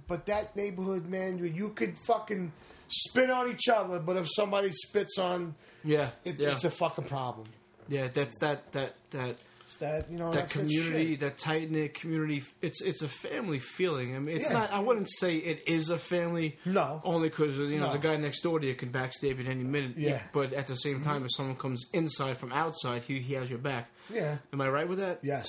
but 0.07 0.26
that 0.26 0.57
neighborhood, 0.57 1.07
man, 1.07 1.38
you- 1.38 1.70
could 1.70 1.98
fucking 1.98 2.53
spit 2.88 3.31
on 3.31 3.50
each 3.50 3.68
other, 3.68 4.00
but 4.00 4.16
if 4.16 4.29
somebody 4.35 4.70
spits 4.72 5.18
on, 5.18 5.55
Yeah, 5.85 6.11
it, 6.24 6.38
yeah, 6.38 6.53
it's 6.53 6.64
a 6.64 6.70
fucking 6.70 7.05
problem. 7.05 7.46
yeah. 7.88 8.09
That's 8.09 8.37
that 8.40 8.72
that 8.72 8.94
that 9.11 9.37
It's 9.64 9.76
that 9.76 10.11
you 10.11 10.18
know 10.18 10.33
that 10.33 10.50
community, 10.50 11.12
shit. 11.12 11.20
that 11.20 11.38
tight 11.38 11.70
knit 11.70 11.94
community. 11.94 12.42
It's 12.61 12.83
it's 12.83 13.03
a 13.03 13.09
family 13.09 13.61
feeling. 13.61 14.16
I 14.16 14.18
mean, 14.18 14.37
it's 14.37 14.46
Yeah. 14.46 14.55
not. 14.55 14.72
I 14.72 14.81
wouldn't 14.81 15.09
say 15.09 15.37
it 15.37 15.62
is 15.68 15.90
a 15.90 15.98
family. 15.98 16.59
No. 16.64 17.00
only 17.05 17.29
because 17.29 17.57
you 17.59 17.79
know 17.79 17.87
No. 17.87 17.92
the 17.92 17.98
guy 17.98 18.16
next 18.16 18.40
door 18.42 18.59
to 18.59 18.66
you 18.66 18.74
can 18.74 18.90
backstab 18.90 19.38
you 19.38 19.44
at 19.44 19.46
any 19.46 19.62
minute. 19.62 19.92
Yeah. 19.96 20.20
but 20.33 20.53
at 20.53 20.66
the 20.66 20.74
same 20.74 20.96
mm-hmm. 20.96 21.05
time, 21.05 21.24
if 21.24 21.31
someone 21.33 21.57
comes 21.57 21.87
inside 21.92 22.37
from 22.37 22.53
outside, 22.53 23.05
he 23.05 23.20
he 23.20 23.35
has 23.35 23.48
your 23.48 23.61
back. 23.61 23.88
Yeah. 24.12 24.38
Am 24.53 24.61
I 24.61 24.68
right 24.68 24.88
with 24.88 24.98
that? 24.98 25.20
Yes. 25.22 25.46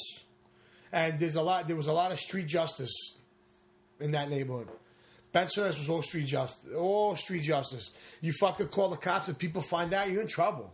And 0.92 1.20
there's 1.20 1.36
a 1.36 1.42
lot. 1.42 1.68
There 1.68 1.76
was 1.78 1.88
a 1.88 1.94
lot 1.94 2.12
of 2.12 2.20
street 2.20 2.46
justice 2.48 2.94
in 4.02 4.12
that 4.12 4.30
neighborhood. 4.30 4.68
Ben 5.32 5.46
Bensonhurst 5.48 5.80
was 5.80 5.90
all 5.90 6.02
street 6.02 6.26
justice. 6.26 6.74
All 6.74 7.16
street 7.16 7.44
justice. 7.44 7.92
You 8.20 8.34
fucking 8.34 8.68
call 8.68 8.90
the 8.90 8.98
cops, 8.98 9.28
and 9.30 9.38
people 9.38 9.62
find 9.62 9.94
out, 9.94 10.10
you're 10.12 10.22
in 10.22 10.28
trouble. 10.28 10.74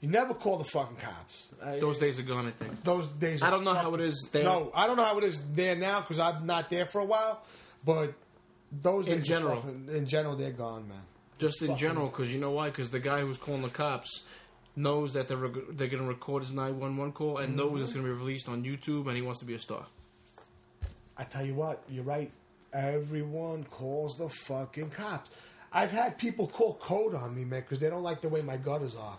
You 0.00 0.10
never 0.10 0.34
call 0.34 0.58
the 0.58 0.64
fucking 0.64 0.96
cops. 0.98 1.44
Those 1.80 1.96
days 1.98 2.18
are 2.18 2.22
gone. 2.24 2.46
I 2.46 2.50
think. 2.50 2.84
those 2.84 3.06
days. 3.06 3.42
I 3.42 3.48
don't 3.48 3.64
know 3.64 3.72
how 3.72 3.94
it 3.94 4.02
is 4.02 4.28
there. 4.32 4.44
No, 4.44 4.70
I 4.74 4.86
don't 4.86 4.96
know 4.98 5.04
how 5.04 5.16
it 5.16 5.24
is 5.24 5.42
there 5.52 5.74
now 5.76 6.00
because 6.00 6.18
I'm 6.18 6.44
not 6.44 6.68
there 6.68 6.84
for 6.84 7.00
a 7.00 7.04
while. 7.06 7.42
But 7.86 8.12
those 8.70 9.06
In 9.06 9.14
days, 9.14 9.22
are 9.22 9.26
general. 9.26 9.60
fucking- 9.62 9.88
in 9.90 10.06
general, 10.06 10.36
they're 10.36 10.50
gone, 10.50 10.86
man. 10.88 10.98
Just 11.38 11.62
in 11.62 11.68
Fucking- 11.68 11.80
general, 11.80 12.08
because 12.08 12.32
you 12.34 12.38
know 12.40 12.50
why? 12.50 12.68
Because 12.68 12.90
the 12.90 13.00
guy 13.00 13.20
who's 13.22 13.38
calling 13.38 13.62
the 13.62 13.68
cops 13.70 14.24
knows 14.76 15.14
that 15.14 15.28
they're 15.28 15.36
reg- 15.38 15.76
they're 15.78 15.88
going 15.88 16.02
to 16.02 16.08
record 16.08 16.42
his 16.42 16.52
nine 16.52 16.78
one 16.78 16.96
one 16.98 17.12
call 17.12 17.38
and 17.38 17.56
knows 17.56 17.80
it's 17.80 17.94
going 17.94 18.04
to 18.04 18.12
be 18.12 18.18
released 18.18 18.48
on 18.48 18.62
YouTube, 18.64 19.06
and 19.06 19.16
he 19.16 19.22
wants 19.22 19.40
to 19.40 19.46
be 19.46 19.54
a 19.54 19.58
star. 19.58 19.86
I 21.16 21.24
tell 21.24 21.46
you 21.46 21.54
what, 21.54 21.82
you're 21.88 22.04
right. 22.04 22.30
Everyone 22.74 23.64
calls 23.64 24.16
the 24.16 24.28
fucking 24.28 24.90
cops. 24.90 25.30
I've 25.72 25.90
had 25.90 26.18
people 26.18 26.46
call 26.46 26.74
code 26.74 27.14
on 27.14 27.34
me, 27.34 27.44
man, 27.44 27.60
because 27.62 27.78
they 27.78 27.88
don't 27.90 28.02
like 28.02 28.20
the 28.20 28.28
way 28.28 28.42
my 28.42 28.56
gutters 28.56 28.94
are. 28.96 29.16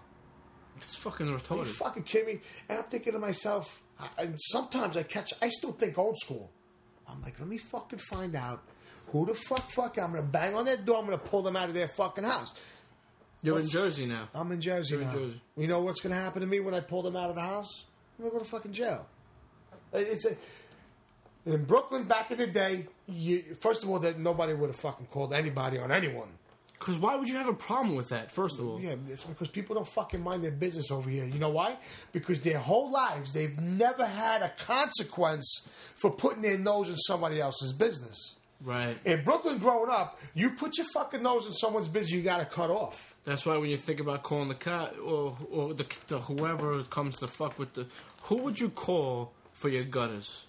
It's 0.78 0.96
fucking 0.98 1.28
Are 1.28 1.32
you 1.32 1.38
retarded. 1.38 1.68
fucking 1.68 2.04
kidding 2.04 2.36
me? 2.36 2.42
And 2.70 2.78
I'm 2.80 2.86
thinking 2.86 3.14
to 3.14 3.20
myself, 3.20 3.82
I- 4.00 4.10
and 4.24 4.36
sometimes 4.52 4.98
I 4.98 5.04
catch, 5.04 5.34
I 5.42 5.50
still 5.50 5.72
think 5.72 5.98
old 5.98 6.18
school. 6.18 6.52
I'm 7.08 7.22
like, 7.22 7.40
let 7.40 7.48
me 7.48 7.58
fucking 7.58 8.00
find 8.00 8.36
out 8.36 8.62
who 9.08 9.26
the 9.26 9.36
fuck, 9.36 9.60
fuck. 9.72 9.98
I'm 10.00 10.12
gonna 10.12 10.24
bang 10.24 10.56
on 10.56 10.66
their 10.66 10.78
door. 10.78 10.98
I'm 11.00 11.06
gonna 11.06 11.18
pull 11.18 11.42
them 11.44 11.56
out 11.56 11.70
of 11.70 11.76
their 11.76 11.88
fucking 11.88 12.24
house. 12.24 12.56
You're 13.42 13.60
in 13.60 13.70
Jersey 13.70 14.06
now. 14.08 14.28
I'm 14.34 14.52
in 14.52 14.60
Jersey 14.60 14.96
You're 14.96 15.04
in. 15.04 15.12
Jersey. 15.12 15.42
You 15.56 15.68
know 15.68 15.82
what's 15.82 16.02
gonna 16.02 16.16
happen 16.16 16.42
to 16.42 16.48
me 16.48 16.60
when 16.60 16.74
I 16.74 16.80
pull 16.80 17.04
them 17.04 17.16
out 17.16 17.30
of 17.30 17.36
the 17.36 17.42
house? 17.42 17.86
I'm 18.18 18.26
gonna 18.26 18.34
go 18.38 18.44
to 18.44 18.50
fucking 18.50 18.72
jail. 18.74 19.08
It's 19.94 20.26
a, 20.26 20.36
in 21.46 21.64
Brooklyn 21.66 22.04
back 22.04 22.32
in 22.32 22.38
the 22.38 22.48
day. 22.48 22.88
You, 23.08 23.44
first 23.60 23.84
of 23.84 23.90
all, 23.90 24.00
that 24.00 24.18
nobody 24.20 24.54
would 24.54 24.68
have 24.70 24.76
fucking 24.80 25.06
called 25.08 25.34
anybody 25.34 25.78
on 25.78 25.92
anyone. 25.92 26.28
Because 26.78 26.98
why 26.98 27.16
would 27.16 27.30
you 27.30 27.38
have 27.38 27.48
a 27.48 27.54
problem 27.54 27.96
with 27.96 28.10
that? 28.10 28.32
First 28.32 28.60
of 28.60 28.68
all, 28.68 28.82
Yeah, 28.82 28.96
it's 29.08 29.24
because 29.24 29.48
people 29.48 29.76
don't 29.76 29.88
fucking 29.88 30.22
mind 30.22 30.44
their 30.44 30.52
business 30.52 30.92
over 30.92 31.10
here. 31.10 31.26
You 31.26 31.40
know 31.40 31.50
why? 31.50 31.78
Because 32.12 32.42
their 32.42 32.58
whole 32.60 32.92
lives 32.92 33.32
they've 33.32 33.58
never 33.62 34.06
had 34.06 34.42
a 34.42 34.50
consequence 34.60 35.70
for 35.96 36.12
putting 36.12 36.42
their 36.42 36.58
nose 36.58 36.90
in 36.90 36.96
somebody 36.98 37.40
else's 37.40 37.72
business. 37.74 38.36
right. 38.62 38.98
In 39.06 39.24
Brooklyn, 39.24 39.58
growing 39.58 39.90
up, 39.90 40.20
you 40.34 40.50
put 40.52 40.78
your 40.78 40.88
fucking 40.94 41.24
nose 41.24 41.46
in 41.46 41.54
someone's 41.54 41.88
business, 41.88 42.12
you 42.12 42.22
got 42.22 42.40
to 42.40 42.46
cut 42.46 42.70
off. 42.70 43.16
That's 43.24 43.46
why 43.46 43.58
when 43.58 43.70
you 43.70 43.78
think 43.78 44.00
about 44.02 44.24
calling 44.24 44.50
the 44.50 44.56
cop 44.56 44.96
or 45.04 45.36
or 45.50 45.74
the, 45.74 45.86
the 46.08 46.20
whoever 46.20 46.84
comes 46.84 47.16
to 47.18 47.28
fuck 47.28 47.58
with 47.58 47.74
the, 47.74 47.88
who 48.24 48.38
would 48.38 48.60
you 48.60 48.70
call 48.70 49.32
for 49.54 49.70
your 49.70 49.84
gutters? 49.86 50.46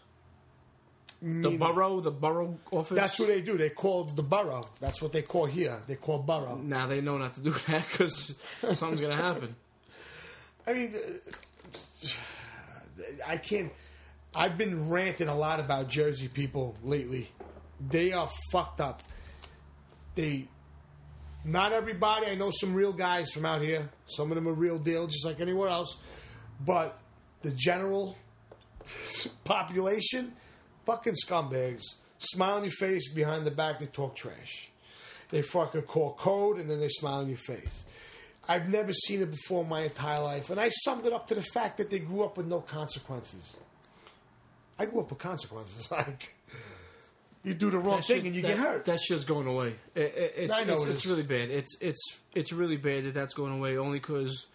The 1.22 1.56
borough, 1.56 2.00
the 2.00 2.10
borough 2.10 2.58
office. 2.70 2.96
That's 2.96 3.18
what 3.18 3.28
they 3.28 3.40
do. 3.40 3.56
They 3.56 3.70
call 3.70 4.04
the 4.04 4.22
borough. 4.22 4.68
That's 4.80 5.00
what 5.00 5.12
they 5.12 5.22
call 5.22 5.46
here. 5.46 5.80
They 5.86 5.96
call 5.96 6.18
borough. 6.18 6.56
Now 6.56 6.86
they 6.86 7.00
know 7.00 7.16
not 7.16 7.34
to 7.36 7.40
do 7.40 7.52
that 7.68 7.88
because 7.88 8.36
something's 8.62 9.00
gonna 9.00 9.16
happen. 9.16 9.56
I 10.66 10.72
mean, 10.72 10.94
uh, 10.94 12.08
I 13.26 13.36
can't. 13.38 13.72
I've 14.34 14.58
been 14.58 14.90
ranting 14.90 15.28
a 15.28 15.34
lot 15.34 15.60
about 15.60 15.88
Jersey 15.88 16.28
people 16.28 16.76
lately. 16.82 17.30
They 17.88 18.12
are 18.12 18.28
fucked 18.50 18.80
up. 18.80 19.02
They, 20.14 20.48
not 21.44 21.72
everybody. 21.72 22.26
I 22.26 22.34
know 22.34 22.50
some 22.50 22.74
real 22.74 22.92
guys 22.92 23.30
from 23.30 23.46
out 23.46 23.62
here. 23.62 23.88
Some 24.06 24.30
of 24.30 24.34
them 24.34 24.46
are 24.48 24.52
real 24.52 24.78
deal, 24.78 25.06
just 25.06 25.24
like 25.24 25.40
anywhere 25.40 25.68
else. 25.68 25.96
But 26.60 26.98
the 27.42 27.50
general 27.52 28.16
population, 29.44 30.34
fucking 30.86 31.14
scumbags. 31.26 31.82
Smile 32.18 32.54
on 32.56 32.62
your 32.64 32.72
face 32.72 33.12
behind 33.12 33.46
the 33.46 33.50
back. 33.50 33.78
They 33.78 33.86
talk 33.86 34.16
trash. 34.16 34.70
They 35.28 35.42
fucking 35.42 35.82
call 35.82 36.14
code 36.14 36.58
and 36.58 36.70
then 36.70 36.80
they 36.80 36.88
smile 36.88 37.18
on 37.20 37.28
your 37.28 37.36
face. 37.36 37.84
I've 38.48 38.68
never 38.68 38.92
seen 38.92 39.22
it 39.22 39.30
before 39.30 39.64
in 39.64 39.68
my 39.68 39.82
entire 39.82 40.20
life. 40.22 40.50
And 40.50 40.60
I 40.60 40.68
summed 40.70 41.04
it 41.04 41.12
up 41.12 41.26
to 41.28 41.34
the 41.34 41.42
fact 41.42 41.78
that 41.78 41.90
they 41.90 41.98
grew 41.98 42.22
up 42.22 42.36
with 42.36 42.46
no 42.46 42.60
consequences. 42.60 43.42
I 44.78 44.86
grew 44.86 45.00
up 45.00 45.10
with 45.10 45.18
consequences. 45.18 45.88
Like, 45.90 46.32
you 47.42 47.54
do 47.54 47.70
the 47.70 47.78
wrong 47.78 47.98
That 47.98 48.04
thing 48.04 48.16
shit- 48.18 48.26
and 48.26 48.34
you 48.34 48.42
that, 48.42 48.48
get 48.48 48.58
hurt. 48.58 48.84
That 48.86 48.98
shit's 49.00 49.24
going 49.24 49.46
away. 49.46 49.74
It, 49.94 50.00
it, 50.00 50.32
it's 50.36 50.54
I 50.54 50.64
know 50.64 50.74
it's, 50.76 50.84
it 50.84 50.90
it's 50.90 51.06
really 51.06 51.22
bad. 51.22 51.48
It's 51.50 51.76
it's 51.80 52.02
it's 52.34 52.52
really 52.52 52.76
bad 52.76 53.04
that 53.04 53.14
that's 53.14 53.34
going 53.34 53.52
away. 53.52 53.78
Only 53.78 54.00
because 54.00 54.46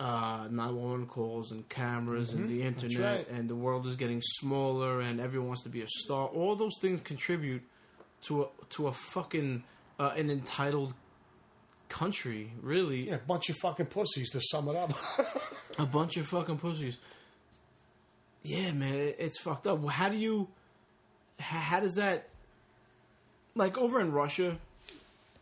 uh, 0.00 0.48
911 0.50 1.06
calls 1.06 1.52
and 1.52 1.68
cameras 1.68 2.32
and 2.32 2.48
the 2.48 2.62
internet 2.62 2.92
Mm-hmm. 2.96 3.02
right. 3.02 3.28
and 3.30 3.48
the 3.48 3.54
world 3.54 3.86
is 3.86 3.94
getting 3.96 4.20
smaller 4.22 5.00
and 5.00 5.20
everyone 5.20 5.48
wants 5.48 5.62
to 5.62 5.68
be 5.68 5.82
a 5.82 5.86
star. 5.88 6.26
All 6.28 6.56
those 6.56 6.76
things 6.80 7.00
contribute 7.00 7.62
to 8.22 8.42
a 8.42 8.46
to 8.70 8.88
a 8.88 8.92
fucking 8.92 9.62
uh, 10.00 10.12
an 10.16 10.30
entitled 10.30 10.94
country. 11.88 12.52
Really, 12.62 13.08
yeah, 13.08 13.16
a 13.16 13.18
bunch 13.18 13.48
of 13.50 13.56
fucking 13.58 13.86
pussies 13.86 14.30
to 14.30 14.40
sum 14.40 14.68
it 14.68 14.76
up. 14.76 14.92
a 15.78 15.86
bunch 15.86 16.16
of 16.16 16.26
fucking 16.26 16.58
pussies. 16.58 16.98
Yeah, 18.42 18.72
man, 18.72 18.94
it, 18.94 19.16
it's 19.20 19.38
fucked 19.38 19.66
up. 19.68 19.86
How 19.88 20.08
do 20.08 20.16
you? 20.16 20.48
How, 21.38 21.58
how 21.58 21.80
does 21.80 21.94
that? 21.94 22.28
Like 23.54 23.76
over 23.78 24.00
in 24.00 24.10
Russia 24.12 24.58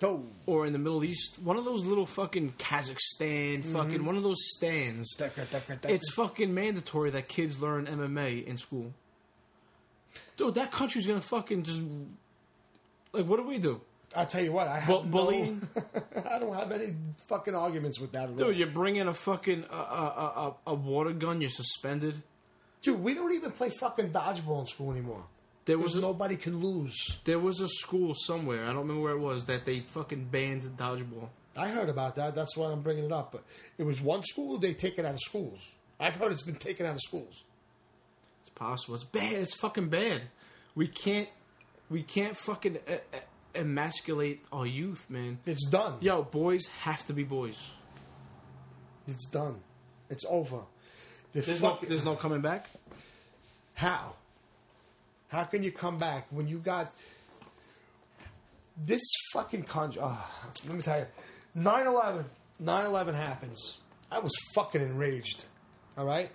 oh, 0.03 0.25
or 0.47 0.67
in 0.67 0.73
the 0.73 0.79
Middle 0.79 1.05
East, 1.05 1.39
one 1.43 1.57
of 1.57 1.65
those 1.65 1.85
little 1.85 2.07
fucking 2.07 2.55
Kazakhstan, 2.59 3.65
fucking 3.65 4.05
one 4.05 4.17
of 4.17 4.23
those 4.23 4.39
stands. 4.57 5.15
Decker, 5.15 5.45
decker, 5.45 5.77
decker. 5.77 5.95
It's 5.95 6.11
fucking 6.13 6.53
mandatory 6.53 7.11
that 7.11 7.29
kids 7.29 7.61
learn 7.61 7.87
MMA 7.87 8.45
in 8.45 8.57
school. 8.57 8.93
Dude, 10.37 10.55
that 10.55 10.73
country's 10.73 11.07
gonna 11.07 11.21
fucking 11.21 11.63
just 11.65 11.83
like 13.13 13.27
what 13.27 13.37
do 13.39 13.45
we 13.47 13.59
do? 13.59 13.81
I'll 14.15 14.27
tell 14.27 14.43
you 14.43 14.51
what, 14.51 14.67
I 14.67 14.81
have 14.81 14.89
no- 14.89 15.03
bullying? 15.03 15.63
I 16.29 16.39
don't 16.41 16.55
have 16.55 16.73
any 16.73 16.95
fucking 17.29 17.55
arguments 17.55 18.01
with 18.01 18.13
that 18.13 18.25
at 18.25 18.31
all. 18.31 18.35
Dude, 18.35 18.59
you 18.59 18.67
bring 18.67 18.97
in 18.97 19.07
a 19.07 19.15
fucking 19.15 19.65
uh, 19.71 19.77
a, 19.77 20.41
a, 20.41 20.55
a 20.69 20.75
water 20.75 21.13
gun, 21.13 21.41
you're 21.41 21.51
suspended. 21.51 22.21
Dude, 22.83 23.01
we 23.01 23.15
don't 23.15 23.33
even 23.35 23.53
play 23.53 23.71
fucking 23.71 24.11
dodgeball 24.11 24.61
in 24.61 24.67
school 24.67 24.91
anymore. 24.91 25.25
There 25.65 25.79
was 25.79 25.95
a, 25.95 26.01
nobody 26.01 26.37
can 26.37 26.61
lose. 26.61 27.19
There 27.25 27.39
was 27.39 27.61
a 27.61 27.69
school 27.69 28.15
somewhere, 28.15 28.65
I 28.65 28.69
don't 28.69 28.79
remember 28.79 29.03
where 29.03 29.13
it 29.13 29.21
was, 29.21 29.45
that 29.45 29.65
they 29.65 29.81
fucking 29.81 30.29
banned 30.31 30.63
dodgeball. 30.77 31.29
I 31.57 31.69
heard 31.69 31.89
about 31.89 32.15
that. 32.17 32.35
That's 32.35 32.57
why 32.57 32.71
I'm 32.71 32.81
bringing 32.81 33.05
it 33.05 33.13
up. 33.13 33.33
But 33.33 33.45
it 33.77 33.83
was 33.85 34.01
one 34.01 34.23
school. 34.23 34.59
They 34.59 34.73
take 34.73 34.99
it 34.99 35.05
out 35.05 35.15
of 35.15 35.21
schools. 35.21 35.75
I've 35.99 36.17
heard 36.17 36.33
it's 36.33 36.45
been 36.45 36.55
taken 36.55 36.87
out 36.87 36.95
of 36.95 37.01
schools. 37.01 37.45
It's 38.43 38.51
possible. 38.55 38.95
It's 38.95 39.05
bad. 39.05 39.33
It's 39.35 39.57
fucking 39.57 39.89
bad. 39.89 40.23
We 40.75 40.87
can't, 40.87 41.29
we 41.91 42.03
can't 42.03 42.37
fucking 42.37 42.79
uh, 42.89 42.93
uh, 42.93 43.19
emasculate 43.55 44.45
our 44.53 44.67
youth, 44.67 45.11
man. 45.11 45.39
It's 45.45 45.69
done. 45.69 45.95
Yo, 46.01 46.23
boys 46.23 46.67
have 46.83 47.05
to 47.07 47.13
be 47.13 47.25
boys. 47.25 47.71
It's 49.09 49.29
done. 49.29 49.61
It's 50.09 50.25
over. 50.31 50.63
The 51.33 51.43
There's 51.43 51.63
no, 51.63 51.79
there's 51.83 52.05
no 52.05 52.15
coming 52.15 52.41
back. 52.41 52.71
How? 53.75 54.15
How 55.31 55.45
can 55.45 55.63
you 55.63 55.71
come 55.71 55.97
back 55.97 56.27
when 56.31 56.49
you 56.49 56.59
got 56.59 56.93
this 58.77 59.03
fucking 59.33 59.63
country? 59.63 60.01
Oh, 60.03 60.09
ah, 60.09 60.51
let 60.67 60.77
me 60.77 60.83
tell 60.83 60.99
you, 60.99 61.07
9 61.55 61.87
11. 61.87 62.25
9 62.59 62.87
11 62.87 63.15
happens. 63.15 63.79
I 64.11 64.19
was 64.19 64.33
fucking 64.55 64.83
enraged. 64.83 65.45
All 65.97 66.05
right? 66.05 66.31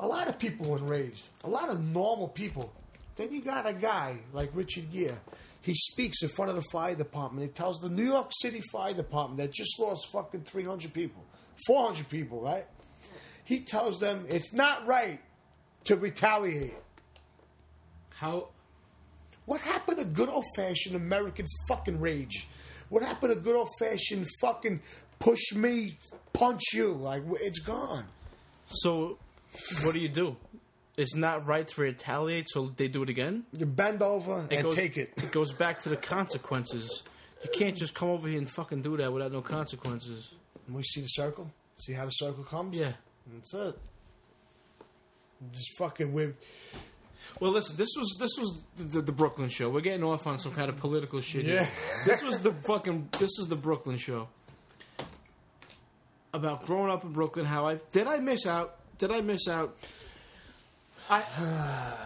A 0.00 0.06
lot 0.06 0.26
of 0.28 0.38
people 0.38 0.70
were 0.70 0.78
enraged. 0.78 1.28
A 1.44 1.48
lot 1.48 1.68
of 1.68 1.84
normal 1.84 2.28
people. 2.28 2.72
Then 3.16 3.30
you 3.30 3.42
got 3.42 3.68
a 3.68 3.74
guy 3.74 4.16
like 4.32 4.50
Richard 4.54 4.90
Gere. 4.90 5.14
He 5.60 5.74
speaks 5.74 6.22
in 6.22 6.30
front 6.30 6.50
of 6.50 6.56
the 6.56 6.64
fire 6.72 6.94
department. 6.94 7.46
He 7.46 7.52
tells 7.52 7.78
the 7.78 7.88
New 7.88 8.04
York 8.04 8.30
City 8.40 8.60
Fire 8.72 8.94
Department 8.94 9.38
that 9.38 9.52
just 9.52 9.78
lost 9.78 10.10
fucking 10.12 10.42
300 10.42 10.92
people, 10.92 11.24
400 11.66 12.08
people, 12.08 12.40
right? 12.40 12.66
He 13.44 13.60
tells 13.60 14.00
them 14.00 14.26
it's 14.28 14.52
not 14.52 14.86
right 14.86 15.20
to 15.84 15.96
retaliate. 15.96 16.74
How? 18.16 18.48
What 19.46 19.60
happened 19.60 19.98
to 19.98 20.04
good 20.04 20.28
old 20.28 20.44
fashioned 20.56 20.96
American 20.96 21.46
fucking 21.68 22.00
rage? 22.00 22.48
What 22.88 23.02
happened 23.02 23.34
to 23.34 23.40
good 23.40 23.56
old 23.56 23.68
fashioned 23.78 24.26
fucking 24.40 24.80
push 25.18 25.54
me, 25.54 25.98
punch 26.32 26.62
you? 26.72 26.92
Like 26.92 27.22
it's 27.40 27.60
gone. 27.60 28.04
So, 28.66 29.18
what 29.82 29.94
do 29.94 30.00
you 30.00 30.08
do? 30.08 30.36
It's 30.96 31.14
not 31.14 31.46
right 31.46 31.66
to 31.66 31.80
retaliate, 31.80 32.48
so 32.48 32.72
they 32.76 32.88
do 32.88 33.02
it 33.02 33.08
again. 33.08 33.44
You 33.52 33.66
bend 33.66 34.00
over 34.00 34.46
and 34.50 34.62
goes, 34.62 34.74
take 34.74 34.96
it. 34.96 35.12
It 35.16 35.32
goes 35.32 35.52
back 35.52 35.80
to 35.80 35.88
the 35.88 35.96
consequences. 35.96 37.02
You 37.42 37.50
can't 37.52 37.76
just 37.76 37.94
come 37.94 38.10
over 38.10 38.28
here 38.28 38.38
and 38.38 38.48
fucking 38.48 38.82
do 38.82 38.96
that 38.98 39.12
without 39.12 39.32
no 39.32 39.42
consequences. 39.42 40.32
We 40.72 40.82
see 40.82 41.00
the 41.00 41.08
circle. 41.08 41.50
See 41.78 41.92
how 41.92 42.04
the 42.04 42.10
circle 42.10 42.44
comes. 42.44 42.76
Yeah. 42.76 42.92
that's 43.34 43.52
it. 43.54 43.78
Just 45.52 45.76
fucking 45.76 46.12
with. 46.12 46.36
Well, 47.40 47.50
listen, 47.52 47.76
this 47.76 47.90
was 47.96 48.16
this 48.18 48.30
was 48.38 48.62
the, 48.76 49.00
the 49.02 49.12
Brooklyn 49.12 49.48
show. 49.48 49.68
We're 49.68 49.80
getting 49.80 50.04
off 50.04 50.26
on 50.26 50.38
some 50.38 50.52
kind 50.52 50.68
of 50.68 50.76
political 50.76 51.20
shit. 51.20 51.44
here. 51.46 51.68
This 52.06 52.22
was 52.22 52.40
the 52.40 52.52
fucking 52.52 53.08
this 53.18 53.38
is 53.40 53.48
the 53.48 53.56
Brooklyn 53.56 53.96
show 53.96 54.28
about 56.32 56.64
growing 56.64 56.90
up 56.90 57.04
in 57.04 57.12
Brooklyn. 57.12 57.44
How 57.44 57.66
I 57.66 57.80
did 57.92 58.06
I 58.06 58.18
miss 58.18 58.46
out? 58.46 58.76
Did 58.98 59.10
I 59.10 59.20
miss 59.20 59.48
out? 59.48 59.76
I 61.10 61.22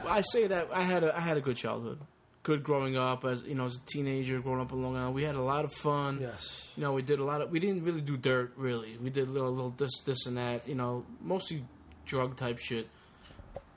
I 0.08 0.22
say 0.22 0.46
that 0.46 0.68
I 0.72 0.82
had 0.82 1.04
a 1.04 1.16
I 1.16 1.20
had 1.20 1.36
a 1.36 1.40
good 1.40 1.56
childhood, 1.56 2.00
good 2.42 2.62
growing 2.62 2.96
up 2.96 3.24
as 3.24 3.42
you 3.42 3.54
know 3.54 3.66
as 3.66 3.76
a 3.76 3.80
teenager 3.86 4.40
growing 4.40 4.60
up 4.60 4.72
in 4.72 4.82
Long 4.82 4.96
Island. 4.96 5.14
We 5.14 5.24
had 5.24 5.34
a 5.34 5.42
lot 5.42 5.64
of 5.64 5.72
fun. 5.72 6.18
Yes. 6.20 6.72
You 6.76 6.82
know, 6.82 6.92
we 6.92 7.02
did 7.02 7.18
a 7.18 7.24
lot 7.24 7.42
of. 7.42 7.50
We 7.50 7.60
didn't 7.60 7.84
really 7.84 8.00
do 8.00 8.16
dirt, 8.16 8.52
really. 8.56 8.96
We 9.00 9.10
did 9.10 9.28
a 9.28 9.32
little, 9.32 9.50
little 9.50 9.70
this, 9.76 10.00
this, 10.06 10.26
and 10.26 10.36
that. 10.38 10.66
You 10.66 10.74
know, 10.74 11.04
mostly 11.20 11.64
drug 12.06 12.36
type 12.36 12.58
shit. 12.58 12.88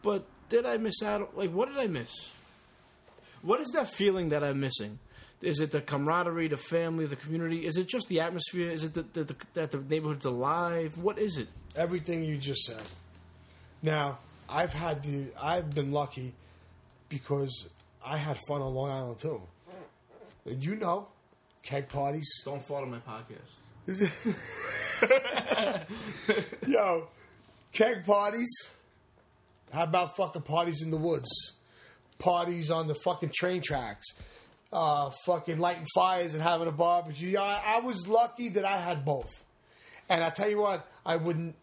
But 0.01 0.25
did 0.51 0.65
I 0.65 0.77
miss 0.77 1.01
out? 1.01 1.35
Like, 1.35 1.51
what 1.51 1.69
did 1.69 1.79
I 1.79 1.87
miss? 1.87 2.11
What 3.41 3.61
is 3.61 3.69
that 3.69 3.89
feeling 3.89 4.29
that 4.29 4.43
I'm 4.43 4.59
missing? 4.59 4.99
Is 5.41 5.59
it 5.59 5.71
the 5.71 5.81
camaraderie, 5.81 6.49
the 6.49 6.57
family, 6.57 7.07
the 7.07 7.15
community? 7.15 7.65
Is 7.65 7.77
it 7.77 7.87
just 7.87 8.09
the 8.09 8.19
atmosphere? 8.19 8.69
Is 8.69 8.83
it 8.83 8.93
the, 8.93 9.01
the, 9.01 9.23
the, 9.23 9.35
that 9.53 9.71
the 9.71 9.79
neighborhood's 9.79 10.25
alive? 10.25 10.95
What 10.97 11.17
is 11.17 11.37
it? 11.37 11.47
Everything 11.75 12.23
you 12.23 12.37
just 12.37 12.65
said. 12.65 12.83
Now, 13.81 14.19
I've 14.47 14.73
had 14.73 15.01
the. 15.01 15.31
I've 15.41 15.73
been 15.73 15.91
lucky 15.91 16.33
because 17.09 17.69
I 18.05 18.17
had 18.17 18.37
fun 18.45 18.61
on 18.61 18.75
Long 18.75 18.91
Island 18.91 19.17
too. 19.17 19.41
Did 20.45 20.63
you 20.63 20.75
know? 20.75 21.07
Keg 21.63 21.87
parties. 21.87 22.29
Don't 22.45 22.61
follow 22.61 22.85
my 22.85 22.99
podcast. 22.99 23.87
Yo, 26.67 27.07
keg 27.71 28.05
parties. 28.05 28.69
How 29.73 29.83
about 29.83 30.15
fucking 30.15 30.41
parties 30.43 30.81
in 30.81 30.91
the 30.91 30.97
woods? 30.97 31.29
Parties 32.19 32.69
on 32.69 32.87
the 32.87 32.95
fucking 32.95 33.31
train 33.33 33.61
tracks. 33.61 34.07
Uh, 34.71 35.11
fucking 35.25 35.59
lighting 35.59 35.85
fires 35.93 36.33
and 36.33 36.41
having 36.41 36.67
a 36.67 36.71
barbecue. 36.71 37.37
I, 37.37 37.61
I 37.65 37.79
was 37.81 38.07
lucky 38.07 38.49
that 38.49 38.63
I 38.63 38.77
had 38.77 39.03
both. 39.03 39.29
And 40.07 40.23
I 40.23 40.29
tell 40.29 40.49
you 40.49 40.59
what, 40.59 40.87
I 41.05 41.17
wouldn't. 41.17 41.55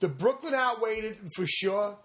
The 0.00 0.08
Brooklyn 0.08 0.54
outweighed 0.54 1.04
it 1.04 1.18
for 1.34 1.46
sure, 1.46 1.96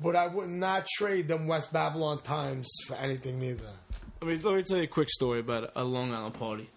but 0.00 0.16
I 0.16 0.26
would 0.26 0.50
not 0.50 0.86
trade 0.98 1.28
them 1.28 1.46
West 1.46 1.72
Babylon 1.72 2.22
times 2.22 2.68
for 2.86 2.94
anything 2.96 3.38
neither. 3.38 3.68
I 4.20 4.24
mean, 4.26 4.40
let 4.42 4.54
me 4.54 4.62
tell 4.62 4.76
you 4.78 4.84
a 4.84 4.86
quick 4.86 5.10
story 5.10 5.40
about 5.40 5.72
a 5.76 5.84
Long 5.84 6.12
Island 6.14 6.34
party. 6.34 6.70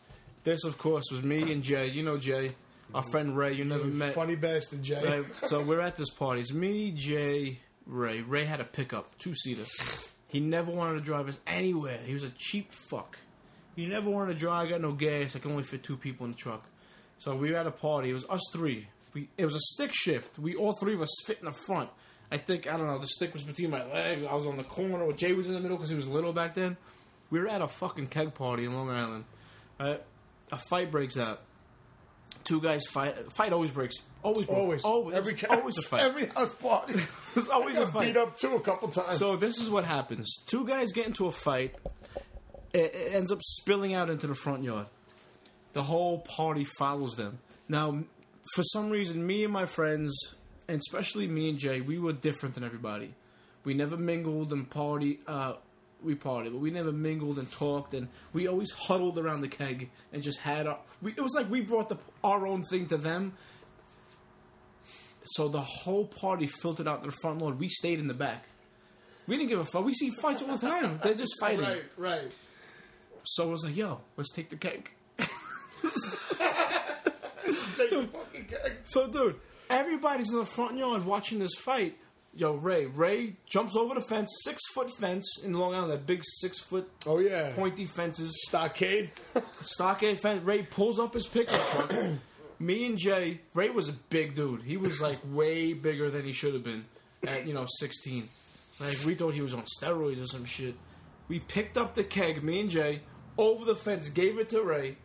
This, 0.43 0.63
of 0.63 0.77
course, 0.77 1.05
was 1.11 1.23
me 1.23 1.51
and 1.51 1.61
Jay. 1.61 1.87
You 1.87 2.03
know 2.03 2.17
Jay, 2.17 2.55
our 2.93 3.03
friend 3.11 3.37
Ray. 3.37 3.53
You 3.53 3.65
never 3.65 3.85
met. 3.85 4.15
Funny 4.15 4.35
bastard, 4.35 4.81
Jay. 4.81 5.03
Right, 5.03 5.25
so 5.43 5.61
we're 5.61 5.81
at 5.81 5.95
this 5.95 6.09
party. 6.09 6.41
It's 6.41 6.53
me, 6.53 6.91
Jay, 6.91 7.59
Ray. 7.87 8.21
Ray 8.21 8.45
had 8.45 8.59
a 8.59 8.65
pickup, 8.65 9.17
two 9.17 9.33
seater. 9.33 9.63
He 10.27 10.39
never 10.39 10.71
wanted 10.71 10.95
to 10.95 11.01
drive 11.01 11.27
us 11.27 11.39
anywhere. 11.47 11.99
He 12.05 12.13
was 12.13 12.23
a 12.23 12.29
cheap 12.29 12.73
fuck. 12.73 13.17
He 13.75 13.85
never 13.85 14.09
wanted 14.09 14.33
to 14.33 14.39
drive. 14.39 14.67
I 14.67 14.69
got 14.71 14.81
no 14.81 14.91
gas. 14.91 15.35
I 15.35 15.39
can 15.39 15.51
only 15.51 15.63
fit 15.63 15.83
two 15.83 15.97
people 15.97 16.25
in 16.25 16.31
the 16.31 16.37
truck. 16.37 16.63
So 17.17 17.35
we 17.35 17.51
were 17.51 17.57
at 17.57 17.67
a 17.67 17.71
party. 17.71 18.09
It 18.09 18.13
was 18.13 18.25
us 18.29 18.41
three. 18.51 18.87
We 19.13 19.29
it 19.37 19.45
was 19.45 19.55
a 19.55 19.59
stick 19.59 19.91
shift. 19.93 20.37
We 20.37 20.55
all 20.55 20.73
three 20.73 20.93
of 20.93 21.01
us 21.01 21.09
fit 21.25 21.39
in 21.39 21.45
the 21.45 21.51
front. 21.51 21.89
I 22.31 22.37
think 22.37 22.67
I 22.67 22.75
don't 22.75 22.87
know. 22.87 22.99
The 22.99 23.07
stick 23.07 23.33
was 23.33 23.43
between 23.43 23.69
my 23.69 23.85
legs. 23.85 24.23
I 24.23 24.33
was 24.35 24.45
on 24.45 24.57
the 24.57 24.63
corner. 24.63 25.01
Or 25.03 25.13
Jay 25.13 25.33
was 25.33 25.47
in 25.47 25.53
the 25.53 25.59
middle 25.59 25.77
because 25.77 25.89
he 25.89 25.95
was 25.95 26.07
little 26.07 26.33
back 26.33 26.55
then. 26.55 26.75
We 27.29 27.39
were 27.39 27.47
at 27.47 27.61
a 27.61 27.67
fucking 27.67 28.07
keg 28.07 28.33
party 28.33 28.65
in 28.65 28.73
Long 28.73 28.89
Island. 28.89 29.25
Right? 29.79 30.03
A 30.51 30.57
fight 30.57 30.91
breaks 30.91 31.17
out. 31.17 31.41
Two 32.47 32.61
guys 32.61 32.85
fight. 32.85 33.29
Fight 33.33 33.51
always 33.51 33.71
breaks. 33.71 33.97
Always, 34.23 34.45
breaks. 34.47 34.57
Always, 34.57 34.83
always, 34.85 35.15
every 35.15 35.33
it's 35.33 35.43
always 35.43 35.77
a 35.77 35.81
fight. 35.89 36.01
every 36.01 36.25
house 36.27 36.53
party. 36.55 36.93
It's 37.35 37.49
always 37.49 37.77
a 37.77 37.85
fight. 37.87 38.07
beat 38.07 38.17
up 38.17 38.37
too 38.37 38.55
a 38.55 38.59
couple 38.61 38.87
times. 38.87 39.19
So 39.19 39.35
this 39.35 39.59
is 39.59 39.69
what 39.69 39.83
happens: 39.83 40.33
two 40.45 40.65
guys 40.65 40.93
get 40.93 41.05
into 41.07 41.27
a 41.27 41.31
fight. 41.31 41.75
It, 42.73 42.95
it 42.95 43.13
ends 43.13 43.31
up 43.33 43.41
spilling 43.43 43.93
out 43.93 44.09
into 44.09 44.27
the 44.27 44.33
front 44.35 44.63
yard. 44.63 44.87
The 45.73 45.83
whole 45.83 46.19
party 46.19 46.63
follows 46.63 47.15
them. 47.17 47.39
Now, 47.67 48.03
for 48.55 48.63
some 48.63 48.89
reason, 48.89 49.27
me 49.27 49.43
and 49.43 49.51
my 49.51 49.65
friends, 49.65 50.15
and 50.69 50.77
especially 50.79 51.27
me 51.27 51.49
and 51.49 51.59
Jay, 51.59 51.81
we 51.81 51.99
were 51.99 52.13
different 52.13 52.55
than 52.55 52.63
everybody. 52.63 53.13
We 53.65 53.73
never 53.73 53.97
mingled 53.97 54.53
and 54.53 54.69
party. 54.69 55.19
Uh, 55.27 55.55
we 56.03 56.15
partied, 56.15 56.51
but 56.51 56.59
we 56.59 56.71
never 56.71 56.91
mingled 56.91 57.37
and 57.39 57.51
talked, 57.51 57.93
and 57.93 58.07
we 58.33 58.47
always 58.47 58.71
huddled 58.71 59.17
around 59.17 59.41
the 59.41 59.47
keg 59.47 59.89
and 60.13 60.21
just 60.21 60.39
had 60.39 60.67
our. 60.67 60.79
We, 61.01 61.11
it 61.11 61.21
was 61.21 61.33
like 61.35 61.49
we 61.49 61.61
brought 61.61 61.89
the, 61.89 61.97
our 62.23 62.45
own 62.47 62.63
thing 62.63 62.87
to 62.87 62.97
them. 62.97 63.33
So 65.23 65.47
the 65.49 65.61
whole 65.61 66.05
party 66.05 66.47
filtered 66.47 66.87
out 66.87 66.99
in 67.01 67.05
the 67.07 67.15
front 67.21 67.39
lawn. 67.39 67.57
We 67.57 67.67
stayed 67.67 67.99
in 67.99 68.07
the 68.07 68.13
back. 68.13 68.45
We 69.27 69.35
didn't 69.35 69.49
give 69.49 69.59
a 69.59 69.65
fuck. 69.65 69.83
We 69.83 69.93
see 69.93 70.09
fights 70.09 70.41
all 70.41 70.55
the 70.55 70.65
time. 70.65 70.99
They're 71.03 71.13
just 71.13 71.33
fighting. 71.41 71.65
right, 71.65 71.83
right. 71.97 72.31
So 73.23 73.49
I 73.49 73.51
was 73.51 73.65
like, 73.65 73.75
"Yo, 73.75 73.99
let's 74.15 74.31
take 74.31 74.49
the 74.49 74.55
keg." 74.55 74.89
Take 77.77 77.89
the 77.91 78.07
fucking 78.11 78.45
keg. 78.45 78.71
So, 78.85 79.07
dude, 79.07 79.35
everybody's 79.69 80.31
in 80.31 80.39
the 80.39 80.45
front 80.45 80.77
yard 80.77 81.05
watching 81.05 81.39
this 81.39 81.53
fight. 81.55 81.95
Yo, 82.37 82.53
Ray, 82.53 82.85
Ray 82.85 83.33
jumps 83.49 83.75
over 83.75 83.95
the 83.95 84.01
fence, 84.01 84.29
six 84.43 84.61
foot 84.73 84.91
fence 84.91 85.39
in 85.43 85.53
Long 85.53 85.73
Island, 85.73 85.91
that 85.91 86.05
big 86.05 86.21
six 86.23 86.59
foot 86.59 86.87
Oh 87.07 87.17
yeah. 87.17 87.51
pointy 87.55 87.85
fences, 87.85 88.31
Stockade. 88.47 89.09
stockade 89.61 90.19
fence. 90.19 90.43
Ray 90.43 90.61
pulls 90.61 90.99
up 90.99 91.15
his 91.15 91.25
pickup 91.25 91.59
truck. 91.71 91.93
Me 92.59 92.85
and 92.85 92.97
Jay, 92.97 93.41
Ray 93.55 93.69
was 93.71 93.89
a 93.89 93.93
big 93.93 94.35
dude. 94.35 94.61
He 94.63 94.77
was 94.77 95.01
like 95.01 95.17
way 95.31 95.73
bigger 95.73 96.09
than 96.11 96.25
he 96.25 96.31
should 96.31 96.53
have 96.53 96.63
been 96.63 96.85
at 97.27 97.47
you 97.47 97.53
know 97.55 97.65
sixteen. 97.79 98.25
Like 98.79 98.97
we 99.05 99.15
thought 99.15 99.33
he 99.33 99.41
was 99.41 99.55
on 99.55 99.63
steroids 99.81 100.23
or 100.23 100.27
some 100.27 100.45
shit. 100.45 100.75
We 101.27 101.39
picked 101.39 101.77
up 101.77 101.95
the 101.95 102.03
keg, 102.03 102.43
me 102.43 102.59
and 102.59 102.69
Jay, 102.69 103.01
over 103.37 103.65
the 103.65 103.75
fence, 103.75 104.09
gave 104.09 104.37
it 104.37 104.49
to 104.49 104.61
Ray, 104.61 104.97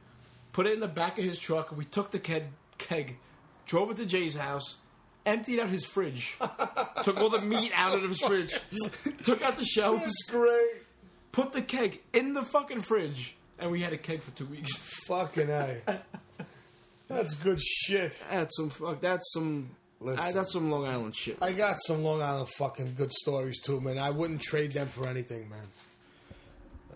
put 0.52 0.66
it 0.66 0.74
in 0.74 0.80
the 0.80 0.86
back 0.86 1.18
of 1.18 1.24
his 1.24 1.38
truck, 1.38 1.74
we 1.76 1.84
took 1.86 2.10
the 2.10 2.18
keg, 2.18 2.44
keg 2.78 3.16
drove 3.66 3.90
it 3.90 3.96
to 3.96 4.06
Jay's 4.06 4.36
house, 4.36 4.76
emptied 5.26 5.60
out 5.60 5.68
his 5.68 5.84
fridge, 5.84 6.36
took 7.02 7.18
all 7.18 7.30
the 7.30 7.40
meat 7.40 7.72
out 7.74 7.94
of 7.96 8.02
his 8.08 8.20
fridge, 8.20 8.54
took 9.24 9.42
out 9.42 9.56
the 9.56 9.64
shelves, 9.64 10.02
That's 10.02 10.24
great. 10.30 10.82
put 11.32 11.52
the 11.52 11.62
keg 11.62 12.00
in 12.12 12.34
the 12.34 12.42
fucking 12.42 12.82
fridge, 12.82 13.36
and 13.58 13.70
we 13.70 13.80
had 13.80 13.92
a 13.92 13.98
keg 13.98 14.22
for 14.22 14.30
two 14.32 14.46
weeks. 14.46 14.72
Fucking 15.06 15.48
a. 15.50 15.76
That's 17.08 17.34
good 17.34 17.60
shit. 17.60 18.20
That's 18.30 18.56
some 18.56 18.70
fuck. 18.70 19.00
That's 19.00 19.32
some. 19.32 19.70
Listen. 20.00 20.24
I, 20.24 20.32
that's 20.32 20.52
some 20.52 20.70
Long 20.70 20.86
Island 20.86 21.14
shit. 21.14 21.36
I 21.40 21.52
got 21.52 21.76
some 21.86 22.02
Long 22.02 22.22
Island 22.22 22.48
fucking 22.58 22.94
good 22.96 23.12
stories 23.12 23.60
too, 23.60 23.80
man. 23.80 23.98
I 23.98 24.10
wouldn't 24.10 24.40
trade 24.40 24.72
them 24.72 24.88
for 24.88 25.06
anything, 25.08 25.48
man. 25.48 25.66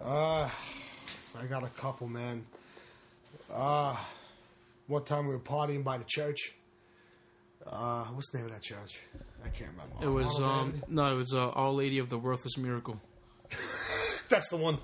Uh, 0.02 0.48
I 1.38 1.46
got 1.48 1.62
a 1.62 1.68
couple, 1.68 2.08
man. 2.08 2.44
Uh, 3.52 3.96
one 4.88 5.04
time 5.04 5.26
we 5.28 5.34
were 5.34 5.40
partying 5.40 5.84
by 5.84 5.98
the 5.98 6.04
church. 6.04 6.52
Uh, 7.68 8.04
what's 8.06 8.30
the 8.30 8.38
name 8.38 8.46
of 8.46 8.52
that 8.52 8.62
church? 8.62 9.00
I 9.44 9.48
can't 9.48 9.70
remember. 9.72 10.04
It 10.04 10.08
was 10.08 10.40
um 10.40 10.70
man. 10.70 10.82
no, 10.88 11.12
it 11.12 11.16
was 11.16 11.32
uh, 11.32 11.50
Our 11.50 11.70
Lady 11.70 11.98
of 11.98 12.08
the 12.08 12.18
Worthless 12.18 12.56
Miracle. 12.56 13.00
That's 14.28 14.48
the 14.48 14.56
one. 14.56 14.78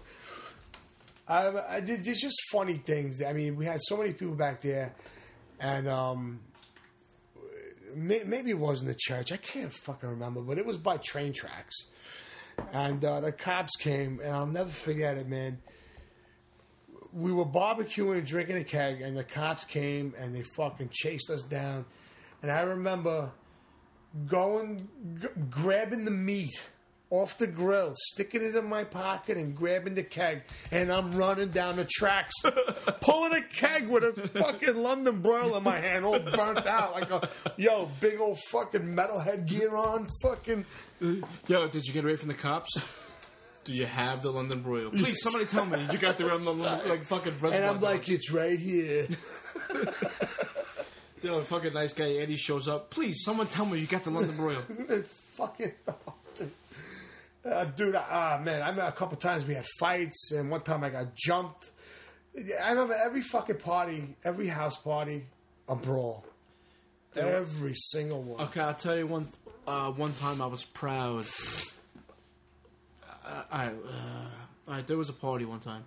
I, 1.29 1.77
I, 1.77 1.81
there's 1.81 2.19
just 2.19 2.41
funny 2.51 2.75
things. 2.75 3.23
I 3.23 3.33
mean, 3.33 3.57
we 3.57 3.65
had 3.65 3.81
so 3.83 3.97
many 3.97 4.13
people 4.13 4.35
back 4.35 4.61
there, 4.61 4.93
and 5.61 5.89
um, 5.89 6.41
may, 7.95 8.23
maybe 8.25 8.51
it 8.51 8.59
wasn't 8.59 8.89
the 8.89 8.99
church. 8.99 9.33
I 9.33 9.37
can't 9.37 9.73
fucking 9.73 10.09
remember, 10.09 10.41
but 10.41 10.59
it 10.59 10.67
was 10.67 10.77
by 10.77 10.97
train 10.99 11.33
tracks. 11.33 11.87
And 12.73 13.05
uh, 13.05 13.21
the 13.21 13.33
cops 13.33 13.77
came, 13.79 14.21
and 14.21 14.35
I'll 14.35 14.47
never 14.47 14.71
forget 14.71 15.17
it, 15.17 15.29
man. 15.29 15.59
We 17.13 17.33
were 17.33 17.45
barbecuing 17.45 18.19
and 18.19 18.27
drinking 18.27 18.57
a 18.57 18.65
keg, 18.65 19.01
and 19.01 19.17
the 19.17 19.25
cops 19.25 19.65
came 19.65 20.15
and 20.19 20.35
they 20.35 20.43
fucking 20.57 20.91
chased 20.93 21.31
us 21.31 21.43
down. 21.43 21.85
And 22.43 22.51
I 22.51 22.63
remember 22.63 23.31
going, 24.27 24.89
g- 25.21 25.29
grabbing 25.51 26.05
the 26.05 26.11
meat 26.11 26.71
off 27.11 27.37
the 27.37 27.47
grill, 27.47 27.93
sticking 27.95 28.43
it 28.43 28.57
in 28.57 28.67
my 28.67 28.85
pocket, 28.85 29.37
and 29.37 29.55
grabbing 29.55 29.95
the 29.95 30.03
keg. 30.03 30.43
And 30.71 30.91
I'm 30.91 31.13
running 31.15 31.51
down 31.51 31.77
the 31.77 31.85
tracks, 31.85 32.33
pulling 33.03 33.35
a 33.35 33.43
keg 33.43 33.87
with 33.89 34.03
a 34.03 34.29
fucking 34.29 34.77
London 34.77 35.21
broil 35.21 35.55
in 35.57 35.63
my 35.63 35.79
hand, 35.79 36.07
all 36.07 36.19
burnt 36.19 36.67
out, 36.67 36.95
like 36.95 37.11
a 37.11 37.29
yo 37.59 37.89
big 38.01 38.19
old 38.19 38.39
fucking 38.51 38.95
metal 38.95 39.21
headgear 39.21 39.77
on, 39.77 40.09
fucking. 40.23 40.65
Yo, 41.49 41.69
did 41.69 41.85
you 41.85 41.93
get 41.93 42.05
away 42.05 42.17
from 42.17 42.29
the 42.29 42.35
cops? 42.35 42.73
Do 43.65 43.75
you 43.75 43.87
have 43.87 44.23
the 44.23 44.31
London 44.33 44.63
broil? 44.63 44.91
Please, 44.91 45.23
somebody 45.23 45.45
tell 45.45 45.67
me 45.67 45.79
you 45.93 45.99
got 45.99 46.17
the 46.17 46.27
London 46.27 46.59
like 46.61 47.05
fucking. 47.05 47.35
And 47.43 47.65
I'm 47.65 47.81
like, 47.81 48.07
dogs. 48.07 48.11
it's 48.11 48.33
right 48.33 48.59
here. 48.59 49.07
yo, 51.23 51.41
fucking 51.43 51.73
nice 51.73 51.93
guy 51.93 52.13
Eddie 52.13 52.37
shows 52.37 52.69
up. 52.69 52.91
Please, 52.91 53.23
someone 53.25 53.47
tell 53.47 53.65
me 53.65 53.79
you 53.79 53.87
got 53.87 54.05
the 54.05 54.11
London 54.11 54.37
broil. 54.37 54.63
fucking. 55.37 55.73
dude. 56.37 56.51
Uh, 57.45 57.65
dude, 57.65 57.97
ah 57.97 58.41
man, 58.41 58.63
I 58.63 58.71
met 58.71 58.89
a 58.89 58.93
couple 58.93 59.17
times 59.17 59.45
we 59.45 59.55
had 59.55 59.67
fights, 59.77 60.31
and 60.31 60.49
one 60.49 60.61
time 60.61 60.85
I 60.85 60.91
got 60.91 61.17
jumped. 61.17 61.71
I 62.63 62.71
remember 62.71 62.95
every 62.95 63.21
fucking 63.21 63.57
party, 63.57 64.15
every 64.23 64.47
house 64.47 64.77
party, 64.77 65.25
a 65.69 65.75
brawl. 65.75 66.25
Every 67.17 67.75
single 67.75 68.23
one. 68.23 68.41
Okay, 68.43 68.61
I'll 68.61 68.75
tell 68.75 68.97
you 68.97 69.09
one. 69.09 69.27
Uh, 69.67 69.91
one 69.91 70.13
time 70.15 70.41
I 70.41 70.47
was 70.47 70.63
proud. 70.63 71.27
Uh, 73.05 73.43
all 73.51 73.59
right, 73.59 73.73
uh, 73.73 74.73
right, 74.73 74.87
there 74.87 74.97
was 74.97 75.09
a 75.09 75.13
party 75.13 75.45
one 75.45 75.59
time. 75.59 75.85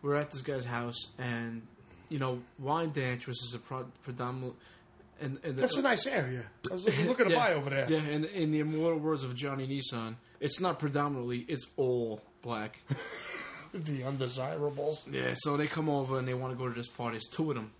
We 0.00 0.10
were 0.10 0.16
at 0.16 0.30
this 0.30 0.42
guy's 0.42 0.64
house, 0.64 1.08
and 1.18 1.62
you 2.08 2.18
know, 2.18 2.40
Wyandanch 2.62 3.26
was 3.26 3.38
is 3.42 3.54
a 3.54 3.58
pro- 3.58 3.86
predominant. 4.02 4.54
And, 5.20 5.38
and 5.44 5.56
the, 5.56 5.62
That's 5.62 5.76
a 5.76 5.82
nice 5.82 6.06
area. 6.06 6.42
I 6.68 6.72
was 6.74 6.84
looking, 6.84 7.06
looking 7.06 7.28
to 7.28 7.36
buy 7.36 7.52
over 7.54 7.70
there. 7.70 7.86
Yeah, 7.90 7.98
and 8.00 8.24
in 8.24 8.50
the 8.50 8.58
immortal 8.60 8.98
words 8.98 9.22
of 9.22 9.34
Johnny 9.36 9.66
Nissan, 9.66 10.16
it's 10.40 10.60
not 10.60 10.78
predominantly; 10.78 11.44
it's 11.48 11.66
all 11.76 12.20
black. 12.42 12.78
The 13.72 14.04
undesirables. 14.04 15.02
Yeah, 15.10 15.34
so 15.34 15.56
they 15.56 15.66
come 15.66 15.88
over 15.88 16.16
and 16.20 16.28
they 16.28 16.34
want 16.34 16.52
to 16.52 16.56
go 16.56 16.68
to 16.68 16.74
this 16.74 16.88
party. 16.88 17.16
It's 17.16 17.28
two 17.28 17.50
of 17.50 17.56
them. 17.56 17.72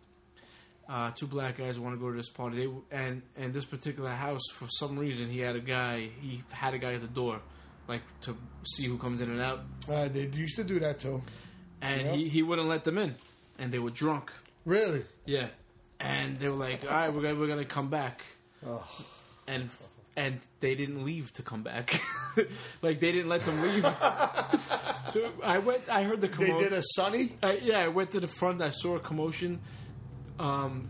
Uh, 0.89 1.13
two 1.13 1.29
black 1.29 1.57
guys 1.59 1.79
want 1.79 1.95
to 1.95 2.01
go 2.01 2.11
to 2.11 2.17
this 2.17 2.31
party. 2.31 2.67
They 2.67 2.73
and 2.97 3.23
and 3.37 3.55
this 3.55 3.65
particular 3.65 4.11
house, 4.11 4.43
for 4.55 4.67
some 4.69 4.99
reason, 4.99 5.31
he 5.31 5.39
had 5.39 5.55
a 5.55 5.61
guy. 5.61 6.09
He 6.21 6.43
had 6.51 6.75
a 6.75 6.79
guy 6.79 6.95
at 6.95 7.01
the 7.01 7.07
door, 7.07 7.41
like 7.87 8.03
to 8.23 8.37
see 8.67 8.87
who 8.87 8.99
comes 8.99 9.21
in 9.21 9.31
and 9.31 9.41
out. 9.41 9.61
Uh, 9.89 10.09
they 10.09 10.23
used 10.35 10.57
to 10.57 10.65
do 10.65 10.81
that 10.81 10.99
too. 10.99 11.23
And 11.81 12.07
Yeah. 12.07 12.13
he 12.15 12.29
he 12.29 12.43
wouldn't 12.43 12.67
let 12.69 12.83
them 12.83 12.99
in, 12.99 13.15
and 13.59 13.73
they 13.73 13.79
were 13.79 13.91
drunk. 13.91 14.33
Really? 14.65 15.05
Yeah, 15.27 15.49
and 16.01 16.39
they 16.39 16.49
were 16.49 16.55
like, 16.55 16.85
"All 16.85 16.91
right, 16.91 17.13
we're 17.13 17.23
gonna 17.23 17.39
we're 17.39 17.49
gonna 17.49 17.65
come 17.65 17.89
back." 17.89 18.25
Oh. 18.67 18.87
And 19.47 19.71
and 20.17 20.41
they 20.61 20.75
didn't 20.75 21.05
leave 21.05 21.33
to 21.35 21.43
come 21.43 21.63
back. 21.63 22.01
like 22.83 23.01
they 23.01 23.13
didn't 23.13 23.29
let 23.29 23.43
them 23.43 23.61
leave. 23.63 23.85
I 25.45 25.59
went. 25.65 25.89
I 25.89 26.05
heard 26.05 26.21
the 26.21 26.29
commotion. 26.29 26.57
They 26.57 26.63
did 26.63 26.73
a 26.73 26.83
Sunny. 26.95 27.33
I, 27.43 27.61
yeah, 27.63 27.81
I 27.81 27.89
went 27.89 28.13
to 28.13 28.21
the 28.21 28.29
front. 28.29 28.63
I 28.63 28.71
saw 28.71 28.97
a 28.97 29.01
commotion. 29.01 29.61
Um, 30.39 30.89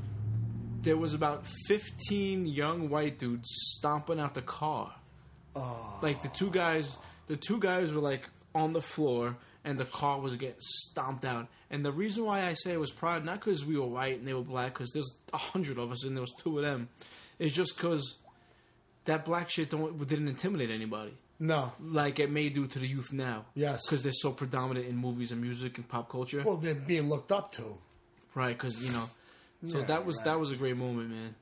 there 0.83 0.97
was 0.97 1.15
about 1.15 1.47
fifteen 1.67 2.47
young 2.47 2.91
white 2.91 3.19
dudes 3.19 3.49
stomping 3.77 4.21
out 4.21 4.35
the 4.35 4.43
car. 4.43 4.95
Oh. 5.57 5.99
Like 6.03 6.23
the 6.23 6.29
two 6.29 6.51
guys, 6.51 6.97
the 7.27 7.37
two 7.37 7.59
guys 7.59 7.93
were 7.93 8.01
like 8.01 8.29
on 8.55 8.73
the 8.73 8.83
floor, 8.83 9.37
and 9.65 9.79
the 9.79 9.85
car 9.85 10.21
was 10.21 10.35
getting 10.37 10.57
stomped 10.61 11.25
out. 11.25 11.49
And 11.71 11.85
the 11.85 11.93
reason 11.93 12.25
why 12.25 12.43
I 12.43 12.55
say 12.55 12.73
it 12.73 12.81
was 12.81 12.91
pride, 12.93 13.25
not 13.25 13.41
because 13.41 13.65
we 13.65 13.77
were 13.79 13.87
white 13.87 14.19
and 14.19 14.29
they 14.29 14.35
were 14.35 14.43
black, 14.43 14.75
because 14.75 14.93
there's 14.93 15.11
a 15.33 15.39
hundred 15.39 15.79
of 15.79 15.91
us 15.91 16.05
and 16.05 16.17
there 16.17 16.21
was 16.21 16.33
two 16.43 16.59
of 16.59 16.65
them, 16.65 16.89
is 17.39 17.53
just 17.53 17.77
because 17.77 18.19
that 19.07 19.25
black 19.25 19.51
shit 19.51 19.71
don't 19.71 20.07
didn't 20.07 20.29
intimidate 20.29 20.71
anybody 20.71 21.13
No. 21.39 21.73
like 21.81 22.19
it 22.21 22.31
may 22.31 22.49
do 22.49 22.67
to 22.67 22.79
the 22.79 22.87
youth 22.87 23.13
now. 23.13 23.45
Yes. 23.55 23.81
because 23.87 24.03
they're 24.03 24.13
so 24.13 24.33
predominant 24.33 24.87
in 24.87 24.97
movies 24.97 25.33
and 25.33 25.41
music 25.41 25.77
and 25.79 25.89
pop 25.89 26.09
culture. 26.11 26.43
Well, 26.45 26.57
they're 26.57 26.75
being 26.75 27.09
looked 27.09 27.33
up 27.33 27.53
to. 27.53 27.79
right? 28.35 28.57
Because 28.57 28.83
you 28.85 28.93
know, 28.93 29.05
so 29.67 29.79
Yeah, 29.81 29.85
that 29.87 30.07
was 30.07 30.17
right. 30.19 30.25
that 30.27 30.41
was 30.41 30.51
a 30.53 30.57
great 30.57 30.77
moment, 30.77 31.11
man. 31.11 31.35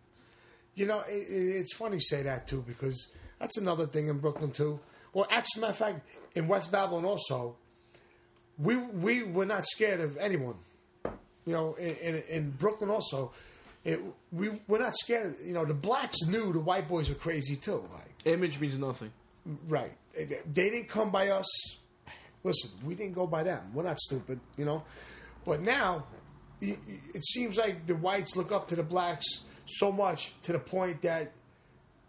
You 0.75 0.87
know, 0.87 1.01
it, 1.09 1.13
it, 1.29 1.57
it's 1.61 1.75
funny 1.75 1.97
you 1.97 2.01
say 2.01 2.23
that 2.23 2.47
too 2.47 2.65
because 2.67 3.11
that's 3.39 3.59
another 3.59 3.87
thing 3.87 4.09
in 4.09 4.19
Brooklyn 4.19 4.51
too. 4.53 4.81
Well, 5.13 5.27
actually, 5.31 5.61
matter 5.63 5.73
of 5.73 5.79
fact, 5.79 6.07
in 6.35 6.49
West 6.49 6.73
Babylon 6.73 7.05
also, 7.05 7.57
we 8.59 8.77
we 8.77 9.23
were 9.23 9.47
not 9.47 9.65
scared 9.67 10.01
of 10.01 10.17
anyone. 10.19 10.57
You 11.45 11.53
know, 11.53 11.75
in, 11.75 11.97
in, 11.97 12.23
in 12.29 12.51
Brooklyn 12.53 12.89
also, 12.91 13.33
it, 13.85 14.01
we 14.31 14.61
we're 14.69 14.79
not 14.79 14.95
scared. 14.97 15.37
You 15.45 15.53
know, 15.53 15.65
the 15.65 15.75
blacks 15.75 16.23
knew 16.27 16.53
the 16.53 16.61
white 16.61 16.89
boys 16.89 17.09
were 17.09 17.17
crazy 17.17 17.57
too. 17.57 17.85
Like, 17.93 18.11
Image 18.25 18.61
means 18.61 18.79
nothing. 18.79 19.13
right? 19.67 19.93
They 20.15 20.43
didn't 20.71 20.89
come 20.89 21.11
by 21.11 21.31
us. 21.31 21.47
Listen, 22.45 22.71
we 22.85 22.95
didn't 22.95 23.15
go 23.15 23.27
by 23.27 23.43
them. 23.45 23.71
We're 23.73 23.85
not 23.85 23.99
stupid, 23.99 24.41
you 24.57 24.65
know. 24.65 24.85
But 25.45 25.61
now, 25.63 26.05
it 26.61 27.25
seems 27.25 27.57
like 27.57 27.87
the 27.87 27.95
whites 27.97 28.37
look 28.37 28.53
up 28.53 28.69
to 28.69 28.77
the 28.77 28.83
blacks 28.83 29.27
so 29.67 29.91
much 29.91 30.41
to 30.43 30.53
the 30.53 30.59
point 30.59 31.03
that 31.03 31.33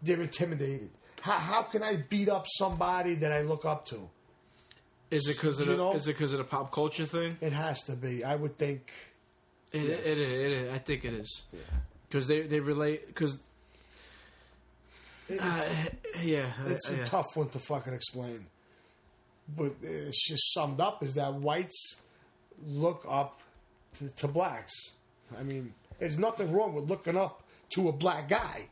they're 0.02 0.20
intimidated. 0.20 0.90
How, 1.20 1.38
how 1.38 1.62
can 1.62 1.82
I 1.82 1.96
beat 1.96 2.28
up 2.28 2.46
somebody 2.48 3.14
that 3.16 3.32
I 3.32 3.42
look 3.42 3.64
up 3.64 3.86
to? 3.86 4.08
Is 5.10 5.28
it 5.28 5.36
because 5.36 5.60
of 5.60 5.66
the 5.66 5.76
know- 5.76 5.92
is 5.94 6.08
it 6.08 6.12
because 6.14 6.32
of 6.32 6.38
the 6.38 6.44
pop 6.44 6.72
culture 6.72 7.06
thing? 7.06 7.36
It 7.40 7.52
has 7.52 7.82
to 7.84 7.92
be. 7.96 8.24
I 8.24 8.34
would 8.36 8.56
think. 8.58 8.90
It, 9.72 9.82
Yes. 9.82 10.00
it, 10.00 10.18
is, 10.18 10.32
it 10.32 10.50
is. 10.52 10.74
I 10.74 10.78
think 10.78 11.04
it 11.04 11.14
is 11.14 11.42
because 12.08 12.26
they 12.26 12.42
they 12.42 12.60
relate 12.60 13.06
because. 13.06 13.38
It- 15.28 15.40
Uh, 15.40 15.64
yeah, 16.22 16.52
it's 16.66 16.90
uh, 16.90 16.94
a 16.94 16.96
yeah. 16.98 17.04
tough 17.04 17.26
one 17.34 17.48
to 17.50 17.58
fucking 17.58 17.92
explain. 17.92 18.46
But 19.56 19.74
it's 19.82 20.26
just 20.28 20.52
summed 20.54 20.80
up 20.80 21.02
is 21.02 21.14
that 21.14 21.34
whites 21.34 22.00
look 22.66 23.04
up 23.08 23.40
to, 23.98 24.08
to 24.16 24.28
blacks. 24.28 24.72
I 25.38 25.42
mean, 25.42 25.74
there's 25.98 26.18
nothing 26.18 26.52
wrong 26.52 26.74
with 26.74 26.88
looking 26.88 27.16
up 27.16 27.42
to 27.70 27.88
a 27.88 27.92
black 27.92 28.28
guy 28.28 28.68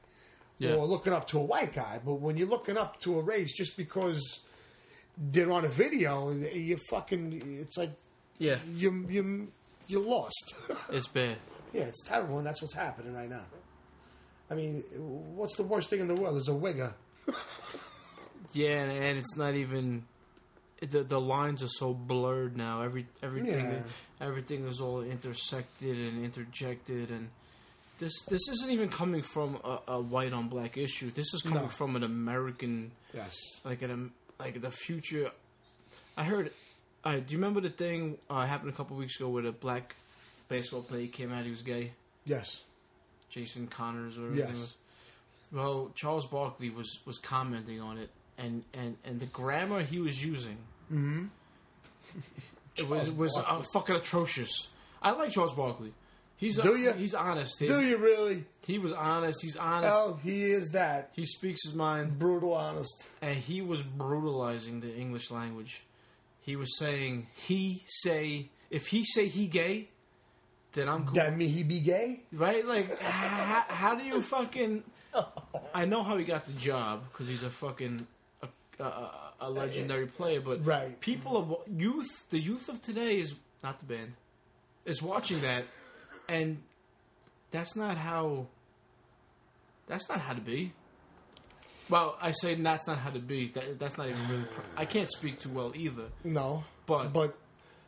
Yeah. 0.58 0.74
or 0.74 0.86
looking 0.86 1.12
up 1.12 1.26
to 1.28 1.38
a 1.38 1.42
white 1.42 1.74
guy. 1.74 2.00
But 2.04 2.14
when 2.14 2.36
you're 2.36 2.48
looking 2.48 2.76
up 2.76 3.00
to 3.00 3.18
a 3.18 3.22
race 3.22 3.54
just 3.56 3.76
because 3.76 4.40
they're 5.16 5.52
on 5.52 5.64
a 5.64 5.68
video, 5.68 6.30
you 6.32 6.78
fucking, 6.90 7.58
it's 7.60 7.76
like 7.76 7.90
yeah, 8.38 8.56
you 8.68 9.06
you 9.08 9.48
you're 9.88 10.00
lost. 10.00 10.54
it's 10.90 11.06
bad. 11.06 11.36
yeah, 11.72 11.82
it's 11.82 12.02
terrible, 12.04 12.38
and 12.38 12.46
that's 12.46 12.60
what's 12.62 12.74
happening 12.74 13.14
right 13.14 13.28
now. 13.30 13.44
I 14.50 14.54
mean, 14.54 14.82
what's 15.34 15.56
the 15.56 15.62
worst 15.62 15.88
thing 15.90 16.00
in 16.00 16.08
the 16.08 16.14
world? 16.14 16.34
There's 16.34 16.48
a 16.48 16.52
wigger. 16.52 16.92
Yeah, 18.54 18.82
and, 18.82 18.92
and 18.92 19.18
it's 19.18 19.36
not 19.36 19.54
even 19.54 20.04
the 20.80 21.02
the 21.02 21.20
lines 21.20 21.62
are 21.62 21.68
so 21.68 21.94
blurred 21.94 22.56
now. 22.56 22.82
Every 22.82 23.06
everything 23.22 23.64
Yeah. 23.70 23.82
everything 24.20 24.66
is 24.66 24.80
all 24.80 25.00
intersected 25.02 25.96
and 25.96 26.22
interjected, 26.24 27.10
and 27.10 27.30
this 27.98 28.12
this 28.28 28.42
isn't 28.50 28.70
even 28.70 28.90
coming 28.90 29.22
from 29.22 29.58
a, 29.64 29.78
a 29.88 30.00
white 30.00 30.32
on 30.34 30.48
black 30.48 30.76
issue. 30.76 31.10
This 31.10 31.32
is 31.32 31.42
coming 31.42 31.62
No. 31.62 31.68
from 31.68 31.96
an 31.96 32.02
American 32.02 32.92
Yes. 33.14 33.34
like 33.64 33.80
an 33.82 34.12
like 34.44 34.60
the 34.60 34.70
future. 34.70 35.30
I 36.16 36.24
heard. 36.24 36.50
Uh, 37.04 37.14
do 37.16 37.32
you 37.32 37.38
remember 37.38 37.60
the 37.60 37.70
thing 37.70 38.18
uh, 38.30 38.46
happened 38.46 38.70
a 38.70 38.76
couple 38.76 38.96
weeks 38.96 39.16
ago 39.18 39.28
where 39.28 39.42
the 39.42 39.52
black 39.52 39.94
baseball 40.48 40.82
player 40.82 41.06
came 41.08 41.32
out? 41.32 41.44
He 41.44 41.50
was 41.50 41.62
gay. 41.62 41.90
Yes. 42.24 42.64
Jason 43.30 43.66
Collins 43.66 44.18
or 44.18 44.32
Yes. 44.34 44.50
was. 44.50 44.74
Well, 45.52 45.90
Charles 45.94 46.26
Barkley 46.26 46.70
was 46.70 47.00
was 47.06 47.18
commenting 47.18 47.80
on 47.80 47.98
it, 47.98 48.10
and 48.38 48.62
and 48.74 48.96
and 49.04 49.20
the 49.20 49.26
grammar 49.26 49.82
he 49.82 49.98
was 49.98 50.24
using, 50.24 50.56
it 52.76 52.88
was 52.88 53.10
was 53.12 53.36
uh, 53.36 53.62
fucking 53.72 53.96
atrocious. 53.96 54.50
I 55.02 55.10
like 55.12 55.30
Charles 55.30 55.54
Barkley. 55.54 55.92
He's 56.42 56.58
Do 56.58 56.76
you? 56.76 56.90
he's 56.92 57.14
honest. 57.14 57.60
He, 57.60 57.68
Do 57.68 57.80
you 57.80 57.96
really? 57.98 58.44
he 58.66 58.80
was 58.80 58.92
honest. 58.92 59.40
He's 59.42 59.56
honest. 59.56 59.92
Oh, 59.96 60.18
he 60.24 60.42
is 60.50 60.70
that 60.72 61.10
he 61.14 61.24
speaks 61.24 61.64
his 61.64 61.74
mind, 61.76 62.18
brutal 62.18 62.52
honest. 62.52 63.08
and 63.22 63.36
he 63.36 63.62
was 63.62 63.80
brutalizing 63.82 64.80
the 64.80 64.92
English 64.92 65.30
language. 65.30 65.84
He 66.40 66.56
was 66.56 66.76
saying 66.78 67.28
he 67.36 67.84
say 67.86 68.48
if 68.70 68.88
he 68.88 69.04
say 69.04 69.28
he 69.28 69.46
gay, 69.46 69.88
then 70.72 70.88
I'm 70.88 71.04
cool. 71.04 71.14
That 71.14 71.36
mean 71.36 71.48
he 71.50 71.62
be 71.62 71.78
gay? 71.78 72.20
Right? 72.32 72.66
Like, 72.66 72.98
how, 73.00 73.64
how 73.68 73.94
do 73.94 74.02
you 74.02 74.20
fucking? 74.20 74.82
I 75.74 75.84
know 75.84 76.02
how 76.02 76.16
he 76.16 76.24
got 76.24 76.46
the 76.46 76.52
job 76.54 77.04
because 77.12 77.28
he's 77.28 77.44
a 77.44 77.50
fucking 77.50 78.04
a, 78.42 78.82
a, 78.82 79.10
a 79.42 79.50
legendary 79.50 80.06
player, 80.08 80.40
but 80.40 80.66
Right. 80.66 80.98
people 81.00 81.36
of 81.36 81.54
youth, 81.80 82.28
the 82.30 82.40
youth 82.40 82.68
of 82.68 82.82
today 82.82 83.20
is 83.20 83.36
not 83.62 83.78
the 83.78 83.84
band, 83.86 84.14
is 84.84 85.00
watching 85.02 85.40
that, 85.42 85.62
and 86.28 86.62
that's 87.50 87.76
not 87.76 87.96
how. 87.96 88.46
That's 89.86 90.08
not 90.08 90.20
how 90.20 90.32
to 90.32 90.40
be. 90.40 90.72
Well, 91.90 92.16
I 92.22 92.30
say 92.30 92.54
that's 92.54 92.86
not 92.86 92.98
how 92.98 93.10
to 93.10 93.18
be. 93.18 93.48
That, 93.48 93.78
that's 93.78 93.98
not 93.98 94.08
even 94.08 94.20
really. 94.30 94.44
Pr- 94.44 94.60
I 94.76 94.84
can't 94.84 95.10
speak 95.10 95.40
too 95.40 95.50
well 95.50 95.72
either. 95.74 96.04
No. 96.24 96.64
But- 96.86 97.12
but 97.12 97.36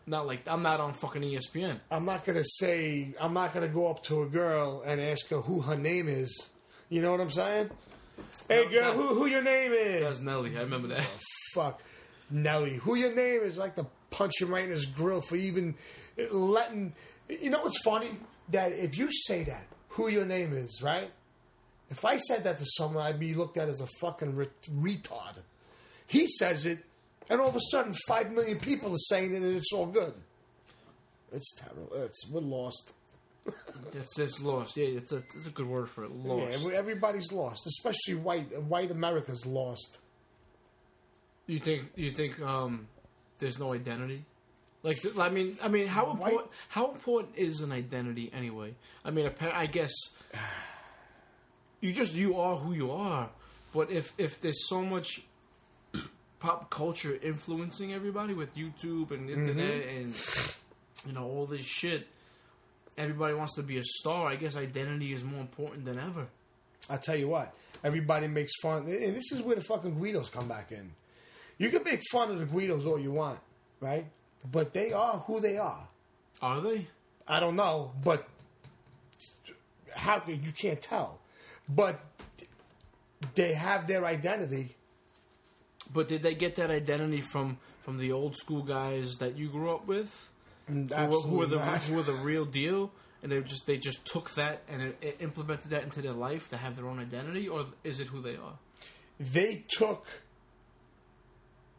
Not 0.06 0.26
like 0.26 0.46
I'm 0.46 0.62
not 0.62 0.80
on 0.80 0.92
fucking 0.92 1.22
ESPN. 1.22 1.80
I'm 1.90 2.04
not 2.04 2.26
gonna 2.26 2.44
say 2.44 3.14
I'm 3.18 3.32
not 3.32 3.54
gonna 3.54 3.68
go 3.68 3.88
up 3.88 4.02
to 4.04 4.22
a 4.22 4.26
girl 4.26 4.82
and 4.84 5.00
ask 5.00 5.28
her 5.30 5.40
who 5.40 5.62
her 5.62 5.76
name 5.78 6.08
is. 6.08 6.50
You 6.90 7.00
know 7.00 7.10
what 7.12 7.20
I'm 7.22 7.30
saying? 7.30 7.70
Hey 8.48 8.68
girl, 8.68 8.92
who 8.92 9.14
who 9.14 9.26
your 9.26 9.42
name 9.42 9.72
is? 9.72 10.02
That's 10.02 10.20
Nelly. 10.20 10.58
I 10.58 10.60
remember 10.60 10.88
that. 10.88 11.00
Oh, 11.00 11.20
fuck. 11.54 11.80
Nelly. 12.30 12.74
Who 12.74 12.96
your 12.96 13.14
name 13.14 13.40
is 13.42 13.56
like 13.56 13.76
to 13.76 13.86
punch 14.10 14.32
him 14.42 14.50
right 14.52 14.64
in 14.64 14.70
his 14.70 14.84
grill 14.84 15.22
for 15.22 15.36
even 15.36 15.74
letting 16.30 16.92
you 17.28 17.50
know 17.50 17.60
what's 17.60 17.80
funny? 17.82 18.10
That 18.50 18.72
if 18.72 18.98
you 18.98 19.08
say 19.10 19.44
that, 19.44 19.66
who 19.88 20.08
your 20.08 20.24
name 20.24 20.52
is, 20.52 20.80
right? 20.82 21.10
If 21.90 22.04
I 22.04 22.16
said 22.18 22.44
that 22.44 22.58
to 22.58 22.64
someone, 22.66 23.06
I'd 23.06 23.20
be 23.20 23.34
looked 23.34 23.56
at 23.56 23.68
as 23.68 23.80
a 23.80 23.86
fucking 24.00 24.34
retard. 24.34 25.36
He 26.06 26.26
says 26.26 26.66
it, 26.66 26.78
and 27.30 27.40
all 27.40 27.48
of 27.48 27.56
a 27.56 27.60
sudden, 27.70 27.94
five 28.06 28.32
million 28.32 28.58
people 28.58 28.94
are 28.94 28.98
saying 28.98 29.34
it, 29.34 29.42
and 29.42 29.54
it's 29.56 29.72
all 29.72 29.86
good. 29.86 30.14
It's 31.32 31.54
terrible. 31.54 31.90
It's 31.94 32.30
we're 32.30 32.40
lost. 32.40 32.92
It's 33.92 34.18
it's 34.18 34.40
lost. 34.40 34.76
Yeah, 34.76 34.86
it's 34.86 35.12
a 35.12 35.16
it's 35.16 35.46
a 35.46 35.50
good 35.50 35.66
word 35.66 35.88
for 35.88 36.04
it. 36.04 36.10
Lost. 36.10 36.66
Yeah, 36.66 36.74
everybody's 36.74 37.30
lost, 37.32 37.66
especially 37.66 38.14
white. 38.14 38.62
White 38.62 38.90
America's 38.90 39.44
lost. 39.44 39.98
you 41.46 41.58
think 41.58 41.90
you 41.96 42.10
think 42.10 42.40
um, 42.40 42.88
there's 43.38 43.58
no 43.58 43.72
identity? 43.72 44.24
Like 44.84 45.02
I 45.18 45.30
mean, 45.30 45.56
I 45.62 45.68
mean, 45.68 45.86
how 45.86 46.04
White- 46.04 46.14
important 46.14 46.50
how 46.68 46.92
important 46.92 47.32
is 47.36 47.62
an 47.62 47.72
identity 47.72 48.30
anyway? 48.32 48.74
I 49.02 49.10
mean, 49.10 49.30
I 49.40 49.64
guess 49.66 49.92
you 51.80 51.92
just 51.92 52.14
you 52.14 52.38
are 52.38 52.56
who 52.56 52.74
you 52.74 52.92
are. 52.92 53.30
But 53.72 53.90
if 53.90 54.12
if 54.18 54.42
there's 54.42 54.68
so 54.68 54.82
much 54.82 55.22
pop 56.38 56.68
culture 56.68 57.18
influencing 57.22 57.94
everybody 57.94 58.34
with 58.34 58.54
YouTube 58.54 59.10
and 59.10 59.28
mm-hmm. 59.28 59.40
internet 59.40 59.88
and 59.88 60.14
you 61.06 61.12
know 61.14 61.24
all 61.24 61.46
this 61.46 61.64
shit, 61.64 62.06
everybody 62.98 63.32
wants 63.32 63.54
to 63.54 63.62
be 63.62 63.78
a 63.78 63.84
star. 63.84 64.28
I 64.28 64.36
guess 64.36 64.54
identity 64.54 65.14
is 65.14 65.24
more 65.24 65.40
important 65.40 65.86
than 65.86 65.98
ever. 65.98 66.26
I 66.90 66.98
tell 66.98 67.16
you 67.16 67.28
what, 67.28 67.54
everybody 67.82 68.28
makes 68.28 68.52
fun, 68.60 68.82
and 68.82 69.16
this 69.16 69.32
is 69.32 69.40
where 69.40 69.56
the 69.56 69.62
fucking 69.62 69.94
Guidos 69.98 70.28
come 70.28 70.46
back 70.46 70.72
in. 70.72 70.90
You 71.56 71.70
can 71.70 71.82
make 71.84 72.02
fun 72.10 72.30
of 72.30 72.38
the 72.38 72.44
Guidos 72.44 72.84
all 72.84 72.98
you 72.98 73.12
want, 73.12 73.38
right? 73.80 74.04
But 74.50 74.72
they 74.74 74.92
are 74.92 75.18
who 75.26 75.40
they 75.40 75.56
are. 75.58 75.88
Are 76.42 76.60
they? 76.60 76.86
I 77.26 77.40
don't 77.40 77.56
know, 77.56 77.92
but 78.02 78.28
how 79.94 80.22
you 80.26 80.52
can't 80.52 80.80
tell. 80.80 81.20
But 81.68 82.00
they 83.34 83.54
have 83.54 83.86
their 83.86 84.04
identity. 84.04 84.76
But 85.92 86.08
did 86.08 86.22
they 86.22 86.34
get 86.34 86.56
that 86.56 86.70
identity 86.70 87.20
from 87.20 87.58
from 87.82 87.98
the 87.98 88.12
old 88.12 88.36
school 88.36 88.62
guys 88.62 89.18
that 89.18 89.36
you 89.36 89.48
grew 89.48 89.70
up 89.74 89.86
with, 89.86 90.30
mm, 90.70 90.90
who, 90.90 91.10
were- 91.16 91.20
who 91.22 91.36
were 91.36 91.46
the 91.46 91.56
not. 91.56 91.82
who 91.84 91.96
were 91.96 92.02
the 92.02 92.12
real 92.14 92.44
deal, 92.44 92.90
and 93.22 93.30
they 93.32 93.40
just 93.42 93.66
they 93.66 93.76
just 93.78 94.04
took 94.06 94.30
that 94.34 94.62
and 94.68 94.82
it, 94.82 94.98
it 95.02 95.16
implemented 95.20 95.70
that 95.70 95.82
into 95.84 96.02
their 96.02 96.12
life 96.12 96.48
to 96.50 96.56
have 96.56 96.76
their 96.76 96.86
own 96.86 96.98
identity, 96.98 97.48
or 97.48 97.66
is 97.82 98.00
it 98.00 98.08
who 98.08 98.20
they 98.20 98.36
are? 98.36 98.58
they 99.20 99.62
took 99.68 100.04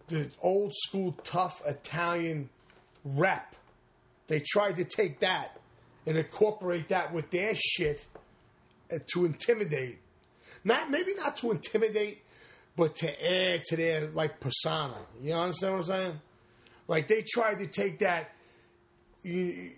the 0.07 0.30
old 0.41 0.72
school 0.74 1.11
tough 1.24 1.61
Italian 1.68 2.49
rep. 3.06 3.56
They 4.28 4.41
tried 4.45 4.76
to 4.78 4.84
take 4.84 5.20
that 5.20 5.58
and 6.06 6.18
incorporate 6.18 6.89
that 6.89 7.14
with 7.14 7.30
their 7.32 7.53
shit 7.56 8.06
to 9.14 9.26
intimidate. 9.26 9.99
Not 10.64 10.89
maybe 10.89 11.14
not 11.16 11.38
to 11.38 11.51
intimidate, 11.51 12.24
but 12.76 12.95
to 12.95 13.32
add 13.32 13.64
to 13.66 13.76
their 13.76 14.08
like 14.08 14.39
persona. 14.39 14.97
You 15.22 15.34
understand 15.34 15.74
what 15.74 15.80
I'm 15.80 15.86
saying? 15.86 16.22
Like 16.88 17.08
they 17.08 17.24
tried 17.28 17.60
to 17.60 17.68
take 17.68 17.99
that. 17.99 18.32
You, 19.24 19.72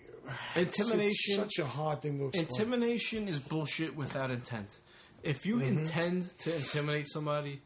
Intimidation. 0.56 1.38
such 1.38 1.58
a 1.60 1.66
hard 1.66 2.02
thing 2.02 2.20
to 2.20 2.28
explain. 2.28 2.48
Intimidation 2.48 3.28
is 3.30 3.40
bullshit 3.40 3.96
without 3.96 4.30
intent. 4.30 4.78
If 5.24 5.46
you 5.46 5.58
mm-hmm. 5.58 5.80
intend 5.80 6.38
to 6.40 6.54
intimidate 6.54 7.08
somebody, 7.08 7.62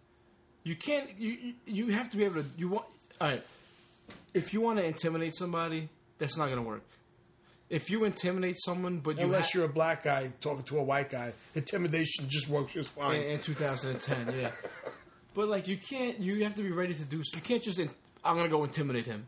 you 0.64 0.76
can't. 0.76 1.10
You 1.18 1.32
you- 1.32 1.54
you 1.66 1.88
have 1.88 2.10
to 2.12 2.18
be 2.18 2.26
able 2.26 2.44
to. 2.44 2.46
You 2.58 2.70
want. 2.70 2.86
All 3.20 3.30
right. 3.30 3.44
If 4.34 4.54
you 4.54 4.62
want 4.62 4.80
to 4.80 4.86
intimidate 4.86 5.36
somebody, 5.36 5.90
that's 6.18 6.38
not 6.38 6.46
going 6.46 6.58
to 6.58 6.68
work. 6.68 6.84
If 7.70 7.90
you 7.90 8.04
intimidate 8.04 8.58
someone, 8.60 9.00
but 9.00 9.18
you 9.18 9.26
Unless 9.26 9.54
ha- 9.54 9.60
you're 9.60 9.66
a 9.66 9.74
black 9.74 10.04
guy 10.04 10.30
talking 10.42 10.64
to 10.64 10.78
a 10.80 10.84
white 10.84 11.10
guy, 11.10 11.32
intimidation 11.56 12.28
just 12.28 12.50
works 12.50 12.74
just 12.74 12.90
fine. 12.92 13.16
in, 13.16 13.24
in 13.24 13.40
2010, 13.40 14.36
yeah. 14.38 14.52
But 15.34 15.48
like 15.48 15.68
you 15.68 15.78
can't. 15.78 16.20
You 16.20 16.44
have 16.44 16.56
to 16.56 16.64
be 16.64 16.72
ready 16.72 16.94
to 16.94 17.06
do. 17.06 17.18
You 17.18 17.42
can't 17.42 17.64
just. 17.64 17.80
In, 17.80 17.90
I'm 18.24 18.36
going 18.36 18.50
to 18.50 18.52
go 18.52 18.64
intimidate 18.64 19.06
him. 19.06 19.28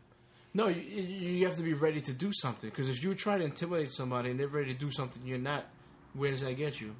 No, 0.52 0.68
you, 0.68 0.82
you 0.82 1.30
you 1.38 1.46
have 1.46 1.56
to 1.56 1.62
be 1.62 1.72
ready 1.72 2.00
to 2.02 2.12
do 2.12 2.30
something. 2.32 2.68
Because 2.68 2.90
if 2.90 3.02
you 3.02 3.14
try 3.14 3.38
to 3.38 3.44
intimidate 3.44 3.90
somebody 3.90 4.30
and 4.30 4.38
they're 4.38 4.46
ready 4.46 4.74
to 4.74 4.78
do 4.78 4.90
something 4.90 5.22
you're 5.24 5.38
not, 5.38 5.64
where 6.12 6.30
does 6.30 6.42
that 6.42 6.56
get 6.56 6.80
you? 6.80 6.94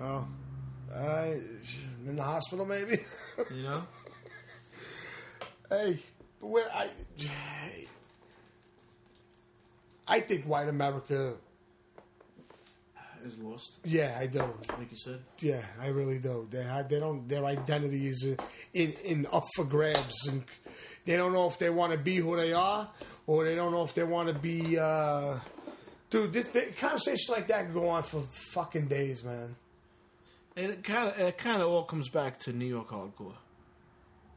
Oh, 0.00 0.26
I 0.94 1.38
in 2.06 2.16
the 2.16 2.22
hospital 2.22 2.64
maybe. 2.64 3.00
You 3.54 3.62
know. 3.62 3.82
hey, 5.70 5.98
where 6.44 6.66
I, 6.74 6.88
I 10.06 10.20
think 10.20 10.44
white 10.44 10.68
America. 10.68 11.34
Is 13.24 13.38
lost, 13.38 13.72
Yeah, 13.84 14.14
I 14.20 14.26
do. 14.26 14.40
like 14.78 14.90
you 14.90 14.98
said. 14.98 15.18
Yeah, 15.40 15.62
I 15.80 15.86
really 15.88 16.18
do. 16.18 16.46
They 16.50 16.62
have, 16.62 16.90
they 16.90 17.00
don't 17.00 17.26
their 17.26 17.46
identity 17.46 18.06
is 18.08 18.22
in 18.74 18.92
in 19.02 19.26
up 19.32 19.46
for 19.56 19.64
grabs, 19.64 20.28
and 20.28 20.44
they 21.06 21.16
don't 21.16 21.32
know 21.32 21.46
if 21.46 21.58
they 21.58 21.70
want 21.70 21.92
to 21.92 21.98
be 21.98 22.16
who 22.16 22.36
they 22.36 22.52
are, 22.52 22.86
or 23.26 23.44
they 23.44 23.54
don't 23.54 23.72
know 23.72 23.82
if 23.82 23.94
they 23.94 24.04
want 24.04 24.28
to 24.28 24.34
be. 24.34 24.78
Uh, 24.78 25.38
dude, 26.10 26.34
this, 26.34 26.48
this 26.48 26.76
conversation 26.78 27.32
like 27.32 27.46
that 27.46 27.64
can 27.64 27.72
go 27.72 27.88
on 27.88 28.02
for 28.02 28.24
fucking 28.52 28.88
days, 28.88 29.24
man. 29.24 29.56
And 30.54 30.72
it 30.72 30.84
kind 30.84 31.08
of 31.08 31.18
it 31.18 31.38
kind 31.38 31.62
of 31.62 31.68
all 31.68 31.84
comes 31.84 32.10
back 32.10 32.38
to 32.40 32.52
New 32.52 32.66
York 32.66 32.90
hardcore, 32.90 33.32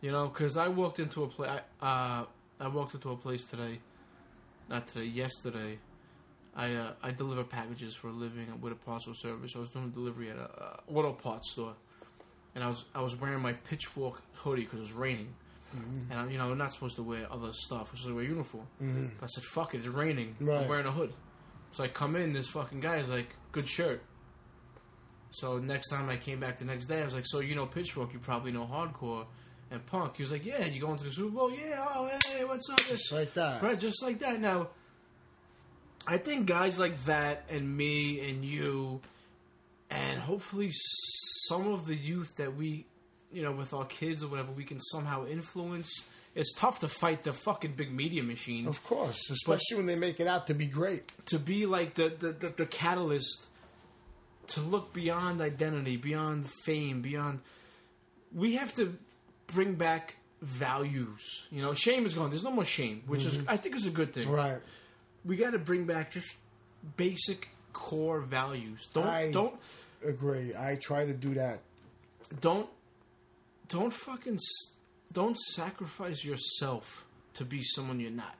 you 0.01 0.11
know. 0.11 0.27
Because 0.27 0.57
I 0.57 0.67
walked 0.67 0.99
into 0.99 1.23
a 1.23 1.27
place. 1.27 1.49
Uh, 1.81 2.25
I 2.59 2.67
walked 2.67 2.93
into 2.93 3.11
a 3.11 3.15
place 3.15 3.45
today, 3.45 3.79
not 4.69 4.87
today, 4.87 5.05
yesterday. 5.05 5.79
I 6.55 6.73
uh, 6.73 6.91
I 7.03 7.11
deliver 7.11 7.43
packages 7.43 7.93
for 7.95 8.07
a 8.07 8.11
living 8.11 8.47
with 8.61 8.73
a 8.73 8.75
parcel 8.75 9.13
service. 9.13 9.55
I 9.55 9.59
was 9.59 9.69
doing 9.69 9.91
delivery 9.91 10.29
at 10.31 10.37
a 10.37 10.49
uh, 10.49 10.77
auto 10.93 11.13
parts 11.13 11.51
store, 11.51 11.73
and 12.55 12.63
I 12.63 12.67
was 12.67 12.85
I 12.95 13.01
was 13.01 13.15
wearing 13.15 13.41
my 13.41 13.53
pitchfork 13.53 14.21
hoodie 14.33 14.63
because 14.63 14.79
it 14.79 14.83
was 14.83 14.93
raining, 14.93 15.33
and 16.09 16.19
I, 16.19 16.27
you 16.29 16.37
know 16.39 16.49
I'm 16.49 16.57
not 16.57 16.73
supposed 16.73 16.95
to 16.95 17.03
wear 17.03 17.27
other 17.31 17.53
stuff. 17.53 17.91
I'm 17.91 17.97
supposed 17.97 18.07
to 18.07 18.15
wear 18.15 18.23
uniform. 18.23 18.65
But 18.79 19.25
I 19.25 19.27
said, 19.27 19.43
"Fuck 19.43 19.75
it, 19.75 19.79
it's 19.79 19.87
raining. 19.87 20.35
Right. 20.39 20.61
I'm 20.63 20.67
wearing 20.67 20.87
a 20.87 20.91
hood." 20.91 21.13
So 21.71 21.83
I 21.83 21.89
come 21.89 22.15
in. 22.15 22.33
This 22.33 22.47
fucking 22.47 22.79
guy 22.79 22.97
is 22.97 23.09
like, 23.09 23.35
"Good 23.51 23.67
shirt." 23.67 24.01
So 25.29 25.59
next 25.59 25.89
time 25.89 26.09
I 26.09 26.15
came 26.17 26.39
back 26.39 26.57
the 26.57 26.65
next 26.65 26.85
day, 26.87 27.01
I 27.01 27.05
was 27.05 27.13
like, 27.13 27.25
"So 27.27 27.39
you 27.39 27.53
know 27.53 27.67
Pitchfork? 27.67 28.13
You 28.13 28.19
probably 28.19 28.51
know 28.51 28.65
hardcore 28.65 29.25
and 29.71 29.85
punk." 29.85 30.17
He 30.17 30.23
was 30.23 30.31
like, 30.31 30.45
"Yeah, 30.45 30.65
you 30.65 30.79
going 30.81 30.97
to 30.97 31.03
the 31.03 31.11
Super 31.11 31.35
Bowl? 31.35 31.51
Yeah. 31.51 31.85
Oh, 31.93 32.09
hey, 32.27 32.43
what's 32.45 32.69
up?" 32.69 32.79
Just 32.79 33.11
like 33.11 33.33
that. 33.33 33.61
Right, 33.61 33.79
just 33.79 34.03
like 34.03 34.19
that. 34.19 34.39
Now, 34.39 34.69
I 36.05 36.17
think 36.17 36.45
guys 36.47 36.79
like 36.79 37.03
that 37.05 37.43
and 37.49 37.75
me 37.75 38.29
and 38.29 38.43
you, 38.45 39.01
and 39.89 40.19
hopefully 40.19 40.71
some 40.73 41.67
of 41.67 41.85
the 41.85 41.95
youth 41.95 42.35
that 42.37 42.55
we, 42.55 42.85
you 43.31 43.41
know, 43.41 43.51
with 43.51 43.73
our 43.73 43.85
kids 43.85 44.23
or 44.23 44.27
whatever, 44.27 44.51
we 44.51 44.63
can 44.63 44.79
somehow 44.79 45.25
influence. 45.25 46.03
It's 46.35 46.53
tough 46.53 46.79
to 46.79 46.87
fight 46.87 47.23
the 47.23 47.33
fucking 47.33 47.73
big 47.73 47.91
media 47.91 48.21
machine 48.21 48.67
Of 48.67 48.83
course, 48.83 49.31
especially 49.31 49.77
when 49.77 49.85
they 49.87 49.95
make 49.95 50.19
it 50.19 50.27
out 50.27 50.47
to 50.47 50.53
be 50.53 50.67
great. 50.67 51.11
to 51.27 51.39
be 51.39 51.65
like 51.65 51.95
the, 51.95 52.09
the, 52.09 52.31
the, 52.31 52.49
the 52.57 52.65
catalyst 52.67 53.47
to 54.49 54.61
look 54.61 54.93
beyond 54.93 55.41
identity, 55.41 55.97
beyond 55.97 56.47
fame, 56.63 57.01
beyond. 57.01 57.39
We 58.33 58.55
have 58.55 58.73
to 58.75 58.95
bring 59.47 59.75
back 59.75 60.17
values. 60.41 61.47
You 61.51 61.61
know, 61.61 61.73
shame 61.73 62.05
is 62.05 62.13
gone. 62.13 62.29
There's 62.29 62.43
no 62.43 62.51
more 62.51 62.65
shame, 62.65 63.03
which 63.07 63.25
is 63.25 63.37
mm-hmm. 63.37 63.49
I 63.49 63.57
think 63.57 63.75
is 63.75 63.85
a 63.85 63.91
good 63.91 64.13
thing. 64.13 64.29
Right. 64.29 64.59
We 65.25 65.35
got 65.35 65.51
to 65.51 65.59
bring 65.59 65.85
back 65.85 66.11
just 66.11 66.37
basic 66.95 67.49
core 67.73 68.21
values. 68.21 68.87
Don't 68.93 69.07
I- 69.07 69.31
don't 69.31 69.55
Agree. 70.05 70.53
I 70.55 70.75
try 70.75 71.05
to 71.05 71.13
do 71.13 71.33
that. 71.33 71.61
don't 72.39 72.69
don't 73.67 73.91
fucking 73.91 74.37
don't 75.11 75.37
sacrifice 75.37 76.23
yourself 76.23 77.05
to 77.33 77.43
be 77.43 77.61
someone 77.63 77.99
you're 77.99 78.11
not. 78.11 78.35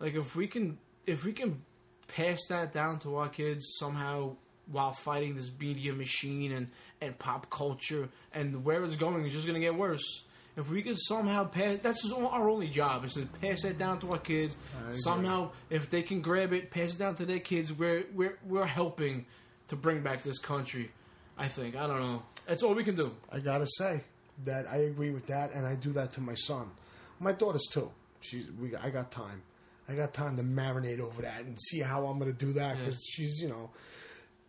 Like 0.00 0.14
if 0.14 0.34
we 0.34 0.46
can 0.46 0.78
if 1.06 1.24
we 1.24 1.32
can 1.32 1.62
pass 2.08 2.40
that 2.48 2.72
down 2.72 2.98
to 3.00 3.16
our 3.16 3.28
kids 3.28 3.64
somehow 3.78 4.36
while 4.70 4.92
fighting 4.92 5.34
this 5.36 5.50
media 5.58 5.92
machine 5.92 6.52
and 6.52 6.68
and 7.00 7.18
pop 7.18 7.50
culture 7.50 8.08
and 8.32 8.64
where 8.64 8.82
it's 8.84 8.96
going 8.96 9.24
is 9.26 9.32
just 9.32 9.46
going 9.46 9.60
to 9.60 9.64
get 9.66 9.74
worse. 9.74 10.24
If 10.56 10.70
we 10.70 10.82
can 10.82 10.94
somehow 10.96 11.44
pass, 11.44 11.78
that's 11.82 12.12
our 12.12 12.48
only 12.48 12.68
job 12.68 13.04
is 13.04 13.14
to 13.14 13.26
pass 13.40 13.62
that 13.62 13.76
down 13.76 13.98
to 14.00 14.12
our 14.12 14.18
kids. 14.18 14.56
Somehow, 14.92 15.50
if 15.68 15.90
they 15.90 16.02
can 16.02 16.20
grab 16.20 16.52
it, 16.52 16.70
pass 16.70 16.94
it 16.94 16.98
down 16.98 17.16
to 17.16 17.26
their 17.26 17.40
kids. 17.40 17.72
We're 17.72 18.04
we're 18.14 18.38
we're 18.46 18.64
helping 18.66 19.26
to 19.68 19.76
bring 19.76 20.02
back 20.02 20.22
this 20.22 20.38
country. 20.38 20.90
I 21.36 21.48
think 21.48 21.74
I 21.76 21.86
don't 21.88 22.00
know. 22.00 22.22
That's 22.46 22.62
all 22.62 22.74
we 22.74 22.84
can 22.84 22.94
do. 22.94 23.12
I 23.32 23.40
gotta 23.40 23.66
say 23.66 24.02
that 24.44 24.66
I 24.70 24.76
agree 24.76 25.10
with 25.10 25.26
that, 25.26 25.52
and 25.52 25.66
I 25.66 25.74
do 25.74 25.92
that 25.94 26.12
to 26.14 26.20
my 26.20 26.34
son, 26.34 26.70
my 27.18 27.32
daughters 27.32 27.66
too. 27.72 27.90
She's 28.20 28.46
we. 28.60 28.76
I 28.76 28.90
got 28.90 29.10
time. 29.10 29.42
I 29.88 29.94
got 29.94 30.14
time 30.14 30.36
to 30.36 30.42
marinate 30.42 31.00
over 31.00 31.22
that 31.22 31.40
and 31.40 31.58
see 31.60 31.80
how 31.80 32.06
I'm 32.06 32.18
gonna 32.20 32.32
do 32.32 32.52
that 32.52 32.78
because 32.78 33.04
she's 33.04 33.42
you 33.42 33.48
know. 33.48 33.70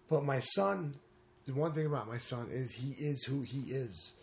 But 0.09 0.23
my 0.23 0.39
son, 0.39 0.95
the 1.45 1.53
one 1.53 1.71
thing 1.73 1.85
about 1.85 2.07
my 2.07 2.17
son 2.19 2.47
is 2.51 2.71
he 2.73 2.91
is 3.03 3.23
who 3.23 3.41
he 3.41 3.61
is, 3.71 4.13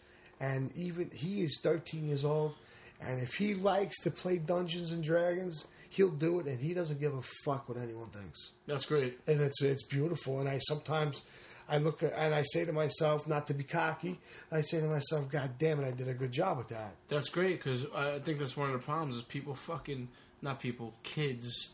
and 0.40 0.70
even 0.76 1.10
he 1.12 1.40
is 1.40 1.60
13 1.62 2.06
years 2.06 2.24
old, 2.24 2.54
and 3.00 3.20
if 3.20 3.34
he 3.34 3.54
likes 3.54 4.00
to 4.02 4.10
play 4.10 4.38
Dungeons 4.38 4.92
and 4.92 5.02
Dragons, 5.02 5.66
he'll 5.90 6.10
do 6.10 6.38
it, 6.40 6.46
and 6.46 6.58
he 6.60 6.72
doesn't 6.72 7.00
give 7.00 7.14
a 7.14 7.22
fuck 7.44 7.68
what 7.68 7.78
anyone 7.78 8.08
thinks 8.10 8.52
That's 8.66 8.86
great. 8.86 9.18
and 9.26 9.40
it's 9.40 9.60
it's 9.62 9.84
beautiful. 9.84 10.40
And 10.40 10.48
I 10.48 10.58
sometimes 10.58 11.22
I 11.68 11.78
look 11.78 12.02
at, 12.02 12.12
and 12.14 12.34
I 12.34 12.42
say 12.42 12.64
to 12.64 12.72
myself, 12.72 13.26
not 13.26 13.46
to 13.48 13.54
be 13.54 13.64
cocky, 13.64 14.18
I 14.50 14.60
say 14.60 14.80
to 14.80 14.86
myself, 14.86 15.30
God 15.30 15.52
damn 15.58 15.80
it, 15.80 15.86
I 15.86 15.90
did 15.92 16.08
a 16.08 16.14
good 16.14 16.32
job 16.32 16.58
with 16.58 16.68
that. 16.68 16.94
That's 17.08 17.28
great 17.28 17.58
because 17.62 17.86
I 17.94 18.18
think 18.20 18.38
that's 18.38 18.56
one 18.56 18.70
of 18.70 18.80
the 18.80 18.84
problems 18.84 19.16
is 19.16 19.22
people 19.22 19.54
fucking 19.54 20.08
not 20.42 20.60
people 20.60 20.94
kids. 21.02 21.70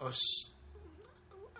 Are, 0.00 0.12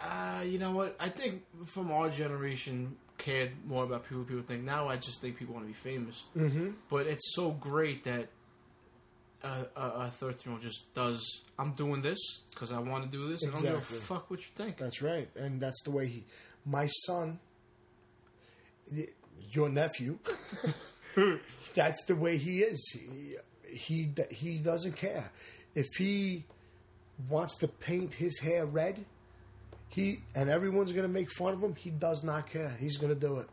uh, 0.01 0.43
you 0.43 0.59
know 0.59 0.73
what? 0.73 0.97
I 1.01 1.09
think 1.09 1.43
from 1.67 1.91
our 1.91 2.09
generation 2.09 2.97
cared 3.17 3.51
more 3.67 3.85
about 3.85 4.09
people. 4.09 4.25
People 4.25 4.43
think 4.43 4.63
now. 4.63 4.89
I 4.89 4.97
just 4.97 5.21
think 5.21 5.37
people 5.37 5.55
want 5.55 5.67
to 5.67 5.69
be 5.69 5.75
famous. 5.75 6.25
Mm-hmm. 6.37 6.71
But 6.89 7.07
it's 7.07 7.35
so 7.35 7.51
great 7.51 8.05
that 8.05 8.29
a, 9.43 9.67
a, 9.77 9.87
a 10.07 10.11
thirteen-year-old 10.11 10.63
just 10.63 10.95
does. 10.95 11.43
I'm 11.59 11.73
doing 11.73 12.01
this 12.01 12.19
because 12.51 12.73
I 12.73 12.79
want 12.79 13.05
to 13.05 13.11
do 13.11 13.29
this, 13.29 13.43
and 13.43 13.53
I 13.53 13.55
don't 13.57 13.65
give 13.65 13.75
a 13.75 13.81
fuck 13.81 14.31
what 14.31 14.41
you 14.41 14.51
think. 14.55 14.79
That's 14.79 15.03
right, 15.03 15.29
and 15.37 15.61
that's 15.61 15.83
the 15.83 15.91
way 15.91 16.07
he. 16.07 16.25
My 16.65 16.87
son, 16.87 17.39
your 19.51 19.69
nephew, 19.69 20.19
that's 21.75 22.05
the 22.05 22.15
way 22.15 22.37
he 22.37 22.61
is. 22.61 22.93
He, 22.93 23.37
he 23.67 24.15
he 24.31 24.59
doesn't 24.59 24.97
care 24.97 25.31
if 25.75 25.87
he 25.97 26.45
wants 27.29 27.57
to 27.59 27.69
paint 27.69 28.15
his 28.15 28.39
hair 28.41 28.67
red. 28.67 29.05
He 29.89 30.19
and 30.35 30.51
everyone's 30.51 30.93
gonna 30.93 31.09
make 31.09 31.29
fun 31.31 31.55
of 31.55 31.63
him. 31.63 31.75
He 31.75 31.91
does 31.91 32.23
not 32.23 32.51
care. 32.51 32.77
He's 32.79 32.99
gonna 32.99 33.15
do 33.15 33.39
it. 33.39 33.49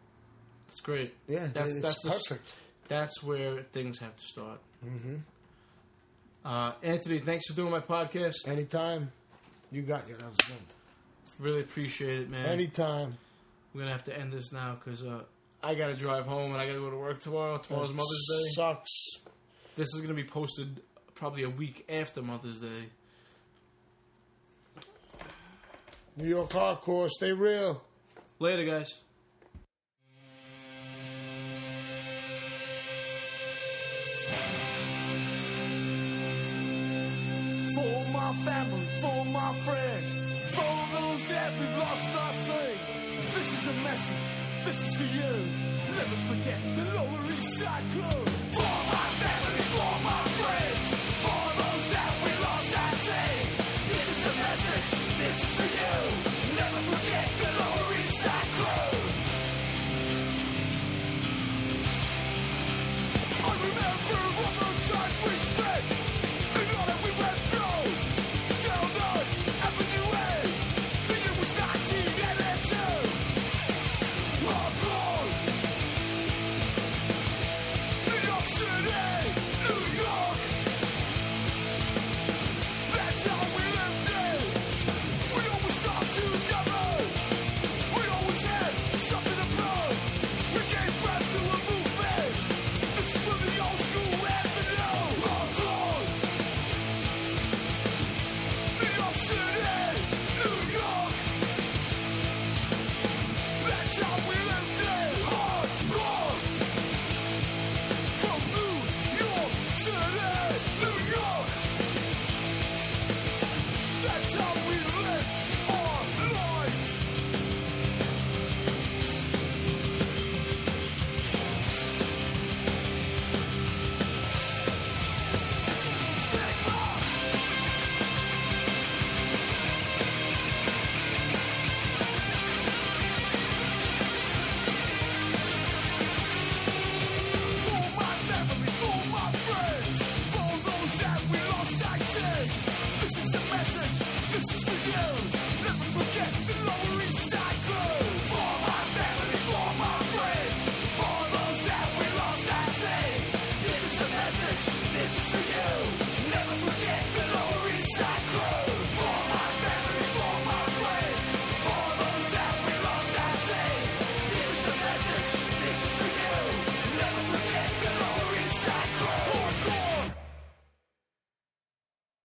It's 0.70 0.82
great. 0.82 1.14
Yeah, 1.28 1.48
that's 1.54 1.76
it's 1.76 1.82
that's 1.82 2.04
the 2.04 2.10
perfect. 2.10 2.54
that's 2.88 3.24
where 3.24 3.62
things 3.72 4.00
have 4.00 4.16
to 4.16 4.24
start. 4.24 4.60
Mm-hmm. 4.86 5.16
Uh, 6.44 6.74
Anthony, 6.84 7.20
thanks 7.20 7.48
for 7.48 7.56
doing 7.56 7.72
my 7.72 7.80
podcast. 7.80 8.48
Anytime, 8.48 9.12
you 9.72 9.82
got 9.82 10.08
you. 10.08 10.16
That 10.16 10.28
was 10.28 10.38
good. 10.38 10.58
Really 11.40 11.62
appreciate 11.62 12.20
it, 12.22 12.30
man. 12.30 12.46
Anytime. 12.46 13.18
We're 13.74 13.82
gonna 13.82 13.92
have 13.92 14.06
to 14.06 14.18
end 14.18 14.32
this 14.32 14.54
now 14.54 14.78
because 14.80 15.04
uh, 15.04 15.24
I 15.62 15.76
gotta 15.76 15.96
drive 15.96 16.26
home 16.26 16.52
and 16.52 16.62
I 16.62 16.66
gotta 16.66 16.80
go 16.80 16.90
to 16.90 16.98
work 16.98 17.20
tomorrow. 17.20 17.58
Tomorrow's 17.58 17.90
That 17.90 17.96
Mother's 17.96 18.28
Day. 18.30 18.52
Sucks. 18.56 18.92
This 19.76 19.88
is 19.94 20.02
gonna 20.02 20.14
be 20.14 20.24
posted 20.24 20.82
probably 21.14 21.44
a 21.44 21.50
week 21.50 21.86
after 21.90 22.22
Mother's 22.22 22.60
Day. 22.60 22.90
New 26.18 26.30
York 26.30 26.50
hardcore. 26.50 27.10
Stay 27.10 27.34
real. 27.34 27.82
Later, 28.40 28.64
guys. 28.66 29.00
For 37.76 38.06
my 38.12 38.34
family, 38.46 38.88
for 39.02 39.26
my 39.26 39.60
friends, 39.66 40.12
for 40.56 40.76
those 40.96 41.24
that 41.26 41.60
we 41.60 41.66
lost, 41.78 42.08
I 42.08 42.32
sing. 42.32 42.80
This 43.34 43.60
is 43.60 43.68
a 43.68 43.74
message. 43.74 44.26
This 44.66 44.88
is 44.88 44.96
for 44.96 45.04
you. 45.04 45.34
Never 45.96 46.16
forget 46.28 46.76
the 46.76 46.84
Lower 46.96 47.32
East 47.38 47.54
Side 47.60 47.84
crew. 47.92 48.26
For 48.52 48.62
my 48.64 49.08
family, 49.20 49.64
for 49.76 50.04
my 50.04 50.25